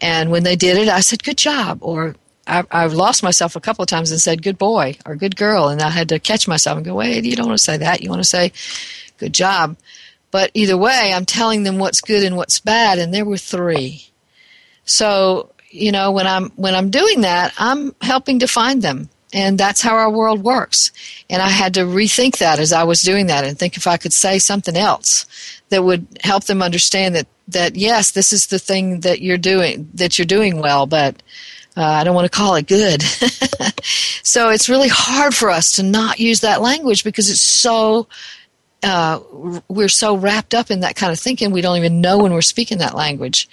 and 0.00 0.30
when 0.30 0.44
they 0.44 0.54
did 0.54 0.76
it, 0.76 0.88
I 0.88 1.00
said, 1.00 1.24
good 1.24 1.38
job. 1.38 1.78
Or 1.80 2.14
I, 2.48 2.64
I've 2.70 2.94
lost 2.94 3.22
myself 3.22 3.54
a 3.56 3.60
couple 3.60 3.82
of 3.82 3.88
times 3.88 4.10
and 4.10 4.20
said 4.20 4.42
"good 4.42 4.58
boy" 4.58 4.96
or 5.06 5.16
"good 5.16 5.36
girl," 5.36 5.68
and 5.68 5.82
I 5.82 5.90
had 5.90 6.08
to 6.08 6.18
catch 6.18 6.48
myself 6.48 6.76
and 6.76 6.86
go, 6.86 6.94
"Wait, 6.94 7.24
you 7.24 7.36
don't 7.36 7.46
want 7.46 7.58
to 7.58 7.64
say 7.64 7.76
that. 7.76 8.02
You 8.02 8.10
want 8.10 8.22
to 8.22 8.28
say 8.28 8.52
good 9.18 9.32
job." 9.32 9.76
But 10.30 10.50
either 10.54 10.76
way, 10.76 11.12
I'm 11.14 11.24
telling 11.24 11.62
them 11.62 11.78
what's 11.78 12.00
good 12.00 12.22
and 12.22 12.36
what's 12.36 12.60
bad, 12.60 12.98
and 12.98 13.12
there 13.12 13.24
were 13.24 13.38
three. 13.38 14.10
So 14.84 15.50
you 15.70 15.92
know, 15.92 16.10
when 16.12 16.26
I'm 16.26 16.50
when 16.50 16.74
I'm 16.74 16.90
doing 16.90 17.22
that, 17.22 17.52
I'm 17.58 17.94
helping 18.00 18.38
to 18.40 18.48
find 18.48 18.82
them, 18.82 19.10
and 19.32 19.58
that's 19.58 19.82
how 19.82 19.94
our 19.94 20.10
world 20.10 20.42
works. 20.42 20.92
And 21.28 21.42
I 21.42 21.48
had 21.48 21.74
to 21.74 21.80
rethink 21.80 22.38
that 22.38 22.58
as 22.58 22.72
I 22.72 22.84
was 22.84 23.02
doing 23.02 23.26
that, 23.26 23.44
and 23.44 23.58
think 23.58 23.76
if 23.76 23.86
I 23.86 23.96
could 23.96 24.12
say 24.12 24.38
something 24.38 24.76
else 24.76 25.26
that 25.68 25.84
would 25.84 26.06
help 26.22 26.44
them 26.44 26.62
understand 26.62 27.14
that 27.14 27.26
that 27.48 27.76
yes, 27.76 28.10
this 28.10 28.32
is 28.32 28.46
the 28.46 28.58
thing 28.58 29.00
that 29.00 29.20
you're 29.20 29.38
doing 29.38 29.88
that 29.94 30.18
you're 30.18 30.26
doing 30.26 30.60
well, 30.60 30.86
but 30.86 31.22
uh, 31.78 31.82
I 31.82 32.02
don't 32.02 32.14
want 32.14 32.30
to 32.30 32.36
call 32.36 32.56
it 32.56 32.66
good. 32.66 33.02
so 34.24 34.50
it's 34.50 34.68
really 34.68 34.88
hard 34.88 35.32
for 35.32 35.48
us 35.48 35.72
to 35.74 35.84
not 35.84 36.18
use 36.18 36.40
that 36.40 36.60
language 36.60 37.04
because 37.04 37.30
it's 37.30 37.40
so 37.40 38.08
uh, 38.82 39.20
we're 39.68 39.88
so 39.88 40.16
wrapped 40.16 40.54
up 40.54 40.70
in 40.70 40.80
that 40.80 40.96
kind 40.96 41.12
of 41.12 41.18
thinking 41.18 41.50
we 41.50 41.60
don't 41.60 41.76
even 41.76 42.00
know 42.00 42.18
when 42.18 42.32
we're 42.32 42.40
speaking 42.40 42.78
that 42.78 42.94
language 42.94 43.48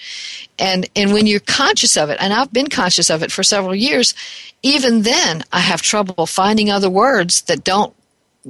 and 0.59 0.87
and 0.95 1.13
when 1.13 1.25
you're 1.25 1.39
conscious 1.39 1.97
of 1.97 2.11
it 2.11 2.17
and 2.19 2.31
i've 2.31 2.53
been 2.53 2.67
conscious 2.67 3.09
of 3.09 3.23
it 3.23 3.31
for 3.31 3.41
several 3.41 3.73
years 3.73 4.13
even 4.61 5.01
then 5.01 5.43
i 5.51 5.59
have 5.59 5.81
trouble 5.81 6.27
finding 6.27 6.69
other 6.69 6.91
words 6.91 7.41
that 7.43 7.63
don't 7.63 7.95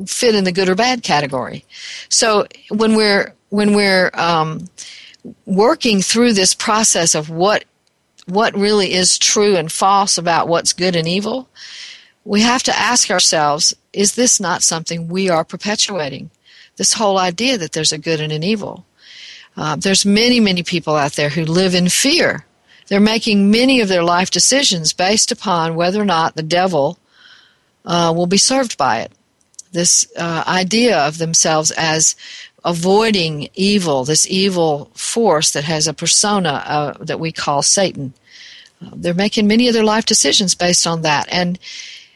fit 0.05 0.35
in 0.35 0.43
the 0.43 0.51
good 0.51 0.67
or 0.67 0.75
bad 0.75 1.01
category 1.01 1.63
so 2.09 2.45
when 2.69 2.93
we're 2.93 3.33
when 3.49 3.73
we're 3.73 4.11
um, 4.13 4.67
working 5.45 6.01
through 6.01 6.33
this 6.33 6.53
process 6.53 7.15
of 7.15 7.29
what 7.29 7.63
what 8.25 8.55
really 8.55 8.93
is 8.93 9.17
true 9.17 9.55
and 9.55 9.71
false 9.71 10.17
about 10.17 10.47
what's 10.47 10.73
good 10.73 10.95
and 10.95 11.07
evil, 11.07 11.47
we 12.23 12.41
have 12.41 12.63
to 12.63 12.77
ask 12.77 13.09
ourselves 13.11 13.73
is 13.93 14.15
this 14.15 14.39
not 14.39 14.63
something 14.63 15.07
we 15.07 15.29
are 15.29 15.45
perpetuating? 15.45 16.29
This 16.75 16.93
whole 16.93 17.17
idea 17.17 17.57
that 17.57 17.71
there's 17.71 17.93
a 17.93 17.97
good 17.97 18.19
and 18.19 18.33
an 18.33 18.43
evil. 18.43 18.85
Uh, 19.55 19.77
there's 19.77 20.05
many, 20.05 20.39
many 20.41 20.63
people 20.63 20.95
out 20.95 21.13
there 21.13 21.29
who 21.29 21.45
live 21.45 21.73
in 21.73 21.87
fear. 21.87 22.45
They're 22.87 22.99
making 22.99 23.49
many 23.49 23.79
of 23.79 23.87
their 23.87 24.03
life 24.03 24.29
decisions 24.29 24.91
based 24.91 25.31
upon 25.31 25.75
whether 25.75 26.01
or 26.01 26.05
not 26.05 26.35
the 26.35 26.43
devil 26.43 26.99
uh, 27.85 28.13
will 28.15 28.27
be 28.27 28.37
served 28.37 28.77
by 28.77 28.99
it. 28.99 29.11
This 29.71 30.07
uh, 30.17 30.43
idea 30.47 30.97
of 30.99 31.17
themselves 31.17 31.71
as 31.71 32.15
avoiding 32.65 33.47
evil, 33.53 34.03
this 34.03 34.27
evil 34.29 34.91
force 34.95 35.51
that 35.51 35.63
has 35.63 35.87
a 35.87 35.93
persona 35.93 36.63
uh, 36.65 36.93
that 36.99 37.19
we 37.19 37.31
call 37.31 37.61
Satan. 37.61 38.13
Uh, 38.83 38.89
they're 38.95 39.13
making 39.13 39.47
many 39.47 39.67
of 39.67 39.73
their 39.73 39.83
life 39.83 40.05
decisions 40.05 40.55
based 40.55 40.85
on 40.85 41.03
that, 41.03 41.27
and 41.31 41.59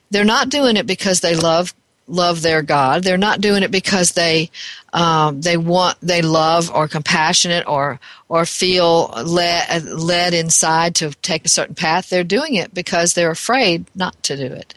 they're 0.09 0.25
not 0.25 0.49
doing 0.49 0.75
it 0.75 0.87
because 0.87 1.21
they 1.21 1.35
love 1.35 1.73
love 2.07 2.41
their 2.41 2.63
God. 2.63 3.03
They're 3.03 3.17
not 3.17 3.39
doing 3.39 3.61
it 3.61 3.69
because 3.69 4.13
they 4.13 4.49
um, 4.91 5.41
they 5.41 5.55
want 5.55 5.97
they 6.01 6.23
love 6.23 6.71
or 6.71 6.87
compassionate 6.87 7.67
or 7.67 7.99
or 8.27 8.45
feel 8.45 9.13
led 9.23 9.83
led 9.85 10.33
inside 10.33 10.95
to 10.95 11.11
take 11.21 11.45
a 11.45 11.49
certain 11.49 11.75
path. 11.75 12.09
They're 12.09 12.23
doing 12.23 12.55
it 12.55 12.73
because 12.73 13.13
they're 13.13 13.31
afraid 13.31 13.85
not 13.95 14.21
to 14.23 14.35
do 14.35 14.45
it. 14.45 14.73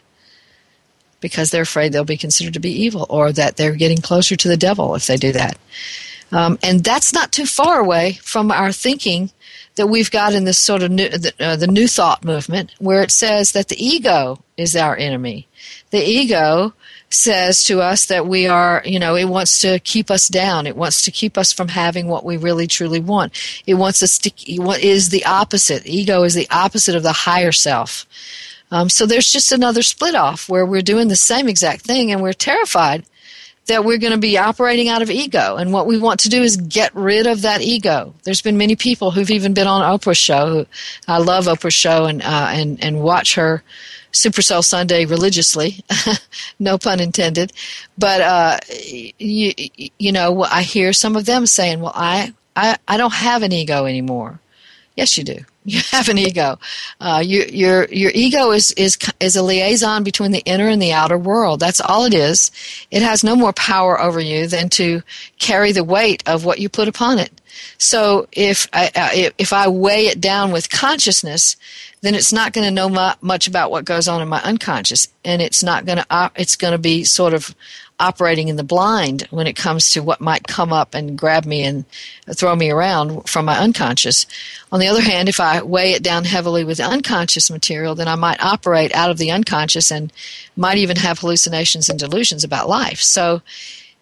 Because 1.23 1.49
they're 1.49 1.63
afraid 1.63 1.91
they'll 1.91 2.03
be 2.03 2.17
considered 2.17 2.53
to 2.53 2.59
be 2.59 2.83
evil 2.83 3.07
or 3.09 3.31
that 3.31 3.57
they're 3.57 3.75
getting 3.75 3.97
closer 3.97 4.35
to 4.35 4.47
the 4.47 4.57
devil 4.57 4.93
if 4.93 5.07
they 5.07 5.17
do 5.17 5.31
that. 5.31 5.57
Um, 6.31 6.59
and 6.61 6.83
that's 6.83 7.13
not 7.13 7.31
too 7.31 7.45
far 7.45 7.79
away 7.79 8.19
from 8.21 8.51
our 8.51 8.71
thinking 8.71 9.31
that 9.75 9.87
we've 9.87 10.11
got 10.11 10.33
in 10.33 10.43
this 10.43 10.57
sort 10.57 10.83
of 10.83 10.91
new, 10.91 11.09
the, 11.09 11.33
uh, 11.39 11.55
the 11.55 11.67
new 11.67 11.87
thought 11.87 12.23
movement 12.23 12.71
where 12.79 13.01
it 13.01 13.11
says 13.11 13.53
that 13.53 13.69
the 13.69 13.83
ego 13.83 14.43
is 14.57 14.75
our 14.75 14.95
enemy. 14.97 15.47
The 15.91 16.03
ego 16.03 16.73
says 17.09 17.63
to 17.65 17.81
us 17.81 18.07
that 18.07 18.27
we 18.27 18.47
are, 18.47 18.81
you 18.85 18.99
know, 18.99 19.15
it 19.15 19.25
wants 19.25 19.59
to 19.59 19.79
keep 19.79 20.09
us 20.09 20.27
down. 20.27 20.67
It 20.67 20.75
wants 20.75 21.03
to 21.05 21.11
keep 21.11 21.37
us 21.37 21.53
from 21.53 21.67
having 21.69 22.07
what 22.07 22.25
we 22.25 22.37
really 22.37 22.67
truly 22.67 22.99
want. 22.99 23.39
It 23.65 23.75
wants 23.75 24.01
us 24.01 24.17
to, 24.19 24.31
what 24.57 24.81
is 24.81 25.09
the 25.09 25.25
opposite? 25.25 25.85
Ego 25.85 26.23
is 26.23 26.33
the 26.33 26.49
opposite 26.49 26.95
of 26.95 27.03
the 27.03 27.13
higher 27.13 27.51
self. 27.51 28.05
Um, 28.71 28.89
so 28.89 29.05
there's 29.05 29.31
just 29.31 29.51
another 29.51 29.83
split 29.83 30.15
off 30.15 30.49
where 30.49 30.65
we're 30.65 30.81
doing 30.81 31.07
the 31.07 31.15
same 31.15 31.47
exact 31.47 31.81
thing 31.81 32.11
and 32.11 32.21
we're 32.21 32.33
terrified 32.33 33.05
that 33.67 33.85
we're 33.85 33.97
going 33.97 34.11
to 34.13 34.19
be 34.19 34.37
operating 34.37 34.89
out 34.89 35.01
of 35.01 35.09
ego. 35.09 35.55
And 35.55 35.71
what 35.71 35.87
we 35.87 35.97
want 35.97 36.19
to 36.21 36.29
do 36.29 36.43
is 36.43 36.57
get 36.57 36.93
rid 36.93 37.27
of 37.27 37.43
that 37.43 37.61
ego. 37.61 38.13
There's 38.23 38.41
been 38.41 38.57
many 38.57 38.75
people 38.75 39.11
who've 39.11 39.31
even 39.31 39.53
been 39.53 39.67
on 39.67 39.81
Oprah's 39.81 40.17
show. 40.17 40.65
I 41.07 41.19
love 41.19 41.45
Oprah's 41.45 41.73
show 41.73 42.05
and, 42.05 42.21
uh, 42.21 42.47
and, 42.51 42.83
and 42.83 43.01
watch 43.01 43.35
her 43.35 43.63
Super 44.13 44.41
Soul 44.41 44.61
Sunday 44.61 45.05
religiously, 45.05 45.83
no 46.59 46.77
pun 46.77 46.99
intended. 46.99 47.51
But 47.97 48.21
uh, 48.21 48.59
you, 49.17 49.53
you 49.97 50.11
know, 50.11 50.43
I 50.43 50.61
hear 50.61 50.93
some 50.93 51.15
of 51.15 51.25
them 51.25 51.45
saying, 51.47 51.81
"Well, 51.81 51.93
I, 51.95 52.33
I, 52.55 52.77
I 52.87 52.97
don't 52.97 53.13
have 53.13 53.41
an 53.41 53.51
ego 53.51 53.85
anymore." 53.85 54.39
Yes, 54.95 55.17
you 55.17 55.23
do. 55.23 55.39
You 55.65 55.79
have 55.91 56.09
an 56.09 56.17
ego. 56.17 56.59
Uh, 56.99 57.23
you, 57.25 57.43
your 57.43 57.85
your 57.85 58.11
ego 58.13 58.51
is 58.51 58.71
is 58.71 58.97
is 59.21 59.37
a 59.37 59.41
liaison 59.41 60.03
between 60.03 60.33
the 60.33 60.43
inner 60.45 60.67
and 60.67 60.81
the 60.81 60.91
outer 60.91 61.17
world. 61.17 61.61
That's 61.61 61.79
all 61.79 62.03
it 62.03 62.13
is. 62.13 62.51
It 62.91 63.01
has 63.01 63.23
no 63.23 63.33
more 63.33 63.53
power 63.53 63.97
over 63.97 64.19
you 64.19 64.45
than 64.45 64.67
to 64.71 65.03
carry 65.39 65.71
the 65.71 65.85
weight 65.85 66.21
of 66.25 66.43
what 66.43 66.59
you 66.59 66.67
put 66.67 66.89
upon 66.89 67.17
it. 67.17 67.31
So 67.77 68.27
if 68.33 68.67
I, 68.73 68.91
uh, 68.93 69.31
if 69.37 69.53
I 69.53 69.69
weigh 69.69 70.07
it 70.07 70.19
down 70.19 70.51
with 70.51 70.69
consciousness, 70.69 71.55
then 72.01 72.13
it's 72.13 72.33
not 72.33 72.51
going 72.51 72.65
to 72.65 72.71
know 72.71 73.15
much 73.21 73.47
about 73.47 73.71
what 73.71 73.85
goes 73.85 74.09
on 74.09 74.21
in 74.21 74.27
my 74.27 74.41
unconscious, 74.41 75.07
and 75.23 75.41
it's 75.41 75.63
not 75.63 75.85
going 75.85 75.99
to 75.99 76.31
it's 76.35 76.57
going 76.57 76.73
to 76.73 76.77
be 76.77 77.05
sort 77.05 77.33
of 77.33 77.55
operating 78.03 78.49
in 78.49 78.57
the 78.57 78.63
blind 78.63 79.21
when 79.31 79.47
it 79.47 79.55
comes 79.55 79.91
to 79.91 80.03
what 80.03 80.19
might 80.19 80.45
come 80.45 80.73
up 80.73 80.93
and 80.93 81.17
grab 81.17 81.45
me 81.45 81.63
and 81.63 81.85
throw 82.35 82.53
me 82.53 82.69
around 82.69 83.29
from 83.29 83.45
my 83.45 83.57
unconscious. 83.57 84.25
On 84.73 84.79
the 84.81 84.87
other 84.87 85.01
hand, 85.01 85.29
if 85.29 85.39
I 85.39 85.61
weigh 85.61 85.93
it 85.93 86.03
down 86.03 86.25
heavily 86.25 86.65
with 86.65 86.81
unconscious 86.81 87.49
material, 87.49 87.95
then 87.95 88.09
I 88.09 88.15
might 88.15 88.43
operate 88.43 88.93
out 88.93 89.09
of 89.09 89.17
the 89.17 89.31
unconscious 89.31 89.89
and 89.89 90.11
might 90.57 90.77
even 90.77 90.97
have 90.97 91.19
hallucinations 91.19 91.87
and 91.87 91.97
delusions 91.97 92.43
about 92.43 92.67
life. 92.67 92.99
So 92.99 93.41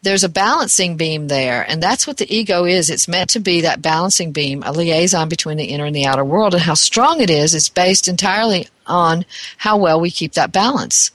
there's 0.02 0.24
a 0.24 0.30
balancing 0.30 0.98
beam 0.98 1.28
there, 1.28 1.64
and 1.70 1.82
that's 1.82 2.08
what 2.08 2.18
the 2.18 2.34
ego 2.36 2.66
is. 2.66 2.90
It's 2.90 3.08
meant 3.08 3.30
to 3.32 3.40
be 3.40 3.62
that 3.62 3.84
balancing 3.84 4.32
beam, 4.32 4.64
a 4.66 4.72
liaison 4.72 5.30
between 5.30 5.58
the 5.58 5.66
inner 5.66 5.86
and 5.86 5.96
the 5.96 6.06
outer 6.06 6.26
world, 6.26 6.56
and 6.56 6.64
how 6.64 6.74
strong 6.74 7.22
it 7.22 7.30
is 7.30 7.54
is 7.54 7.70
based 7.70 8.08
entirely 8.08 8.68
on 8.88 9.26
how 9.58 9.78
well 9.78 10.02
we 10.02 10.10
keep 10.10 10.34
that 10.34 10.52
balance. 10.52 11.12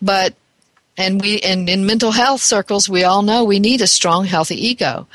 But 0.00 0.34
and 0.98 1.22
we 1.22 1.40
and 1.40 1.70
in 1.70 1.86
mental 1.86 2.10
health 2.10 2.42
circles 2.42 2.88
we 2.88 3.04
all 3.04 3.22
know 3.22 3.44
we 3.44 3.60
need 3.60 3.80
a 3.80 3.86
strong 3.86 4.26
healthy 4.26 4.66
ego. 4.66 5.06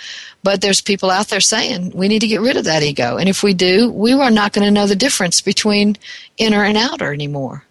But 0.42 0.62
there's 0.62 0.82
people 0.82 1.12
out 1.12 1.28
there 1.28 1.40
saying 1.40 1.92
we 1.94 2.08
need 2.08 2.20
to 2.20 2.28
get 2.28 2.42
rid 2.42 2.58
of 2.58 2.66
that 2.66 2.84
ego. 2.84 3.18
And 3.18 3.30
if 3.30 3.44
we 3.44 3.54
do 3.54 3.92
we 3.92 4.14
are 4.14 4.32
not 4.32 4.54
going 4.54 4.66
to 4.66 4.72
know 4.72 4.88
the 4.88 4.96
difference 4.96 5.42
between 5.42 5.98
inner 6.38 6.64
and 6.64 6.78
outer 6.78 7.14
anymore. 7.14 7.66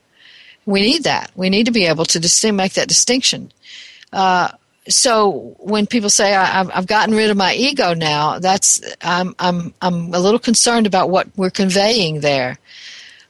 We 0.65 0.81
need 0.81 1.03
that. 1.05 1.33
We 1.35 1.51
need 1.51 1.67
to 1.67 1.73
be 1.73 1.87
able 1.87 2.05
to 2.05 2.53
make 2.53 2.75
that 2.75 2.87
distinction. 2.87 3.51
Uh, 4.13 4.53
so 4.89 5.57
when 5.59 5.87
people 5.87 6.11
say 6.11 6.35
I, 6.35 6.65
have 6.65 6.87
gotten 6.87 7.15
rid 7.15 7.31
of 7.31 7.37
my 7.37 7.55
ego 7.55 7.95
now, 7.95 8.39
that's 8.39 8.81
I'm 9.01 9.35
I'm 9.39 9.73
I'm 9.81 10.13
a 10.13 10.21
little 10.21 10.41
concerned 10.41 10.87
about 10.87 11.11
what 11.11 11.29
we're 11.37 11.51
conveying 11.51 12.21
there. 12.21 12.59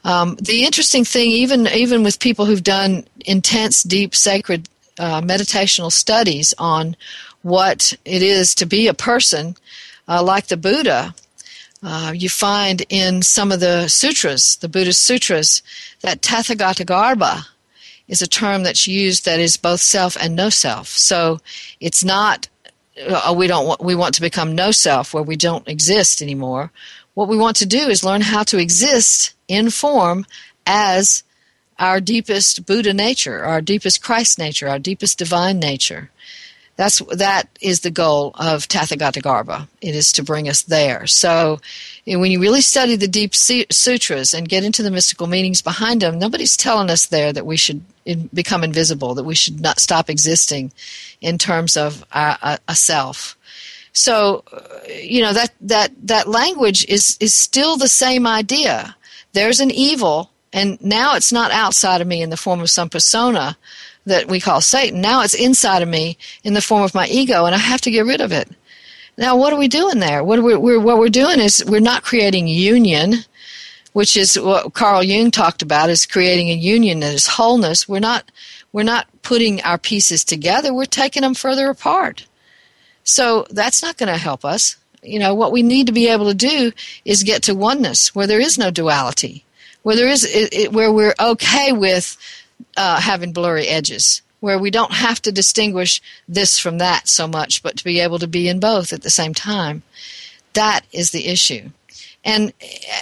Um, 0.05 0.37
the 0.37 0.65
interesting 0.65 1.05
thing, 1.05 1.31
even 1.31 1.67
even 1.69 2.03
with 2.03 2.19
people 2.19 2.45
who've 2.45 2.63
done 2.63 3.07
intense, 3.25 3.83
deep, 3.83 4.15
sacred 4.15 4.69
uh, 4.99 5.21
meditational 5.21 5.93
studies 5.93 6.55
on 6.59 6.97
what 7.43 7.97
it 8.05 8.23
is 8.23 8.55
to 8.57 8.67
be 8.67 8.89
a 8.89 8.95
person, 8.95 9.57
uh, 10.09 10.23
like 10.23 10.47
the 10.49 10.57
Buddha, 10.57 11.15
uh, 11.83 12.13
you 12.15 12.29
find 12.29 12.85
in 12.89 13.23
some 13.23 13.53
of 13.53 13.61
the 13.61 13.89
sutras, 13.89 14.57
the 14.57 14.69
Buddhist 14.69 15.03
sutras, 15.03 15.63
that 16.01 16.21
Tathagatagarbha 16.21 17.47
is 18.09 18.23
a 18.23 18.29
term 18.29 18.63
that's 18.63 18.87
used 18.87 19.25
that 19.25 19.41
is 19.41 19.57
both 19.57 19.81
self 19.81 20.17
and 20.21 20.37
no 20.37 20.49
self. 20.51 20.89
So 20.89 21.41
it's 21.81 22.05
not 22.05 22.49
uh, 23.09 23.35
we 23.37 23.47
don't 23.47 23.67
want, 23.67 23.81
we 23.81 23.95
want 23.95 24.15
to 24.15 24.21
become 24.21 24.55
no 24.55 24.71
self 24.71 25.15
where 25.15 25.23
we 25.23 25.37
don't 25.37 25.67
exist 25.67 26.21
anymore. 26.21 26.71
What 27.15 27.29
we 27.29 27.37
want 27.37 27.57
to 27.59 27.67
do 27.67 27.89
is 27.89 28.05
learn 28.05 28.21
how 28.21 28.43
to 28.45 28.59
exist 28.59 29.35
in 29.53 29.69
form 29.71 30.25
as 30.67 31.23
our 31.79 32.01
deepest 32.01 32.65
Buddha 32.65 32.95
nature, 32.95 33.45
our 33.45 33.61
deepest 33.61 34.03
Christ 34.03 34.39
nature, 34.39 34.69
our 34.69 34.79
deepest 34.79 35.19
divine 35.19 35.59
nature. 35.59 36.11
That's 36.77 37.01
that 37.11 37.49
is 37.61 37.81
the 37.81 37.91
goal 37.91 38.33
of 38.37 38.67
Tathagatagarbha. 38.67 39.69
It 39.83 39.95
is 39.95 40.11
to 40.13 40.23
bring 40.23 40.49
us 40.49 40.63
there. 40.63 41.07
So, 41.07 41.61
when 42.07 42.31
you 42.31 42.41
really 42.41 42.63
study 42.63 42.97
the 42.97 43.07
deep 43.07 43.35
sutras 43.35 44.33
and 44.33 44.49
get 44.49 44.65
into 44.65 44.83
the 44.83 44.91
mystical 44.91 45.27
meanings 45.27 45.61
behind 45.61 46.01
them, 46.01 46.19
nobody's 46.19 46.57
telling 46.57 46.89
us 46.89 47.07
there 47.07 47.31
that 47.33 47.45
we 47.45 47.59
should 47.59 47.83
become 48.33 48.65
invisible, 48.65 49.15
that 49.15 49.25
we 49.25 49.35
should 49.35 49.61
not 49.61 49.81
stop 49.81 50.09
existing 50.09 50.73
in 51.21 51.37
terms 51.37 51.77
of 51.77 52.05
a, 52.13 52.59
a 52.67 52.75
self. 52.75 53.37
So, 53.93 54.43
uh, 54.51 54.89
you 54.89 55.21
know 55.21 55.35
that 55.35 55.53
that 55.61 55.91
that 56.07 56.27
language 56.27 56.87
is 56.89 57.19
is 57.21 57.35
still 57.35 57.77
the 57.77 57.89
same 57.89 58.27
idea. 58.27 58.97
There's 59.33 59.61
an 59.61 59.71
evil, 59.71 60.31
and 60.53 60.81
now 60.83 61.15
it's 61.15 61.33
not 61.33 61.51
outside 61.51 62.01
of 62.01 62.07
me 62.07 62.23
in 62.23 62.31
the 62.31 62.37
form 62.37 62.61
of 62.61 62.71
some 62.71 62.89
persona 62.89 63.57
that 64.05 64.29
we 64.29 64.41
call 64.41 64.61
Satan. 64.61 65.01
Now 65.01 65.23
it's 65.23 65.35
inside 65.35 65.83
of 65.83 65.89
me 65.89 66.19
in 66.45 66.55
the 66.55 66.63
form 66.63 66.83
of 66.83 66.95
my 66.95 67.07
ego, 67.07 67.47
and 67.47 67.55
I 67.55 67.59
have 67.59 67.81
to 67.83 67.91
get 67.91 68.07
rid 68.07 68.21
of 68.21 68.33
it. 68.33 68.51
Now, 69.17 69.37
what 69.37 69.53
are 69.53 69.59
we 69.59 69.69
doing 69.69 69.99
there? 69.99 70.25
What 70.25 70.43
we're, 70.43 70.59
we're, 70.59 70.81
what 70.81 70.99
we're 70.99 71.09
doing 71.09 71.39
is 71.39 71.65
we're 71.67 71.81
not 71.81 72.03
creating 72.03 72.49
union, 72.49 73.17
which 73.93 74.17
is 74.17 74.39
what 74.39 74.73
Carl 74.73 75.03
Jung 75.03 75.31
talked 75.31 75.63
about, 75.63 75.91
is 75.91 76.07
creating 76.07 76.49
a 76.49 76.55
union 76.55 77.01
that 77.01 77.13
is 77.13 77.27
wholeness. 77.27 77.89
We're 77.89 78.01
not 78.01 78.31
we're 78.73 78.83
not 78.85 79.07
putting 79.21 79.61
our 79.63 79.77
pieces 79.77 80.25
together. 80.25 80.73
We're 80.73 80.87
taking 80.87 81.23
them 81.23 81.35
further 81.35 81.69
apart. 81.69 82.27
So 83.05 83.47
that's 83.51 83.83
not 83.83 83.99
going 83.99 84.11
to 84.11 84.19
help 84.19 84.45
us. 84.45 84.77
You 85.03 85.19
know 85.19 85.35
what 85.35 85.53
we 85.53 85.63
need 85.63 85.87
to 85.89 85.93
be 85.93 86.09
able 86.09 86.27
to 86.27 86.35
do 86.35 86.73
is 87.05 87.23
get 87.25 87.43
to 87.45 87.55
oneness, 87.55 88.15
where 88.15 88.27
there 88.27 88.41
is 88.41 88.57
no 88.57 88.71
duality, 88.71 89.45
where 89.83 89.97
there 89.97 90.09
is 90.09 90.25
it, 90.25 90.53
it, 90.53 90.73
where 90.73 90.93
we're 90.93 91.15
okay 91.19 91.73
with 91.73 92.17
uh, 92.77 93.01
having 93.01 93.33
blurry 93.33 93.67
edges, 93.67 94.23
where 94.41 94.59
we 94.59 94.71
don't 94.71 94.93
have 94.93 95.21
to 95.23 95.33
distinguish 95.33 96.01
this 96.29 96.59
from 96.59 96.79
that 96.79 97.09
so 97.09 97.27
much, 97.27 97.63
but 97.63 97.77
to 97.79 97.85
be 97.85 97.99
able 98.01 98.21
to 98.21 98.29
be 98.29 98.49
in 98.49 98.61
both 98.61 98.93
at 98.93 99.03
the 99.03 99.11
same 99.11 99.35
time. 99.35 99.83
That 100.53 100.83
is 100.93 101.11
the 101.11 101.27
issue. 101.27 101.71
And 102.25 102.53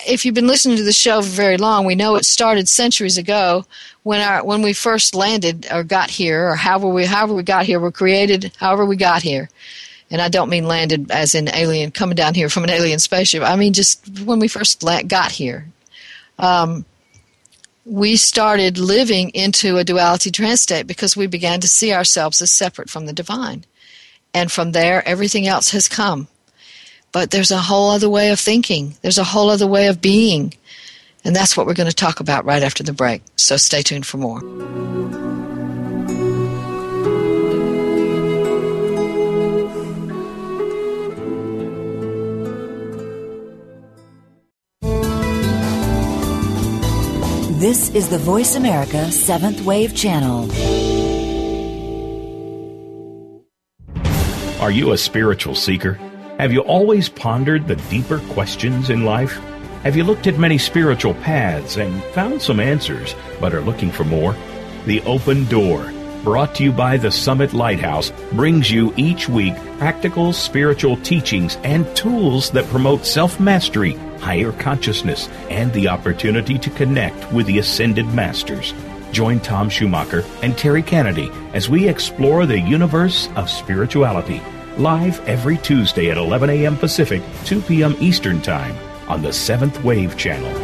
if 0.07 0.25
you've 0.25 0.35
been 0.35 0.47
listening 0.47 0.79
to 0.79 0.83
the 0.83 0.93
show 0.93 1.21
for 1.21 1.29
very 1.29 1.59
long, 1.59 1.85
we 1.85 1.95
know 1.95 2.17
it 2.17 2.25
started 2.25 2.69
centuries 2.69 3.19
ago 3.19 3.67
when 4.03 4.23
our 4.23 4.43
when 4.43 4.63
we 4.63 4.73
first 4.73 5.15
landed 5.15 5.67
or 5.71 5.85
got 5.85 6.09
here, 6.09 6.49
or 6.49 6.57
however 6.57 6.89
we 6.89 7.05
however 7.05 7.35
we 7.35 7.43
got 7.43 7.67
here, 7.67 7.79
we 7.79 7.85
were 7.85 7.93
created, 7.93 8.53
however 8.59 8.87
we 8.87 8.97
got 8.97 9.23
here. 9.23 9.51
And 10.11 10.21
I 10.21 10.29
don't 10.29 10.51
mean 10.51 10.67
landed 10.67 11.11
as 11.11 11.35
in 11.35 11.49
alien 11.49 11.93
coming 11.93 12.17
down 12.17 12.35
here 12.35 12.49
from 12.49 12.65
an 12.65 12.71
alien 12.71 12.99
spaceship. 12.99 13.43
I 13.43 13.57
mean 13.57 13.73
just 13.73 14.21
when 14.21 14.39
we 14.39 14.49
first 14.49 14.85
got 15.07 15.33
here. 15.33 15.67
Um, 16.39 16.85
we 17.85 18.17
started 18.17 18.79
living 18.79 19.31
into 19.31 19.79
a 19.79 19.85
duality 19.85 20.31
trance 20.31 20.61
state 20.61 20.87
because 20.87 21.17
we 21.17 21.27
began 21.27 21.61
to 21.61 21.69
see 21.69 21.93
ourselves 21.93 22.41
as 22.41 22.51
separate 22.51 22.91
from 22.91 23.07
the 23.07 23.13
divine. 23.13 23.65
And 24.33 24.53
from 24.53 24.73
there, 24.73 25.07
everything 25.09 25.47
else 25.47 25.71
has 25.71 25.89
come. 25.89 26.29
But 27.13 27.31
there's 27.31 27.51
a 27.51 27.59
whole 27.59 27.91
other 27.91 28.09
way 28.09 28.31
of 28.31 28.39
thinking, 28.39 28.95
there's 29.03 29.19
a 29.19 29.25
whole 29.25 29.51
other 29.51 29.67
way 29.67 29.89
of 29.89 30.01
being. 30.01 30.55
And 31.25 31.35
that's 31.35 31.57
what 31.57 31.67
we're 31.67 31.75
going 31.75 31.89
to 31.89 31.95
talk 31.95 32.21
about 32.21 32.45
right 32.45 32.63
after 32.63 32.83
the 32.83 32.93
break. 32.93 33.23
So 33.37 33.57
stay 33.57 33.83
tuned 33.83 34.07
for 34.07 34.19
more. 34.19 34.41
This 47.61 47.91
is 47.91 48.09
the 48.09 48.17
Voice 48.17 48.55
America 48.55 49.13
Seventh 49.13 49.61
Wave 49.67 49.95
Channel. 49.95 50.51
Are 54.63 54.71
you 54.71 54.93
a 54.93 54.97
spiritual 54.97 55.55
seeker? 55.55 55.93
Have 56.39 56.55
you 56.55 56.61
always 56.61 57.11
pondered 57.11 57.69
the 57.69 57.77
deeper 57.77 58.21
questions 58.31 58.89
in 58.89 59.05
life? 59.05 59.35
Have 59.83 59.95
you 59.95 60.05
looked 60.05 60.27
at 60.27 60.39
many 60.39 60.57
spiritual 60.57 61.13
paths 61.13 61.77
and 61.77 62.03
found 62.15 62.41
some 62.41 62.61
answers, 62.61 63.15
but 63.41 63.53
are 63.53 63.61
looking 63.61 63.91
for 63.91 64.05
more? 64.05 64.35
The 64.87 65.03
Open 65.03 65.45
Door, 65.45 65.93
brought 66.25 66.55
to 66.55 66.65
you 66.65 66.73
by 66.73 66.97
the 66.97 67.13
Summit 67.13 67.53
Lighthouse, 67.53 68.11
brings 68.33 68.71
you 68.71 68.95
each 68.97 69.29
week 69.29 69.55
practical 69.77 70.33
spiritual 70.33 70.97
teachings 71.03 71.59
and 71.63 71.95
tools 71.95 72.51
that 72.53 72.65
promote 72.69 73.05
self 73.05 73.39
mastery 73.39 73.99
higher 74.21 74.53
consciousness, 74.53 75.29
and 75.49 75.73
the 75.73 75.89
opportunity 75.89 76.59
to 76.59 76.71
connect 76.71 77.33
with 77.33 77.47
the 77.47 77.59
ascended 77.59 78.07
masters. 78.15 78.75
Join 79.13 79.41
Tom 79.41 79.69
Schumacher 79.69 80.25
and 80.43 80.57
Terry 80.57 80.83
Kennedy 80.83 81.31
as 81.53 81.69
we 81.69 81.89
explore 81.89 82.47
the 82.47 82.61
universe 82.61 83.29
of 83.37 83.51
spirituality. 83.51 84.41
Live 84.77 85.21
every 85.29 85.59
Tuesday 85.59 86.11
at 86.11 86.17
11 86.17 86.51
a.m. 86.51 86.77
Pacific, 86.77 87.23
2 87.45 87.61
p.m. 87.63 87.97
Eastern 87.99 88.41
Time 88.41 88.77
on 89.09 89.23
the 89.23 89.33
Seventh 89.33 89.83
Wave 89.83 90.17
Channel. 90.17 90.60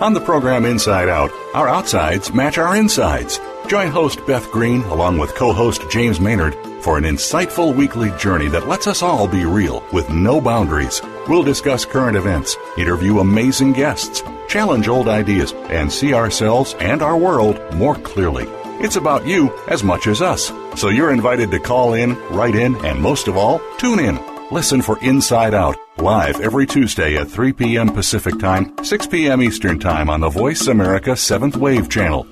On 0.00 0.12
the 0.14 0.20
program 0.20 0.64
Inside 0.64 1.08
Out, 1.08 1.32
our 1.54 1.68
outsides 1.68 2.32
match 2.32 2.56
our 2.56 2.76
insides. 2.76 3.40
Join 3.66 3.90
host 3.90 4.24
Beth 4.26 4.48
Green 4.52 4.82
along 4.82 5.18
with 5.18 5.34
co 5.34 5.52
host 5.52 5.90
James 5.90 6.20
Maynard 6.20 6.54
for 6.84 6.98
an 6.98 7.02
insightful 7.02 7.74
weekly 7.74 8.12
journey 8.12 8.46
that 8.46 8.68
lets 8.68 8.86
us 8.86 9.02
all 9.02 9.26
be 9.26 9.44
real 9.44 9.82
with 9.92 10.08
no 10.08 10.40
boundaries. 10.40 11.02
We'll 11.28 11.42
discuss 11.42 11.84
current 11.84 12.16
events, 12.16 12.56
interview 12.76 13.18
amazing 13.18 13.72
guests, 13.72 14.22
challenge 14.46 14.86
old 14.86 15.08
ideas, 15.08 15.52
and 15.68 15.92
see 15.92 16.14
ourselves 16.14 16.76
and 16.78 17.02
our 17.02 17.16
world 17.16 17.60
more 17.74 17.96
clearly. 17.96 18.44
It's 18.80 18.94
about 18.94 19.26
you 19.26 19.52
as 19.66 19.82
much 19.82 20.06
as 20.06 20.22
us. 20.22 20.52
So 20.76 20.90
you're 20.90 21.12
invited 21.12 21.50
to 21.50 21.58
call 21.58 21.94
in, 21.94 22.14
write 22.28 22.54
in, 22.54 22.76
and 22.86 23.02
most 23.02 23.26
of 23.26 23.36
all, 23.36 23.60
tune 23.78 23.98
in. 23.98 24.20
Listen 24.52 24.80
for 24.80 25.00
Inside 25.00 25.54
Out, 25.54 25.76
live 26.00 26.40
every 26.40 26.66
Tuesday 26.66 27.16
at 27.16 27.28
3 27.28 27.52
p.m. 27.52 27.88
Pacific 27.88 28.38
Time, 28.38 28.72
6 28.84 29.06
p.m. 29.08 29.42
Eastern 29.42 29.78
Time 29.78 30.08
on 30.08 30.20
the 30.20 30.28
Voice 30.28 30.68
America 30.68 31.10
7th 31.10 31.56
Wave 31.56 31.88
channel. 31.88 32.26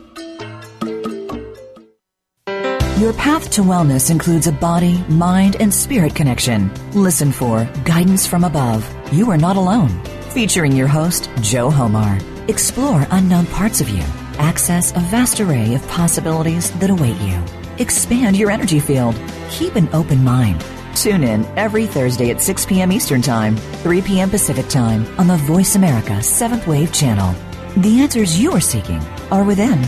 Your 2.98 3.12
path 3.12 3.50
to 3.50 3.60
wellness 3.60 4.10
includes 4.10 4.46
a 4.46 4.52
body, 4.52 5.04
mind, 5.08 5.56
and 5.60 5.72
spirit 5.72 6.14
connection. 6.14 6.72
Listen 6.92 7.30
for 7.30 7.68
Guidance 7.84 8.26
from 8.26 8.44
Above. 8.44 8.90
You 9.12 9.30
are 9.30 9.36
not 9.36 9.56
alone. 9.56 9.90
Featuring 10.30 10.72
your 10.72 10.86
host, 10.86 11.28
Joe 11.42 11.68
Homar. 11.68 12.22
Explore 12.48 13.06
unknown 13.10 13.46
parts 13.46 13.80
of 13.80 13.88
you. 13.90 14.02
Access 14.38 14.92
a 14.92 15.00
vast 15.00 15.40
array 15.40 15.74
of 15.74 15.86
possibilities 15.88 16.70
that 16.78 16.90
await 16.90 17.20
you. 17.20 17.42
Expand 17.78 18.36
your 18.36 18.50
energy 18.50 18.80
field. 18.80 19.14
Keep 19.50 19.74
an 19.74 19.88
open 19.92 20.24
mind. 20.24 20.64
Tune 20.96 21.24
in 21.24 21.44
every 21.58 21.86
Thursday 21.86 22.30
at 22.30 22.40
6 22.40 22.64
p.m. 22.64 22.90
Eastern 22.90 23.20
Time, 23.20 23.56
3 23.56 24.00
p.m. 24.00 24.30
Pacific 24.30 24.66
Time 24.68 25.06
on 25.18 25.26
the 25.26 25.36
Voice 25.36 25.76
America 25.76 26.12
7th 26.12 26.66
Wave 26.66 26.90
channel. 26.90 27.34
The 27.76 28.00
answers 28.00 28.40
you 28.40 28.52
are 28.52 28.60
seeking 28.60 29.00
are 29.30 29.44
within. 29.44 29.82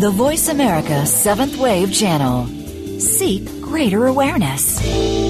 The 0.00 0.10
Voice 0.10 0.48
America 0.48 1.04
Seventh 1.04 1.58
Wave 1.58 1.92
Channel. 1.92 2.46
Seek 2.98 3.44
greater 3.60 4.06
awareness. 4.06 5.29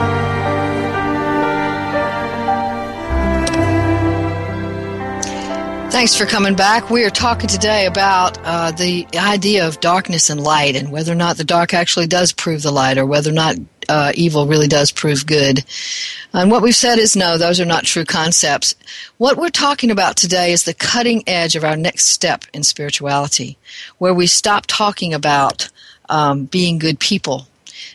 Thanks 6.01 6.17
for 6.17 6.25
coming 6.25 6.55
back. 6.55 6.89
We 6.89 7.03
are 7.03 7.11
talking 7.11 7.47
today 7.47 7.85
about 7.85 8.35
uh, 8.43 8.71
the 8.71 9.05
idea 9.13 9.67
of 9.67 9.79
darkness 9.81 10.31
and 10.31 10.41
light 10.41 10.75
and 10.75 10.91
whether 10.91 11.11
or 11.11 11.15
not 11.15 11.37
the 11.37 11.43
dark 11.43 11.75
actually 11.75 12.07
does 12.07 12.33
prove 12.33 12.63
the 12.63 12.71
light 12.71 12.97
or 12.97 13.05
whether 13.05 13.29
or 13.29 13.33
not 13.33 13.55
uh, 13.87 14.11
evil 14.15 14.47
really 14.47 14.67
does 14.67 14.91
prove 14.91 15.27
good. 15.27 15.63
And 16.33 16.49
what 16.49 16.63
we've 16.63 16.75
said 16.75 16.97
is 16.97 17.15
no, 17.15 17.37
those 17.37 17.59
are 17.59 17.65
not 17.65 17.83
true 17.83 18.03
concepts. 18.03 18.73
What 19.19 19.37
we're 19.37 19.49
talking 19.49 19.91
about 19.91 20.17
today 20.17 20.51
is 20.51 20.63
the 20.63 20.73
cutting 20.73 21.21
edge 21.27 21.55
of 21.55 21.63
our 21.63 21.77
next 21.77 22.07
step 22.07 22.45
in 22.51 22.63
spirituality, 22.63 23.59
where 23.99 24.15
we 24.15 24.25
stop 24.25 24.65
talking 24.65 25.13
about 25.13 25.69
um, 26.09 26.45
being 26.45 26.79
good 26.79 26.99
people 26.99 27.45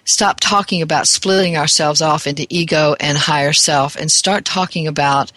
stop 0.05 0.41
talking 0.41 0.83
about 0.83 1.07
splitting 1.07 1.57
ourselves 1.57 2.03
off 2.03 2.27
into 2.27 2.47
ego 2.49 2.95
and 3.01 3.19
higher 3.19 3.53
self 3.53 3.97
and 3.97 4.11
start 4.11 4.45
talking 4.45 4.87
about 4.87 5.33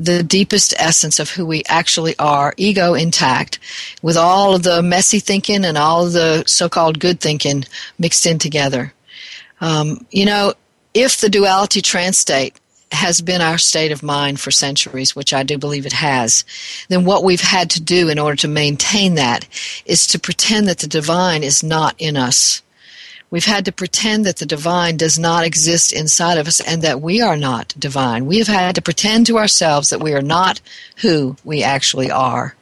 the 0.00 0.22
deepest 0.22 0.74
essence 0.78 1.18
of 1.18 1.30
who 1.30 1.44
we 1.44 1.62
actually 1.68 2.16
are, 2.18 2.54
ego 2.56 2.94
intact, 2.94 3.58
with 4.00 4.16
all 4.16 4.54
of 4.54 4.62
the 4.62 4.82
messy 4.82 5.18
thinking 5.18 5.64
and 5.64 5.76
all 5.76 6.06
of 6.06 6.12
the 6.12 6.44
so 6.46 6.68
called 6.68 7.00
good 7.00 7.20
thinking 7.20 7.64
mixed 7.98 8.24
in 8.24 8.38
together. 8.38 8.92
Um, 9.60 10.06
you 10.10 10.24
know, 10.24 10.54
if 10.94 11.20
the 11.20 11.28
duality 11.28 11.80
trance 11.80 12.18
state 12.18 12.54
has 12.92 13.20
been 13.20 13.40
our 13.40 13.58
state 13.58 13.92
of 13.92 14.02
mind 14.02 14.40
for 14.40 14.50
centuries, 14.50 15.14
which 15.14 15.34
I 15.34 15.42
do 15.42 15.58
believe 15.58 15.84
it 15.84 15.92
has, 15.92 16.44
then 16.88 17.04
what 17.04 17.24
we've 17.24 17.40
had 17.40 17.68
to 17.70 17.82
do 17.82 18.08
in 18.08 18.18
order 18.18 18.36
to 18.36 18.48
maintain 18.48 19.14
that 19.16 19.46
is 19.84 20.06
to 20.08 20.18
pretend 20.18 20.68
that 20.68 20.78
the 20.78 20.86
divine 20.86 21.42
is 21.42 21.62
not 21.62 21.94
in 21.98 22.16
us. 22.16 22.62
We've 23.30 23.44
had 23.44 23.66
to 23.66 23.72
pretend 23.72 24.24
that 24.24 24.36
the 24.36 24.46
divine 24.46 24.96
does 24.96 25.18
not 25.18 25.44
exist 25.44 25.92
inside 25.92 26.38
of 26.38 26.46
us 26.46 26.60
and 26.60 26.80
that 26.82 27.02
we 27.02 27.20
are 27.20 27.36
not 27.36 27.74
divine. 27.78 28.26
We 28.26 28.38
have 28.38 28.48
had 28.48 28.74
to 28.76 28.82
pretend 28.82 29.26
to 29.26 29.36
ourselves 29.36 29.90
that 29.90 30.00
we 30.00 30.14
are 30.14 30.22
not 30.22 30.60
who 30.98 31.36
we 31.44 31.62
actually 31.62 32.10
are. 32.10 32.54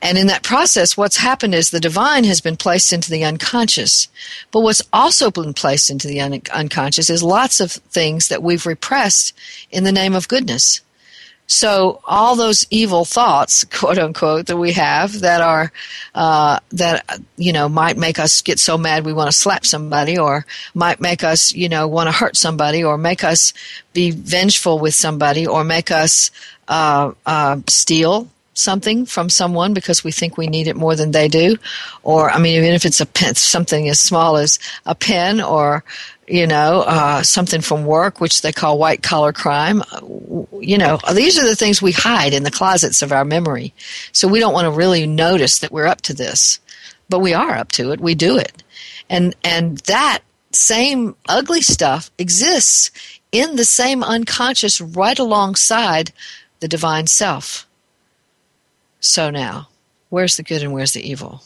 And 0.00 0.18
in 0.18 0.26
that 0.26 0.42
process, 0.42 0.96
what's 0.96 1.18
happened 1.18 1.54
is 1.54 1.70
the 1.70 1.78
divine 1.78 2.24
has 2.24 2.40
been 2.40 2.56
placed 2.56 2.92
into 2.92 3.10
the 3.10 3.24
unconscious. 3.24 4.08
But 4.50 4.60
what's 4.60 4.82
also 4.92 5.30
been 5.30 5.54
placed 5.54 5.90
into 5.90 6.08
the 6.08 6.20
un- 6.20 6.42
unconscious 6.52 7.08
is 7.08 7.22
lots 7.22 7.60
of 7.60 7.70
things 7.70 8.28
that 8.28 8.42
we've 8.42 8.66
repressed 8.66 9.32
in 9.70 9.84
the 9.84 9.92
name 9.92 10.14
of 10.14 10.26
goodness. 10.26 10.80
So 11.46 12.00
all 12.04 12.34
those 12.36 12.66
evil 12.70 13.04
thoughts, 13.04 13.64
quote 13.70 13.98
unquote, 13.98 14.46
that 14.46 14.56
we 14.56 14.72
have 14.72 15.20
that 15.20 15.40
are 15.40 15.72
uh, 16.14 16.58
that 16.70 17.20
you 17.36 17.52
know 17.52 17.68
might 17.68 17.96
make 17.96 18.18
us 18.18 18.40
get 18.42 18.58
so 18.58 18.78
mad 18.78 19.04
we 19.04 19.12
want 19.12 19.30
to 19.30 19.36
slap 19.36 19.66
somebody, 19.66 20.18
or 20.18 20.46
might 20.74 21.00
make 21.00 21.24
us 21.24 21.52
you 21.52 21.68
know 21.68 21.86
want 21.86 22.08
to 22.08 22.12
hurt 22.12 22.36
somebody, 22.36 22.82
or 22.82 22.96
make 22.96 23.24
us 23.24 23.52
be 23.92 24.10
vengeful 24.10 24.78
with 24.78 24.94
somebody, 24.94 25.46
or 25.46 25.64
make 25.64 25.90
us 25.90 26.30
uh, 26.68 27.12
uh, 27.26 27.58
steal 27.66 28.28
something 28.54 29.06
from 29.06 29.30
someone 29.30 29.72
because 29.72 30.04
we 30.04 30.12
think 30.12 30.36
we 30.36 30.46
need 30.46 30.68
it 30.68 30.76
more 30.76 30.94
than 30.94 31.10
they 31.10 31.28
do. 31.28 31.56
Or 32.02 32.30
i 32.30 32.38
mean 32.38 32.56
even 32.56 32.74
if 32.74 32.84
it's 32.84 33.00
a 33.00 33.06
pen 33.06 33.34
something 33.34 33.88
as 33.88 34.00
small 34.00 34.36
as 34.36 34.58
a 34.86 34.94
pen 34.94 35.40
or 35.40 35.84
you 36.32 36.46
know 36.46 36.82
uh, 36.86 37.22
something 37.22 37.60
from 37.60 37.84
work 37.84 38.20
which 38.20 38.42
they 38.42 38.52
call 38.52 38.78
white 38.78 39.02
collar 39.02 39.32
crime 39.32 39.82
you 40.60 40.78
know 40.78 40.98
these 41.14 41.38
are 41.38 41.46
the 41.46 41.56
things 41.56 41.82
we 41.82 41.92
hide 41.92 42.32
in 42.32 42.42
the 42.42 42.50
closets 42.50 43.02
of 43.02 43.12
our 43.12 43.24
memory 43.24 43.74
so 44.12 44.26
we 44.26 44.40
don't 44.40 44.54
want 44.54 44.64
to 44.64 44.70
really 44.70 45.06
notice 45.06 45.58
that 45.58 45.72
we're 45.72 45.86
up 45.86 46.00
to 46.00 46.14
this 46.14 46.60
but 47.12 47.20
we 47.20 47.34
are 47.34 47.52
up 47.52 47.70
to 47.72 47.92
it. 47.92 48.00
We 48.00 48.14
do 48.14 48.38
it. 48.38 48.62
And, 49.10 49.36
and 49.44 49.76
that 49.80 50.20
same 50.50 51.14
ugly 51.28 51.60
stuff 51.60 52.10
exists 52.16 52.90
in 53.32 53.56
the 53.56 53.66
same 53.66 54.02
unconscious 54.02 54.80
right 54.80 55.18
alongside 55.18 56.10
the 56.60 56.68
divine 56.68 57.06
self. 57.06 57.66
So 59.00 59.28
now, 59.28 59.68
where's 60.08 60.38
the 60.38 60.42
good 60.42 60.62
and 60.62 60.72
where's 60.72 60.94
the 60.94 61.06
evil? 61.06 61.42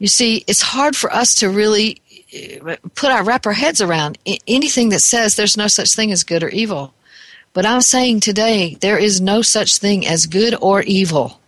You 0.00 0.08
see, 0.08 0.42
it's 0.48 0.62
hard 0.62 0.96
for 0.96 1.12
us 1.12 1.36
to 1.36 1.50
really 1.50 2.02
put 2.94 3.10
our 3.10 3.24
wrap 3.24 3.46
our 3.46 3.52
heads 3.52 3.80
around 3.80 4.18
anything 4.46 4.90
that 4.90 5.00
says 5.00 5.34
there's 5.34 5.56
no 5.56 5.66
such 5.66 5.94
thing 5.94 6.12
as 6.12 6.24
good 6.24 6.42
or 6.42 6.48
evil. 6.50 6.92
But 7.52 7.66
I'm 7.66 7.80
saying 7.80 8.20
today 8.20 8.76
there 8.80 8.98
is 8.98 9.20
no 9.20 9.42
such 9.42 9.78
thing 9.78 10.06
as 10.06 10.26
good 10.26 10.54
or 10.60 10.82
evil. 10.82 11.40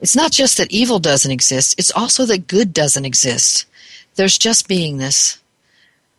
It's 0.00 0.14
not 0.14 0.30
just 0.30 0.58
that 0.58 0.70
evil 0.70 1.00
doesn't 1.00 1.30
exist, 1.30 1.74
it's 1.78 1.92
also 1.92 2.24
that 2.26 2.46
good 2.46 2.72
doesn't 2.72 3.04
exist. 3.04 3.66
There's 4.14 4.38
just 4.38 4.68
beingness. 4.68 5.38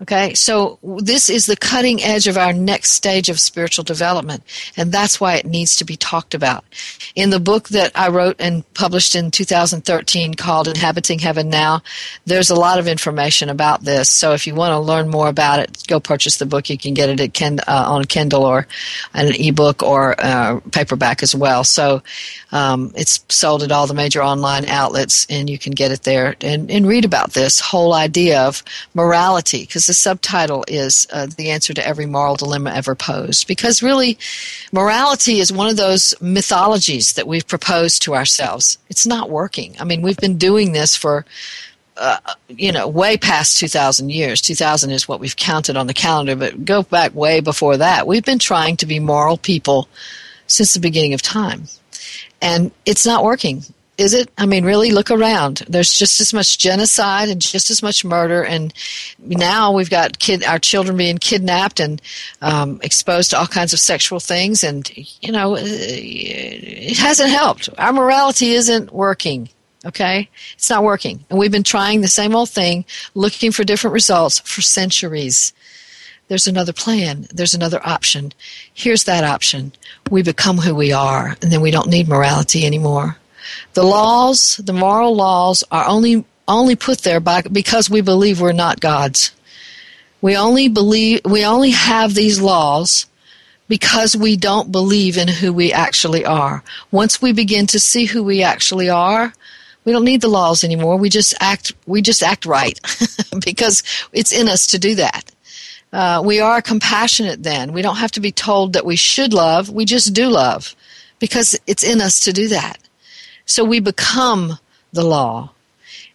Okay, 0.01 0.33
so 0.33 0.79
this 0.81 1.29
is 1.29 1.45
the 1.45 1.57
cutting 1.57 2.01
edge 2.01 2.25
of 2.27 2.37
our 2.37 2.53
next 2.53 2.91
stage 2.91 3.27
of 3.27 3.37
spiritual 3.37 3.83
development, 3.83 4.43
and 4.77 4.93
that's 4.93 5.19
why 5.19 5.35
it 5.35 5.45
needs 5.45 5.75
to 5.75 5.83
be 5.83 5.97
talked 5.97 6.33
about. 6.33 6.63
In 7.15 7.31
the 7.31 7.39
book 7.39 7.67
that 7.69 7.91
I 7.95 8.07
wrote 8.07 8.37
and 8.39 8.63
published 8.75 9.13
in 9.13 9.29
2013 9.29 10.35
called 10.35 10.69
Inhabiting 10.69 11.19
Heaven 11.19 11.49
Now, 11.49 11.81
there's 12.25 12.49
a 12.49 12.55
lot 12.55 12.79
of 12.79 12.87
information 12.87 13.49
about 13.49 13.83
this. 13.83 14.09
So 14.09 14.31
if 14.31 14.47
you 14.47 14.55
want 14.55 14.71
to 14.71 14.79
learn 14.79 15.09
more 15.09 15.27
about 15.27 15.59
it, 15.59 15.83
go 15.89 15.99
purchase 15.99 16.37
the 16.37 16.45
book. 16.45 16.69
You 16.69 16.77
can 16.77 16.93
get 16.93 17.09
it 17.09 17.19
at 17.19 17.33
Ken, 17.33 17.59
uh, 17.67 17.83
on 17.87 18.05
Kindle 18.05 18.45
or 18.45 18.67
an 19.13 19.33
ebook 19.35 19.83
or 19.83 20.15
uh, 20.19 20.61
paperback 20.71 21.23
as 21.23 21.35
well. 21.35 21.65
So 21.65 22.01
um, 22.53 22.93
it's 22.95 23.25
sold 23.27 23.63
at 23.63 23.71
all 23.73 23.85
the 23.85 23.93
major 23.93 24.23
online 24.23 24.63
outlets, 24.65 25.27
and 25.29 25.49
you 25.49 25.59
can 25.59 25.73
get 25.73 25.91
it 25.91 26.03
there 26.03 26.37
and, 26.39 26.71
and 26.71 26.87
read 26.87 27.03
about 27.03 27.33
this 27.33 27.59
whole 27.59 27.93
idea 27.93 28.39
of 28.43 28.63
morality 28.93 29.63
because 29.63 29.88
the 29.89 29.93
subtitle 29.95 30.63
is 30.67 31.07
uh, 31.11 31.25
The 31.35 31.49
Answer 31.49 31.73
to 31.73 31.85
Every 31.85 32.05
Moral 32.05 32.35
Dilemma 32.35 32.71
Ever 32.71 32.93
Posed. 32.93 33.47
Because 33.47 33.81
really, 33.81 34.19
morality 34.71 35.39
is 35.39 35.51
one 35.51 35.67
of 35.67 35.77
those 35.77 36.13
mythologies 36.21 37.13
that 37.13 37.27
we've 37.27 37.47
proposed 37.47 38.03
to 38.03 38.13
ourselves. 38.13 38.77
It's 38.87 39.07
not 39.07 39.31
working. 39.31 39.75
I 39.79 39.85
mean, 39.85 40.03
we've 40.03 40.15
been 40.17 40.37
doing 40.37 40.71
this 40.73 40.95
for. 40.95 41.25
Uh, 41.97 42.17
you 42.47 42.71
know, 42.71 42.87
way 42.87 43.17
past 43.17 43.57
2,000 43.57 44.09
years. 44.09 44.39
2,000 44.39 44.89
is 44.89 45.05
what 45.05 45.19
we've 45.19 45.35
counted 45.35 45.75
on 45.75 45.85
the 45.85 45.93
calendar, 45.93 46.33
but 46.33 46.63
go 46.63 46.81
back 46.81 47.13
way 47.13 47.41
before 47.41 47.75
that. 47.75 48.07
We've 48.07 48.23
been 48.23 48.39
trying 48.39 48.77
to 48.77 48.85
be 48.85 49.01
moral 49.01 49.35
people 49.35 49.89
since 50.47 50.73
the 50.73 50.79
beginning 50.79 51.13
of 51.13 51.21
time. 51.21 51.65
And 52.41 52.71
it's 52.85 53.05
not 53.05 53.25
working 53.25 53.63
is 53.99 54.13
it? 54.13 54.31
I 54.37 54.45
mean, 54.45 54.63
really 54.63 54.91
look 54.91 55.11
around. 55.11 55.57
There's 55.67 55.93
just 55.93 56.21
as 56.21 56.33
much 56.33 56.57
genocide 56.57 57.27
and 57.27 57.41
just 57.41 57.69
as 57.69 57.83
much 57.83 58.05
murder, 58.05 58.43
and 58.43 58.73
now 59.19 59.73
we've 59.73 59.89
got 59.89 60.19
kid 60.19 60.43
our 60.45 60.57
children 60.57 60.95
being 60.95 61.17
kidnapped 61.17 61.81
and 61.81 62.01
um, 62.41 62.79
exposed 62.81 63.31
to 63.31 63.37
all 63.37 63.45
kinds 63.45 63.73
of 63.73 63.79
sexual 63.79 64.21
things, 64.21 64.63
and 64.63 64.89
you 65.21 65.33
know, 65.33 65.57
uh, 65.57 65.61
it 65.61 66.97
hasn't 66.97 67.29
helped. 67.29 67.67
Our 67.77 67.91
morality 67.91 68.53
isn't 68.53 68.93
working. 68.93 69.49
Okay, 69.85 70.29
it's 70.53 70.69
not 70.69 70.83
working, 70.83 71.25
and 71.29 71.37
we've 71.37 71.51
been 71.51 71.63
trying 71.63 71.99
the 71.99 72.07
same 72.07 72.33
old 72.33 72.49
thing, 72.49 72.85
looking 73.15 73.51
for 73.51 73.65
different 73.65 73.93
results 73.93 74.39
for 74.39 74.61
centuries. 74.61 75.53
There's 76.29 76.47
another 76.47 76.73
plan. 76.73 77.27
There's 77.33 77.55
another 77.55 77.85
option. 77.85 78.31
Here's 78.73 79.03
that 79.05 79.23
option. 79.23 79.73
We 80.09 80.21
become 80.21 80.57
who 80.57 80.73
we 80.73 80.93
are, 80.93 81.35
and 81.41 81.51
then 81.51 81.59
we 81.59 81.71
don't 81.71 81.89
need 81.89 82.07
morality 82.07 82.65
anymore. 82.65 83.17
The 83.73 83.83
laws, 83.83 84.57
the 84.57 84.73
moral 84.73 85.15
laws, 85.15 85.63
are 85.71 85.85
only 85.85 86.25
only 86.47 86.75
put 86.75 86.99
there 86.99 87.19
by 87.19 87.41
because 87.43 87.89
we 87.89 88.01
believe 88.01 88.41
we're 88.41 88.51
not 88.51 88.79
gods. 88.79 89.31
We 90.21 90.35
only 90.35 90.67
believe 90.67 91.21
we 91.25 91.45
only 91.45 91.71
have 91.71 92.13
these 92.13 92.41
laws 92.41 93.05
because 93.67 94.17
we 94.17 94.35
don't 94.35 94.71
believe 94.71 95.17
in 95.17 95.27
who 95.27 95.53
we 95.53 95.71
actually 95.71 96.25
are. 96.25 96.63
Once 96.91 97.21
we 97.21 97.31
begin 97.31 97.67
to 97.67 97.79
see 97.79 98.05
who 98.05 98.23
we 98.23 98.41
actually 98.41 98.89
are, 98.89 99.31
we 99.85 99.93
don't 99.93 100.03
need 100.03 100.21
the 100.21 100.27
laws 100.27 100.63
anymore. 100.63 100.97
We 100.97 101.09
just 101.09 101.33
act 101.39 101.73
we 101.85 102.01
just 102.01 102.23
act 102.23 102.45
right 102.45 102.79
because 103.45 103.83
it's 104.11 104.31
in 104.31 104.49
us 104.49 104.67
to 104.67 104.79
do 104.79 104.95
that. 104.95 105.31
Uh, 105.91 106.21
we 106.23 106.39
are 106.39 106.61
compassionate 106.61 107.43
then. 107.43 107.73
We 107.73 107.81
don't 107.81 107.95
have 107.95 108.11
to 108.11 108.19
be 108.19 108.31
told 108.31 108.73
that 108.73 108.85
we 108.85 108.95
should 108.95 109.33
love. 109.33 109.69
We 109.69 109.85
just 109.85 110.13
do 110.13 110.27
love 110.27 110.75
because 111.19 111.59
it's 111.65 111.83
in 111.83 112.01
us 112.01 112.19
to 112.21 112.33
do 112.33 112.47
that. 112.49 112.77
So 113.49 113.65
we 113.65 113.79
become 113.79 114.59
the 114.93 115.03
law. 115.03 115.49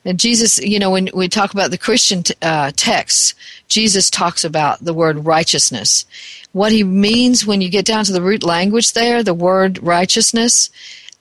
And 0.05 0.21
Jesus, 0.21 0.59
you 0.59 0.79
know, 0.79 0.93
when 0.93 1.11
we 1.13 1.29
talk 1.29 1.53
about 1.53 1.73
the 1.73 1.79
Christian 1.79 2.23
t- 2.23 2.35
uh, 2.41 2.71
texts, 2.77 3.35
Jesus 3.67 4.09
talks 4.09 4.45
about 4.45 4.85
the 4.85 4.95
word 4.95 5.27
righteousness. 5.27 6.07
What 6.53 6.71
he 6.71 6.85
means 6.85 7.45
when 7.45 7.61
you 7.61 7.71
get 7.71 7.87
down 7.87 8.05
to 8.05 8.13
the 8.13 8.23
root 8.23 8.45
language 8.45 8.93
there, 8.93 9.25
the 9.25 9.35
word 9.35 9.83
righteousness 9.83 10.71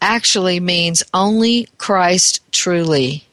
actually 0.02 0.60
means 0.60 1.02
only 1.16 1.68
Christ 1.80 2.42
truly. 2.52 3.24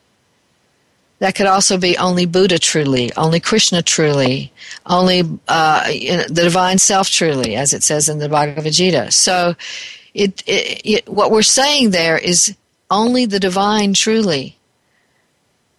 That 1.18 1.34
could 1.34 1.46
also 1.46 1.76
be 1.76 1.98
only 1.98 2.24
Buddha 2.24 2.58
truly, 2.58 3.12
only 3.14 3.40
Krishna 3.40 3.82
truly, 3.82 4.52
only 4.86 5.20
uh, 5.48 5.86
the 5.86 6.44
divine 6.44 6.78
self 6.78 7.10
truly, 7.10 7.56
as 7.56 7.74
it 7.74 7.82
says 7.82 8.08
in 8.08 8.20
the 8.20 8.28
Bhagavad 8.30 8.72
Gita. 8.72 9.10
So, 9.10 9.54
it, 10.14 10.42
it, 10.46 10.80
it, 10.84 11.08
what 11.08 11.30
we're 11.30 11.42
saying 11.42 11.90
there 11.90 12.18
is 12.18 12.56
only 12.90 13.26
the 13.26 13.40
divine 13.40 13.94
truly. 13.94 14.56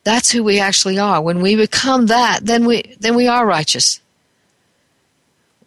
That's 0.03 0.32
who 0.32 0.43
we 0.43 0.59
actually 0.59 0.97
are. 0.97 1.22
When 1.22 1.41
we 1.41 1.55
become 1.55 2.07
that, 2.07 2.39
then 2.45 2.66
we 2.66 2.95
then 2.99 3.16
we 3.16 3.28
are 3.28 3.45
righteous. 3.45 3.99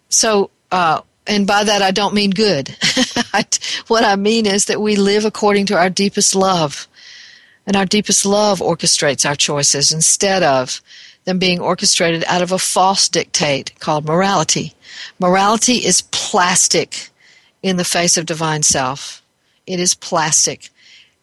So, 0.09 0.49
uh, 0.71 1.01
and 1.25 1.47
by 1.47 1.63
that 1.63 1.81
I 1.81 1.91
don't 1.91 2.13
mean 2.13 2.31
good. 2.31 2.75
what 3.87 4.03
I 4.03 4.15
mean 4.15 4.45
is 4.45 4.65
that 4.65 4.81
we 4.81 4.95
live 4.95 5.25
according 5.25 5.67
to 5.67 5.77
our 5.77 5.89
deepest 5.89 6.35
love, 6.35 6.87
and 7.65 7.75
our 7.75 7.85
deepest 7.85 8.25
love 8.25 8.59
orchestrates 8.59 9.27
our 9.27 9.35
choices 9.35 9.91
instead 9.91 10.43
of 10.43 10.81
them 11.23 11.39
being 11.39 11.59
orchestrated 11.59 12.23
out 12.27 12.41
of 12.41 12.51
a 12.51 12.59
false 12.59 13.09
dictate 13.09 13.77
called 13.79 14.05
morality. 14.05 14.73
Morality 15.19 15.77
is 15.85 16.03
plastic 16.11 17.09
in 17.63 17.77
the 17.77 17.83
face 17.83 18.15
of 18.17 18.25
divine 18.25 18.63
self. 18.63 19.21
It 19.65 19.79
is 19.79 19.95
plastic. 19.95 20.69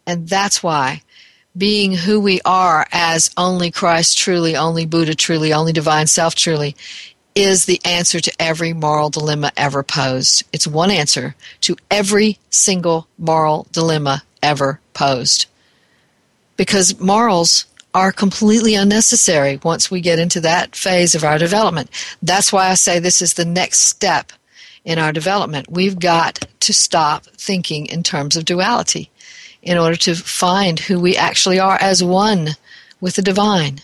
And 0.07 0.29
that's 0.29 0.63
why 0.63 1.03
being 1.57 1.93
who 1.93 2.21
we 2.21 2.41
are 2.45 2.87
as 2.93 3.31
only 3.37 3.71
Christ 3.71 4.19
truly, 4.19 4.57
only 4.57 4.87
Buddha 4.87 5.15
truly, 5.15 5.53
only 5.53 5.73
divine 5.73 6.07
self 6.07 6.35
truly 6.35 6.77
is 7.35 7.65
the 7.65 7.81
answer 7.85 8.21
to 8.21 8.33
every 8.39 8.73
moral 8.73 9.11
dilemma 9.11 9.53
ever 9.57 9.83
posed. 9.83 10.45
It's 10.53 10.67
one 10.67 10.91
answer 10.91 11.35
to 11.63 11.77
every 11.91 12.39
single 12.51 13.09
moral 13.19 13.67
dilemma 13.73 14.23
ever 14.43 14.81
posed. 14.93 15.47
Because 16.57 17.01
morals 17.01 17.67
are 17.95 18.13
completely 18.13 18.75
unnecessary 18.75 19.61
once 19.63 19.91
we 19.91 20.01
get 20.01 20.19
into 20.19 20.41
that 20.41 20.75
phase 20.75 21.15
of 21.15 21.25
our 21.25 21.39
development. 21.39 21.91
That's 22.23 22.53
why 22.53 22.69
I 22.69 22.75
say 22.75 22.99
this 22.99 23.21
is 23.21 23.35
the 23.35 23.45
next 23.45 23.81
step 23.81 24.33
in 24.85 24.99
our 24.99 25.13
development. 25.13 25.71
We've 25.71 25.99
got 25.99 26.47
to 26.61 26.73
stop 26.73 27.25
thinking 27.25 27.87
in 27.87 28.03
terms 28.03 28.37
of 28.37 28.45
duality 28.45 29.11
in 29.63 29.79
order 29.79 29.97
to 29.97 30.15
find 30.15 30.81
who 30.81 30.99
we 30.99 31.17
actually 31.17 31.59
are 31.59 31.79
as 31.81 32.03
one 32.03 32.51
with 33.01 33.17
the 33.17 33.23
divine. 33.23 33.81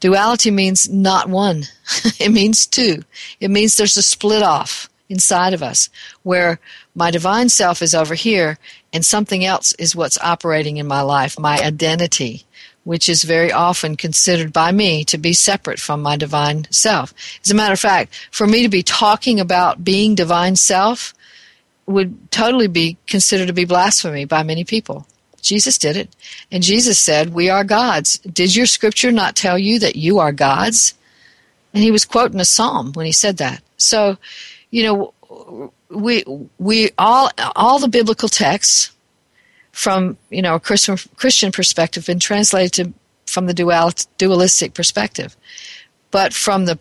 Duality 0.00 0.50
means 0.50 0.88
not 0.88 1.28
one, 1.28 1.64
it 2.20 2.30
means 2.30 2.66
two. 2.66 3.02
It 3.40 3.50
means 3.50 3.76
there's 3.76 3.96
a 3.96 4.02
split 4.02 4.42
off 4.42 4.88
inside 5.08 5.54
of 5.54 5.62
us 5.62 5.88
where 6.22 6.60
my 6.94 7.10
divine 7.10 7.48
self 7.48 7.82
is 7.82 7.94
over 7.94 8.14
here 8.14 8.58
and 8.92 9.04
something 9.04 9.44
else 9.44 9.72
is 9.72 9.96
what's 9.96 10.18
operating 10.18 10.76
in 10.76 10.86
my 10.86 11.00
life, 11.00 11.38
my 11.38 11.58
identity, 11.58 12.44
which 12.84 13.08
is 13.08 13.24
very 13.24 13.50
often 13.50 13.96
considered 13.96 14.52
by 14.52 14.70
me 14.72 15.04
to 15.04 15.18
be 15.18 15.32
separate 15.32 15.78
from 15.78 16.02
my 16.02 16.16
divine 16.16 16.66
self. 16.70 17.12
As 17.44 17.50
a 17.50 17.54
matter 17.54 17.72
of 17.72 17.80
fact, 17.80 18.14
for 18.30 18.46
me 18.46 18.62
to 18.62 18.68
be 18.68 18.82
talking 18.82 19.40
about 19.40 19.84
being 19.84 20.14
divine 20.14 20.56
self 20.56 21.14
would 21.88 22.30
totally 22.30 22.68
be 22.68 22.96
considered 23.06 23.46
to 23.46 23.52
be 23.52 23.64
blasphemy 23.64 24.26
by 24.26 24.42
many 24.42 24.62
people. 24.62 25.06
Jesus 25.40 25.78
did 25.78 25.96
it. 25.96 26.14
And 26.52 26.62
Jesus 26.62 26.98
said, 26.98 27.32
We 27.32 27.48
are 27.48 27.64
gods. 27.64 28.18
Did 28.18 28.54
your 28.54 28.66
scripture 28.66 29.10
not 29.10 29.36
tell 29.36 29.58
you 29.58 29.78
that 29.78 29.96
you 29.96 30.18
are 30.18 30.32
gods? 30.32 30.94
And 31.72 31.82
he 31.82 31.90
was 31.90 32.04
quoting 32.04 32.40
a 32.40 32.44
psalm 32.44 32.92
when 32.92 33.06
he 33.06 33.12
said 33.12 33.38
that. 33.38 33.62
So, 33.78 34.18
you 34.70 34.82
know, 34.82 35.14
we 35.88 36.24
we 36.58 36.90
all 36.98 37.30
all 37.56 37.78
the 37.78 37.88
biblical 37.88 38.28
texts 38.28 38.90
from 39.72 40.16
you 40.30 40.42
know 40.42 40.56
a 40.56 40.60
Christian 40.60 40.98
Christian 41.16 41.52
perspective 41.52 42.06
been 42.06 42.18
translated 42.18 42.72
to, 42.72 42.92
from 43.26 43.46
the 43.46 43.54
dual, 43.54 43.92
dualistic 44.18 44.74
perspective, 44.74 45.36
but 46.10 46.34
from 46.34 46.64
the 46.64 46.78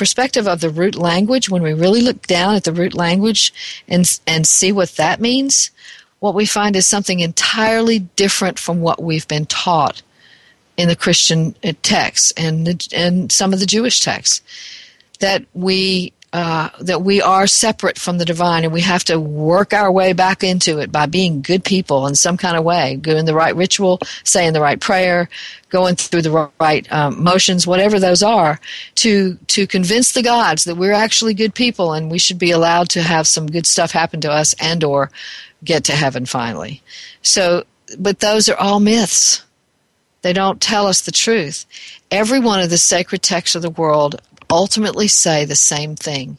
perspective 0.00 0.48
of 0.48 0.62
the 0.62 0.70
root 0.70 0.94
language, 0.94 1.50
when 1.50 1.62
we 1.62 1.74
really 1.74 2.00
look 2.00 2.26
down 2.26 2.54
at 2.54 2.64
the 2.64 2.72
root 2.72 2.94
language 2.94 3.52
and, 3.86 4.18
and 4.26 4.46
see 4.46 4.72
what 4.72 4.96
that 4.96 5.20
means, 5.20 5.70
what 6.20 6.34
we 6.34 6.46
find 6.46 6.74
is 6.74 6.86
something 6.86 7.20
entirely 7.20 7.98
different 8.16 8.58
from 8.58 8.80
what 8.80 9.02
we've 9.02 9.28
been 9.28 9.44
taught 9.44 10.00
in 10.78 10.88
the 10.88 10.96
Christian 10.96 11.54
uh, 11.62 11.74
texts 11.82 12.32
and 12.38 12.66
the, 12.66 12.88
and 12.96 13.30
some 13.30 13.52
of 13.52 13.60
the 13.60 13.66
Jewish 13.66 14.00
texts. 14.00 14.40
That 15.18 15.44
we 15.52 16.14
uh, 16.32 16.68
that 16.80 17.02
we 17.02 17.20
are 17.20 17.48
separate 17.48 17.98
from 17.98 18.18
the 18.18 18.24
divine 18.24 18.62
and 18.62 18.72
we 18.72 18.82
have 18.82 19.02
to 19.02 19.18
work 19.18 19.74
our 19.74 19.90
way 19.90 20.12
back 20.12 20.44
into 20.44 20.78
it 20.78 20.92
by 20.92 21.04
being 21.06 21.42
good 21.42 21.64
people 21.64 22.06
in 22.06 22.14
some 22.14 22.36
kind 22.36 22.56
of 22.56 22.62
way, 22.62 22.96
doing 22.96 23.24
the 23.24 23.34
right 23.34 23.56
ritual, 23.56 23.98
saying 24.22 24.52
the 24.52 24.60
right 24.60 24.80
prayer, 24.80 25.28
going 25.70 25.96
through 25.96 26.22
the 26.22 26.50
right 26.60 26.92
um, 26.92 27.20
motions, 27.22 27.66
whatever 27.66 27.98
those 27.98 28.22
are, 28.22 28.60
to 28.94 29.36
to 29.48 29.66
convince 29.66 30.12
the 30.12 30.22
gods 30.22 30.64
that 30.64 30.76
we're 30.76 30.92
actually 30.92 31.34
good 31.34 31.54
people 31.54 31.92
and 31.92 32.10
we 32.12 32.18
should 32.18 32.38
be 32.38 32.52
allowed 32.52 32.88
to 32.90 33.02
have 33.02 33.26
some 33.26 33.48
good 33.48 33.66
stuff 33.66 33.90
happen 33.90 34.20
to 34.20 34.30
us 34.30 34.54
and 34.60 34.84
or 34.84 35.10
get 35.64 35.82
to 35.84 35.92
heaven 35.92 36.26
finally. 36.26 36.80
So, 37.22 37.64
but 37.98 38.20
those 38.20 38.48
are 38.48 38.56
all 38.56 38.78
myths. 38.78 39.44
They 40.22 40.32
don't 40.32 40.60
tell 40.60 40.86
us 40.86 41.00
the 41.00 41.12
truth. 41.12 41.66
Every 42.10 42.38
one 42.38 42.60
of 42.60 42.70
the 42.70 42.78
sacred 42.78 43.22
texts 43.22 43.56
of 43.56 43.62
the 43.62 43.70
world 43.70 44.20
ultimately 44.50 45.08
say 45.08 45.44
the 45.44 45.56
same 45.56 45.96
thing 45.96 46.38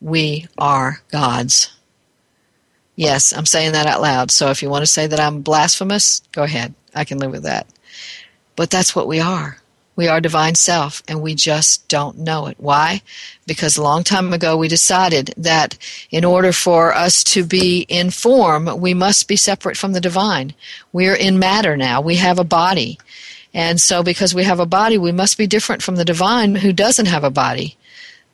we 0.00 0.46
are 0.58 1.02
gods. 1.10 1.76
Yes, 2.96 3.32
I'm 3.32 3.46
saying 3.46 3.72
that 3.72 3.86
out 3.86 4.02
loud. 4.02 4.30
So 4.30 4.50
if 4.50 4.62
you 4.62 4.70
want 4.70 4.82
to 4.82 4.90
say 4.90 5.06
that 5.06 5.20
I'm 5.20 5.42
blasphemous, 5.42 6.22
go 6.32 6.42
ahead. 6.42 6.74
I 6.94 7.04
can 7.04 7.18
live 7.18 7.30
with 7.30 7.44
that. 7.44 7.66
But 8.56 8.70
that's 8.70 8.94
what 8.94 9.06
we 9.06 9.20
are. 9.20 9.58
We 9.96 10.08
are 10.08 10.20
divine 10.20 10.54
self, 10.54 11.02
and 11.08 11.20
we 11.20 11.34
just 11.34 11.88
don't 11.88 12.18
know 12.18 12.46
it. 12.46 12.56
Why? 12.58 13.02
Because 13.46 13.76
a 13.76 13.82
long 13.82 14.02
time 14.02 14.32
ago 14.32 14.56
we 14.56 14.68
decided 14.68 15.34
that 15.36 15.76
in 16.10 16.24
order 16.24 16.52
for 16.52 16.94
us 16.94 17.22
to 17.24 17.44
be 17.44 17.84
in 17.88 18.10
form, 18.10 18.80
we 18.80 18.94
must 18.94 19.28
be 19.28 19.36
separate 19.36 19.76
from 19.76 19.92
the 19.92 20.00
divine. 20.00 20.54
We're 20.92 21.14
in 21.14 21.38
matter 21.38 21.76
now. 21.76 22.00
We 22.00 22.16
have 22.16 22.38
a 22.38 22.44
body. 22.44 22.98
And 23.52 23.80
so, 23.80 24.02
because 24.02 24.34
we 24.34 24.44
have 24.44 24.60
a 24.60 24.66
body, 24.66 24.96
we 24.96 25.12
must 25.12 25.36
be 25.36 25.46
different 25.46 25.82
from 25.82 25.96
the 25.96 26.04
divine 26.04 26.54
who 26.54 26.72
doesn't 26.72 27.06
have 27.06 27.24
a 27.24 27.30
body. 27.30 27.76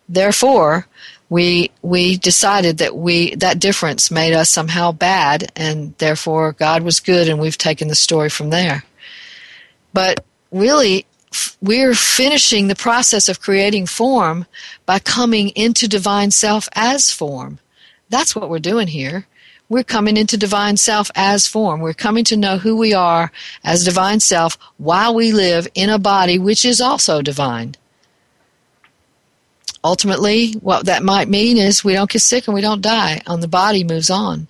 Therefore, 0.09 0.87
we 1.29 1.71
we 1.83 2.17
decided 2.17 2.79
that 2.79 2.97
we 2.97 3.35
that 3.37 3.59
difference 3.59 4.11
made 4.11 4.35
us 4.35 4.51
somehow 4.51 4.93
bad, 4.93 5.51
and 5.57 5.95
therefore 5.99 6.53
God 6.53 6.83
was 6.83 7.01
good, 7.01 7.29
and 7.29 7.41
we've 7.41 7.59
taken 7.59 7.89
the 7.89 7.95
story 7.95 8.29
from 8.29 8.51
there. 8.51 8.85
But 9.93 10.25
really, 10.53 11.07
we're 11.61 11.95
finishing 11.95 12.69
the 12.69 12.77
process 12.77 13.29
of 13.29 13.41
creating 13.41 13.87
form 13.87 14.47
by 14.85 14.99
coming 14.99 15.49
into 15.51 15.89
divine 15.89 16.31
self 16.31 16.69
as 16.75 17.11
form. 17.11 17.59
That's 18.09 18.37
what 18.37 18.51
we're 18.51 18.59
doing 18.59 18.87
here 18.87 19.27
we're 19.69 19.85
coming 19.85 20.17
into 20.17 20.37
divine 20.37 20.77
self 20.77 21.11
as 21.15 21.47
form. 21.47 21.81
We're 21.81 21.95
coming 21.95 22.25
to 22.25 22.37
know 22.37 22.59
who 22.59 22.77
we 22.77 22.95
are 22.95 23.33
as 23.65 23.85
divine 23.85 24.21
self 24.21 24.59
while 24.79 25.15
we 25.15 25.33
live 25.33 25.67
in 25.75 25.91
a 25.91 25.99
body 25.99 26.39
which 26.39 26.65
is 26.65 26.81
also 26.81 27.23
divine. 27.23 27.75
Ultimately, 29.83 30.53
what 30.55 30.87
that 30.87 31.03
might 31.03 31.29
mean 31.29 31.57
is 31.57 31.85
we 31.85 31.93
don't 31.93 32.11
get 32.11 32.23
sick 32.23 32.49
and 32.49 32.55
we 32.55 32.61
don't 32.61 32.81
die, 32.81 33.21
and 33.27 33.43
the 33.43 33.49
body 33.49 33.85
moves 33.85 34.11
on. 34.11 34.49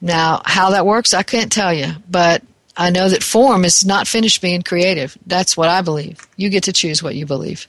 Now, 0.00 0.42
how 0.44 0.70
that 0.70 0.86
works, 0.86 1.12
I 1.12 1.22
can't 1.22 1.52
tell 1.52 1.72
you, 1.72 1.92
but 2.10 2.42
I 2.76 2.90
know 2.90 3.08
that 3.08 3.22
form 3.22 3.64
is 3.64 3.84
not 3.84 4.06
finished 4.06 4.42
being 4.42 4.62
creative. 4.62 5.16
That's 5.26 5.56
what 5.56 5.68
I 5.68 5.82
believe. 5.82 6.26
You 6.36 6.48
get 6.48 6.64
to 6.64 6.72
choose 6.72 7.02
what 7.02 7.14
you 7.14 7.26
believe. 7.26 7.66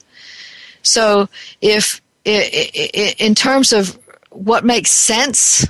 So, 0.82 1.28
if 1.60 2.00
in 2.24 3.34
terms 3.34 3.72
of 3.72 3.98
what 4.30 4.64
makes 4.64 4.90
sense, 4.90 5.66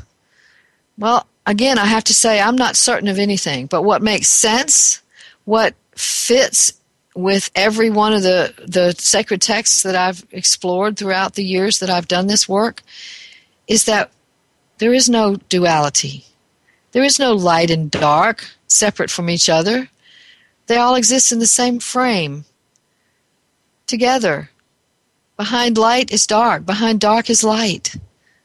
well, 0.99 1.27
again, 1.45 1.79
I 1.79 1.87
have 1.87 2.05
to 2.05 2.15
say 2.15 2.41
I'm 2.41 2.57
not 2.57 2.77
certain 2.77 3.09
of 3.09 3.19
anything, 3.19 3.67
but 3.67 3.83
what 3.83 4.03
makes 4.03 4.29
sense, 4.29 5.03
what 5.45 5.75
fits 5.95 6.73
with 7.15 7.51
every 7.55 7.89
one 7.89 8.13
of 8.13 8.23
the, 8.23 8.53
the 8.67 8.95
sacred 8.99 9.41
texts 9.41 9.83
that 9.83 9.97
I've 9.97 10.25
explored 10.33 10.97
throughout 10.97 11.35
the 11.35 11.45
years 11.45 11.79
that 11.79 11.89
I've 11.89 12.09
done 12.09 12.27
this 12.27 12.49
work, 12.49 12.83
is 13.67 13.87
that 13.87 14.11
there 14.79 14.93
is 14.93 15.09
no 15.09 15.37
duality. 15.49 16.25
There 16.93 17.05
is 17.05 17.19
no 17.19 17.33
light 17.33 17.71
and 17.71 17.91
dark 17.91 18.47
separate 18.67 19.11
from 19.11 19.31
each 19.31 19.49
other. 19.49 19.89
They 20.67 20.77
all 20.77 20.95
exist 20.95 21.33
in 21.33 21.39
the 21.39 21.47
same 21.47 21.79
frame, 21.79 22.45
together. 23.87 24.51
Behind 25.37 25.79
light 25.79 26.11
is 26.11 26.27
dark, 26.27 26.67
behind 26.67 27.01
dark 27.01 27.31
is 27.31 27.45
light. 27.45 27.97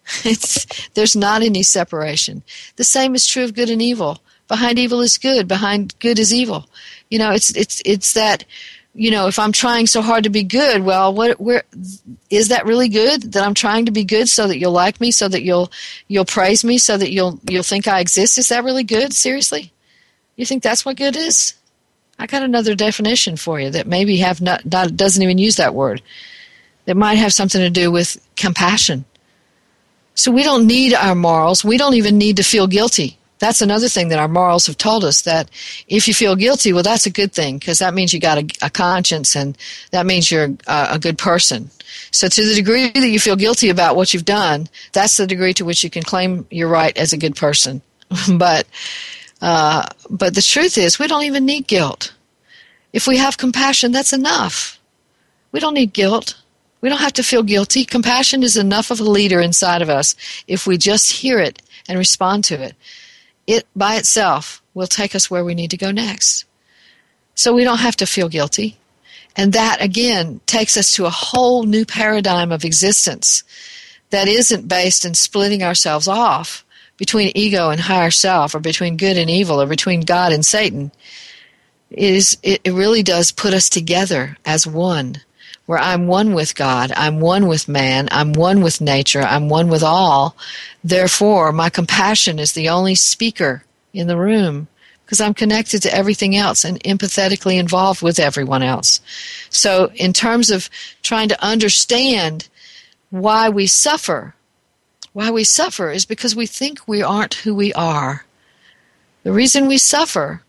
It's, 0.25 0.89
there's 0.89 1.15
not 1.15 1.41
any 1.41 1.63
separation. 1.63 2.43
The 2.75 2.83
same 2.83 3.15
is 3.15 3.27
true 3.27 3.43
of 3.43 3.53
good 3.53 3.69
and 3.69 3.81
evil. 3.81 4.21
Behind 4.47 4.77
evil 4.77 5.01
is 5.01 5.17
good. 5.17 5.47
Behind 5.47 5.97
good 5.99 6.19
is 6.19 6.33
evil. 6.33 6.67
You 7.09 7.19
know, 7.19 7.31
it's 7.31 7.55
it's 7.55 7.81
it's 7.85 8.13
that. 8.13 8.43
You 8.93 9.09
know, 9.09 9.27
if 9.27 9.39
I'm 9.39 9.53
trying 9.53 9.87
so 9.87 10.01
hard 10.01 10.25
to 10.25 10.29
be 10.29 10.43
good, 10.43 10.83
well, 10.83 11.13
what 11.13 11.39
where 11.39 11.63
is 12.29 12.49
that 12.49 12.65
really 12.65 12.89
good? 12.89 13.31
That 13.31 13.45
I'm 13.45 13.53
trying 13.53 13.85
to 13.85 13.91
be 13.91 14.03
good 14.03 14.27
so 14.27 14.49
that 14.49 14.57
you'll 14.57 14.73
like 14.73 14.99
me, 14.99 15.11
so 15.11 15.29
that 15.29 15.43
you'll 15.43 15.71
you'll 16.09 16.25
praise 16.25 16.65
me, 16.65 16.77
so 16.77 16.97
that 16.97 17.09
you'll 17.09 17.39
you'll 17.47 17.63
think 17.63 17.87
I 17.87 18.01
exist. 18.01 18.37
Is 18.37 18.49
that 18.49 18.65
really 18.65 18.83
good? 18.83 19.13
Seriously, 19.13 19.71
you 20.35 20.45
think 20.45 20.61
that's 20.61 20.83
what 20.83 20.97
good 20.97 21.15
is? 21.15 21.53
I 22.19 22.27
got 22.27 22.43
another 22.43 22.75
definition 22.75 23.37
for 23.37 23.61
you 23.61 23.69
that 23.71 23.87
maybe 23.87 24.17
have 24.17 24.41
not, 24.41 24.65
not 24.65 24.97
doesn't 24.97 25.23
even 25.23 25.37
use 25.37 25.55
that 25.55 25.73
word. 25.73 26.01
That 26.85 26.97
might 26.97 27.15
have 27.15 27.33
something 27.33 27.61
to 27.61 27.69
do 27.69 27.91
with 27.91 28.21
compassion 28.35 29.05
so 30.15 30.31
we 30.31 30.43
don't 30.43 30.67
need 30.67 30.93
our 30.93 31.15
morals. 31.15 31.63
We 31.63 31.77
don't 31.77 31.95
even 31.95 32.17
need 32.17 32.37
to 32.37 32.43
feel 32.43 32.67
guilty. 32.67 33.17
That's 33.39 33.61
another 33.61 33.89
thing 33.89 34.09
that 34.09 34.19
our 34.19 34.27
morals 34.27 34.67
have 34.67 34.77
told 34.77 35.03
us 35.03 35.23
that 35.23 35.49
if 35.87 36.07
you 36.07 36.13
feel 36.13 36.35
guilty, 36.35 36.73
well, 36.73 36.83
that's 36.83 37.07
a 37.07 37.11
good 37.11 37.33
thing 37.33 37.57
because 37.57 37.79
that 37.79 37.95
means 37.95 38.13
you 38.13 38.19
got 38.19 38.37
a, 38.37 38.47
a, 38.61 38.69
conscience 38.69 39.35
and 39.35 39.57
that 39.89 40.05
means 40.05 40.29
you're 40.29 40.49
a, 40.67 40.87
a 40.91 40.99
good 40.99 41.17
person. 41.17 41.71
So 42.11 42.27
to 42.27 42.45
the 42.45 42.53
degree 42.53 42.91
that 42.91 43.09
you 43.09 43.19
feel 43.19 43.35
guilty 43.35 43.69
about 43.69 43.95
what 43.95 44.13
you've 44.13 44.25
done, 44.25 44.69
that's 44.91 45.17
the 45.17 45.25
degree 45.25 45.53
to 45.55 45.65
which 45.65 45.83
you 45.83 45.89
can 45.89 46.03
claim 46.03 46.45
you're 46.51 46.67
right 46.67 46.95
as 46.95 47.13
a 47.13 47.17
good 47.17 47.35
person. 47.35 47.81
but 48.37 48.67
uh, 49.41 49.87
but 50.09 50.35
the 50.35 50.41
truth 50.41 50.77
is, 50.77 50.99
we 50.99 51.07
don't 51.07 51.23
even 51.23 51.45
need 51.45 51.65
guilt. 51.67 52.13
If 52.93 53.07
we 53.07 53.17
have 53.17 53.37
compassion, 53.37 53.91
that's 53.91 54.13
enough. 54.13 54.79
We 55.51 55.59
don't 55.59 55.73
need 55.73 55.93
guilt. 55.93 56.39
We 56.81 56.89
don't 56.89 56.99
have 56.99 57.13
to 57.13 57.23
feel 57.23 57.43
guilty. 57.43 57.85
Compassion 57.85 58.43
is 58.43 58.57
enough 58.57 58.91
of 58.91 58.99
a 58.99 59.03
leader 59.03 59.39
inside 59.39 59.81
of 59.81 59.89
us 59.89 60.15
if 60.47 60.65
we 60.65 60.77
just 60.77 61.11
hear 61.11 61.39
it 61.39 61.61
and 61.87 61.97
respond 61.97 62.43
to 62.45 62.61
it. 62.61 62.75
It 63.47 63.67
by 63.75 63.95
itself 63.95 64.61
will 64.73 64.87
take 64.87 65.15
us 65.15 65.29
where 65.29 65.45
we 65.45 65.55
need 65.55 65.71
to 65.71 65.77
go 65.77 65.91
next. 65.91 66.45
So 67.35 67.53
we 67.53 67.63
don't 67.63 67.79
have 67.79 67.95
to 67.97 68.05
feel 68.05 68.29
guilty. 68.29 68.77
And 69.35 69.53
that 69.53 69.81
again 69.81 70.41
takes 70.45 70.75
us 70.75 70.91
to 70.95 71.05
a 71.05 71.11
whole 71.11 71.63
new 71.63 71.85
paradigm 71.85 72.51
of 72.51 72.65
existence 72.65 73.43
that 74.09 74.27
isn't 74.27 74.67
based 74.67 75.05
in 75.05 75.13
splitting 75.13 75.63
ourselves 75.63 76.07
off 76.07 76.65
between 76.97 77.31
ego 77.33 77.69
and 77.69 77.81
higher 77.81 78.11
self 78.11 78.53
or 78.53 78.59
between 78.59 78.97
good 78.97 79.17
and 79.17 79.29
evil 79.29 79.61
or 79.61 79.67
between 79.67 80.01
God 80.01 80.31
and 80.33 80.45
Satan. 80.45 80.91
It, 81.89 82.13
is, 82.13 82.37
it 82.43 82.61
really 82.71 83.03
does 83.03 83.31
put 83.31 83.53
us 83.53 83.69
together 83.69 84.37
as 84.45 84.67
one 84.67 85.21
where 85.65 85.79
I'm 85.79 86.07
one 86.07 86.33
with 86.33 86.55
God, 86.55 86.91
I'm 86.95 87.19
one 87.19 87.47
with 87.47 87.67
man, 87.67 88.07
I'm 88.11 88.33
one 88.33 88.61
with 88.61 88.81
nature, 88.81 89.21
I'm 89.21 89.47
one 89.47 89.69
with 89.69 89.83
all. 89.83 90.35
Therefore, 90.83 91.51
my 91.51 91.69
compassion 91.69 92.39
is 92.39 92.53
the 92.53 92.69
only 92.69 92.95
speaker 92.95 93.63
in 93.93 94.07
the 94.07 94.17
room 94.17 94.67
because 95.05 95.21
I'm 95.21 95.33
connected 95.33 95.81
to 95.83 95.93
everything 95.93 96.35
else 96.35 96.63
and 96.63 96.79
empathetically 96.83 97.59
involved 97.59 98.01
with 98.01 98.19
everyone 98.19 98.63
else. 98.63 99.01
So, 99.49 99.91
in 99.95 100.13
terms 100.13 100.49
of 100.49 100.69
trying 101.03 101.27
to 101.29 101.43
understand 101.43 102.47
why 103.09 103.49
we 103.49 103.67
suffer, 103.67 104.33
why 105.13 105.29
we 105.29 105.43
suffer 105.43 105.91
is 105.91 106.05
because 106.05 106.35
we 106.35 106.47
think 106.47 106.87
we 106.87 107.03
aren't 107.03 107.33
who 107.33 107.53
we 107.53 107.73
are. 107.73 108.25
The 109.23 109.33
reason 109.33 109.67
we 109.67 109.77
suffer 109.77 110.41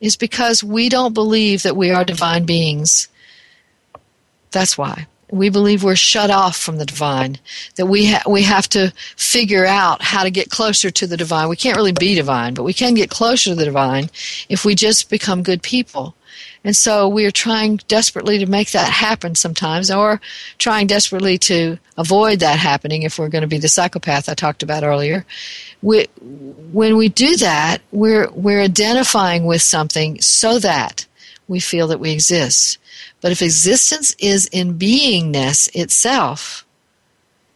is 0.00 0.16
because 0.16 0.62
we 0.62 0.88
don't 0.88 1.14
believe 1.14 1.62
that 1.62 1.76
we 1.76 1.90
are 1.90 2.04
divine 2.04 2.44
beings. 2.44 3.08
That's 4.56 4.78
why. 4.78 5.06
We 5.30 5.50
believe 5.50 5.84
we're 5.84 5.96
shut 5.96 6.30
off 6.30 6.56
from 6.56 6.78
the 6.78 6.86
divine, 6.86 7.38
that 7.74 7.84
we, 7.84 8.06
ha- 8.06 8.22
we 8.26 8.42
have 8.44 8.66
to 8.70 8.90
figure 9.16 9.66
out 9.66 10.00
how 10.00 10.22
to 10.22 10.30
get 10.30 10.48
closer 10.48 10.90
to 10.90 11.06
the 11.06 11.18
divine. 11.18 11.50
We 11.50 11.56
can't 11.56 11.76
really 11.76 11.92
be 11.92 12.14
divine, 12.14 12.54
but 12.54 12.62
we 12.62 12.72
can 12.72 12.94
get 12.94 13.10
closer 13.10 13.50
to 13.50 13.54
the 13.54 13.66
divine 13.66 14.08
if 14.48 14.64
we 14.64 14.74
just 14.74 15.10
become 15.10 15.42
good 15.42 15.62
people. 15.62 16.14
And 16.64 16.74
so 16.74 17.06
we 17.06 17.26
are 17.26 17.30
trying 17.30 17.80
desperately 17.86 18.38
to 18.38 18.46
make 18.46 18.70
that 18.70 18.88
happen 18.88 19.34
sometimes, 19.34 19.90
or 19.90 20.22
trying 20.56 20.86
desperately 20.86 21.36
to 21.38 21.78
avoid 21.98 22.40
that 22.40 22.58
happening 22.58 23.02
if 23.02 23.18
we're 23.18 23.28
going 23.28 23.42
to 23.42 23.48
be 23.48 23.58
the 23.58 23.68
psychopath 23.68 24.30
I 24.30 24.34
talked 24.34 24.62
about 24.62 24.84
earlier. 24.84 25.26
We, 25.82 26.06
when 26.72 26.96
we 26.96 27.10
do 27.10 27.36
that, 27.36 27.82
we're, 27.92 28.30
we're 28.30 28.62
identifying 28.62 29.44
with 29.44 29.60
something 29.60 30.18
so 30.22 30.58
that 30.60 31.06
we 31.46 31.60
feel 31.60 31.88
that 31.88 32.00
we 32.00 32.12
exist. 32.12 32.78
But 33.26 33.32
if 33.32 33.42
existence 33.42 34.14
is 34.20 34.46
in 34.52 34.78
beingness 34.78 35.68
itself, 35.74 36.64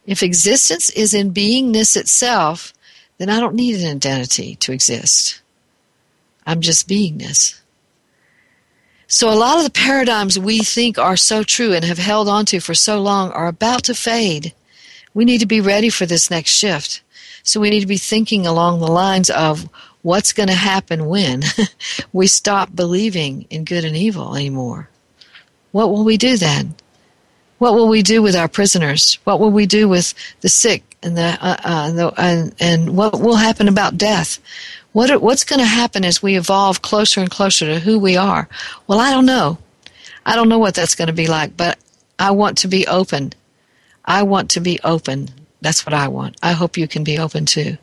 if 0.04 0.20
existence 0.20 0.90
is 0.90 1.14
in 1.14 1.32
beingness 1.32 1.96
itself, 1.96 2.74
then 3.18 3.30
I 3.30 3.38
don't 3.38 3.54
need 3.54 3.76
an 3.76 3.94
identity 3.94 4.56
to 4.56 4.72
exist. 4.72 5.40
I'm 6.44 6.60
just 6.60 6.88
beingness. 6.88 7.60
So, 9.06 9.30
a 9.30 9.38
lot 9.38 9.58
of 9.58 9.64
the 9.64 9.70
paradigms 9.70 10.40
we 10.40 10.58
think 10.58 10.98
are 10.98 11.16
so 11.16 11.44
true 11.44 11.72
and 11.72 11.84
have 11.84 11.98
held 11.98 12.28
onto 12.28 12.58
for 12.58 12.74
so 12.74 13.00
long 13.00 13.30
are 13.30 13.46
about 13.46 13.84
to 13.84 13.94
fade. 13.94 14.52
We 15.14 15.24
need 15.24 15.38
to 15.38 15.46
be 15.46 15.60
ready 15.60 15.88
for 15.88 16.04
this 16.04 16.32
next 16.32 16.50
shift. 16.50 17.00
So, 17.44 17.60
we 17.60 17.70
need 17.70 17.82
to 17.82 17.86
be 17.86 17.96
thinking 17.96 18.44
along 18.44 18.80
the 18.80 18.90
lines 18.90 19.30
of 19.30 19.68
what's 20.02 20.32
going 20.32 20.48
to 20.48 20.54
happen 20.54 21.06
when 21.06 21.44
we 22.12 22.26
stop 22.26 22.74
believing 22.74 23.46
in 23.50 23.62
good 23.62 23.84
and 23.84 23.96
evil 23.96 24.34
anymore. 24.34 24.89
What 25.72 25.90
will 25.90 26.04
we 26.04 26.16
do 26.16 26.36
then? 26.36 26.74
What 27.58 27.74
will 27.74 27.88
we 27.88 28.02
do 28.02 28.22
with 28.22 28.34
our 28.34 28.48
prisoners? 28.48 29.18
What 29.24 29.38
will 29.38 29.50
we 29.50 29.66
do 29.66 29.88
with 29.88 30.14
the 30.40 30.48
sick 30.48 30.96
and 31.02 31.16
the, 31.16 31.38
uh, 31.40 31.56
uh, 31.62 31.90
the 31.90 32.12
and, 32.16 32.54
and 32.58 32.96
what 32.96 33.20
will 33.20 33.36
happen 33.36 33.68
about 33.68 33.98
death? 33.98 34.38
What 34.92 35.22
what's 35.22 35.44
going 35.44 35.60
to 35.60 35.66
happen 35.66 36.04
as 36.04 36.22
we 36.22 36.36
evolve 36.36 36.82
closer 36.82 37.20
and 37.20 37.30
closer 37.30 37.66
to 37.66 37.78
who 37.78 37.98
we 37.98 38.16
are? 38.16 38.48
Well, 38.86 38.98
I 38.98 39.10
don't 39.10 39.26
know. 39.26 39.58
I 40.26 40.36
don't 40.36 40.48
know 40.48 40.58
what 40.58 40.74
that's 40.74 40.94
going 40.94 41.08
to 41.08 41.14
be 41.14 41.26
like, 41.26 41.56
but 41.56 41.78
I 42.18 42.32
want 42.32 42.58
to 42.58 42.68
be 42.68 42.86
open. 42.86 43.32
I 44.04 44.22
want 44.22 44.50
to 44.50 44.60
be 44.60 44.80
open. 44.82 45.28
That's 45.60 45.84
what 45.86 45.94
I 45.94 46.08
want. 46.08 46.36
I 46.42 46.52
hope 46.52 46.76
you 46.76 46.88
can 46.88 47.04
be 47.04 47.18
open 47.18 47.46
too. 47.46 47.76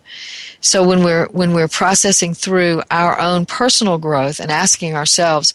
So 0.59 0.83
when 0.83 1.03
we're 1.03 1.27
when 1.27 1.53
we're 1.53 1.67
processing 1.67 2.33
through 2.33 2.81
our 2.89 3.19
own 3.19 3.45
personal 3.45 3.99
growth 3.99 4.39
and 4.39 4.51
asking 4.51 4.95
ourselves, 4.95 5.53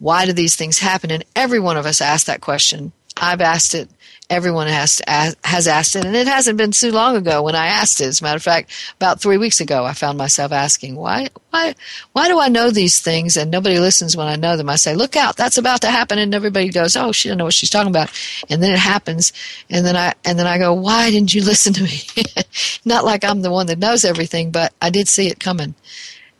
why 0.00 0.26
do 0.26 0.32
these 0.32 0.56
things 0.56 0.80
happen? 0.80 1.12
And 1.12 1.24
every 1.36 1.60
one 1.60 1.76
of 1.76 1.86
us 1.86 2.00
asked 2.00 2.26
that 2.26 2.40
question. 2.40 2.92
I've 3.16 3.40
asked 3.40 3.74
it 3.74 3.88
everyone 4.30 4.68
has 4.68 5.02
ask, 5.06 5.36
has 5.44 5.66
asked 5.66 5.96
it, 5.96 6.04
and 6.04 6.14
it 6.14 6.28
hasn't 6.28 6.56
been 6.56 6.70
too 6.70 6.92
long 6.92 7.16
ago 7.16 7.42
when 7.42 7.56
I 7.56 7.66
asked 7.66 8.00
it. 8.00 8.04
As 8.04 8.20
a 8.20 8.24
matter 8.24 8.36
of 8.36 8.42
fact, 8.42 8.72
about 8.96 9.20
three 9.20 9.36
weeks 9.36 9.60
ago, 9.60 9.84
I 9.84 9.92
found 9.92 10.16
myself 10.16 10.52
asking, 10.52 10.94
"Why, 10.94 11.28
why, 11.50 11.74
why 12.12 12.28
do 12.28 12.40
I 12.40 12.48
know 12.48 12.70
these 12.70 13.00
things 13.00 13.36
and 13.36 13.50
nobody 13.50 13.78
listens 13.78 14.16
when 14.16 14.28
I 14.28 14.36
know 14.36 14.56
them?" 14.56 14.70
I 14.70 14.76
say, 14.76 14.94
"Look 14.94 15.16
out, 15.16 15.36
that's 15.36 15.58
about 15.58 15.82
to 15.82 15.90
happen," 15.90 16.18
and 16.18 16.34
everybody 16.34 16.68
goes, 16.70 16.96
"Oh, 16.96 17.12
she 17.12 17.28
doesn't 17.28 17.38
know 17.38 17.44
what 17.44 17.54
she's 17.54 17.70
talking 17.70 17.90
about," 17.90 18.10
and 18.48 18.62
then 18.62 18.72
it 18.72 18.78
happens, 18.78 19.32
and 19.68 19.84
then 19.84 19.96
I 19.96 20.14
and 20.24 20.38
then 20.38 20.46
I 20.46 20.56
go, 20.58 20.72
"Why 20.72 21.10
didn't 21.10 21.34
you 21.34 21.42
listen 21.42 21.72
to 21.74 21.82
me?" 21.82 22.00
Not 22.84 23.04
like 23.04 23.24
I'm 23.24 23.42
the 23.42 23.50
one 23.50 23.66
that 23.66 23.78
knows 23.78 24.04
everything, 24.04 24.52
but 24.52 24.72
I 24.80 24.90
did 24.90 25.08
see 25.08 25.26
it 25.26 25.40
coming, 25.40 25.74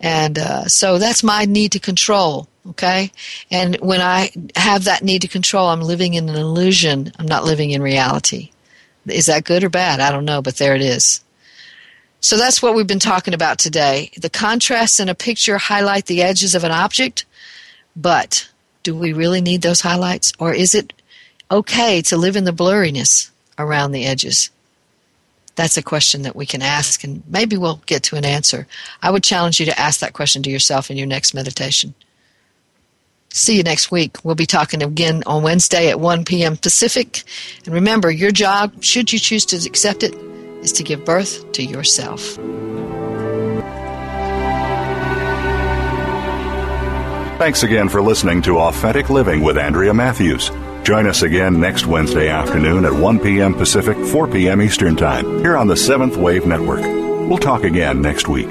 and 0.01 0.38
uh, 0.38 0.64
so 0.66 0.98
that's 0.98 1.22
my 1.22 1.44
need 1.44 1.72
to 1.72 1.78
control 1.78 2.48
Okay? 2.68 3.11
And 3.51 3.76
when 3.76 4.01
I 4.01 4.30
have 4.57 4.84
that 4.84 5.03
need 5.03 5.22
to 5.22 5.28
control, 5.28 5.68
I'm 5.68 5.80
living 5.80 6.14
in 6.14 6.28
an 6.28 6.36
illusion. 6.36 7.12
I'm 7.18 7.26
not 7.26 7.44
living 7.44 7.70
in 7.70 7.82
reality. 7.82 8.51
Is 9.07 9.26
that 9.26 9.44
good 9.44 9.64
or 9.64 9.70
bad? 9.70 10.01
I 10.01 10.11
don't 10.11 10.26
know, 10.26 10.42
but 10.42 10.57
there 10.57 10.74
it 10.74 10.82
is. 10.82 11.22
So 12.20 12.36
that's 12.36 12.61
what 12.61 12.74
we've 12.74 12.86
been 12.86 12.98
talking 12.98 13.32
about 13.32 13.59
today. 13.59 14.11
The 14.16 14.28
contrasts 14.28 15.01
in 15.01 15.09
a 15.09 15.14
picture 15.14 15.57
highlight 15.57 16.05
the 16.07 16.22
edges 16.22 16.55
of 16.55 16.64
an 16.64 16.70
object, 16.70 17.24
but 17.96 18.48
do 18.82 18.94
we 18.94 19.14
really 19.14 19.40
need 19.40 19.62
those 19.62 19.80
highlights? 19.80 20.32
Or 20.38 20.53
is 20.53 20.74
it 20.74 20.92
okay 21.51 22.03
to 22.03 22.18
live 22.18 22.36
in 22.36 22.44
the 22.44 22.53
blurriness 22.53 23.30
around 23.59 23.92
the 23.92 24.05
edges? 24.05 24.51
That's 25.61 25.77
a 25.77 25.83
question 25.83 26.23
that 26.23 26.35
we 26.35 26.47
can 26.47 26.63
ask, 26.63 27.05
and 27.05 27.23
maybe 27.29 27.59
we'll 27.59 27.83
get 27.85 28.03
to 28.05 28.17
an 28.17 28.25
answer. 28.25 28.67
I 29.03 29.11
would 29.11 29.23
challenge 29.23 29.61
you 29.61 29.67
to 29.67 29.79
ask 29.79 30.01
that 30.01 30.15
question 30.15 30.43
to 30.45 30.51
yourself 30.51 30.91
in 30.91 30.97
your 30.97 31.07
next 31.07 31.35
meditation. 31.35 31.93
See 33.29 33.59
you 33.59 33.63
next 33.63 33.91
week. 33.91 34.25
We'll 34.25 34.35
be 34.35 34.47
talking 34.47 34.83
again 34.83 35.23
on 35.27 35.43
Wednesday 35.43 35.91
at 35.91 36.01
1 36.01 36.25
p.m. 36.25 36.57
Pacific. 36.57 37.25
And 37.67 37.75
remember, 37.75 38.11
your 38.11 38.31
job, 38.31 38.83
should 38.83 39.13
you 39.13 39.19
choose 39.19 39.45
to 39.45 39.57
accept 39.69 40.03
it, 40.03 40.15
is 40.63 40.73
to 40.73 40.83
give 40.83 41.05
birth 41.05 41.53
to 41.53 41.63
yourself. 41.63 42.37
Thanks 47.39 47.65
again 47.65 47.91
for 47.91 48.01
listening 48.01 48.41
to 48.43 48.57
Authentic 48.61 49.11
Living 49.11 49.43
with 49.43 49.59
Andrea 49.59 49.93
Matthews. 49.93 50.51
Join 50.85 51.07
us 51.07 51.22
again 51.22 51.61
next 51.61 51.87
Wednesday 51.87 52.28
afternoon 52.28 52.85
at 52.85 52.93
1 52.93 53.20
p.m. 53.20 53.55
Pacific, 53.55 53.97
4 53.97 54.28
p.m. 54.28 54.62
Eastern 54.62 54.97
Time, 54.97 55.41
here 55.41 55.57
on 55.57 55.66
the 55.66 55.76
Seventh 55.76 56.16
Wave 56.16 56.47
Network. 56.47 56.81
We'll 56.81 57.39
talk 57.39 57.64
again 57.64 58.03
next 58.03 58.28
week. 58.28 58.49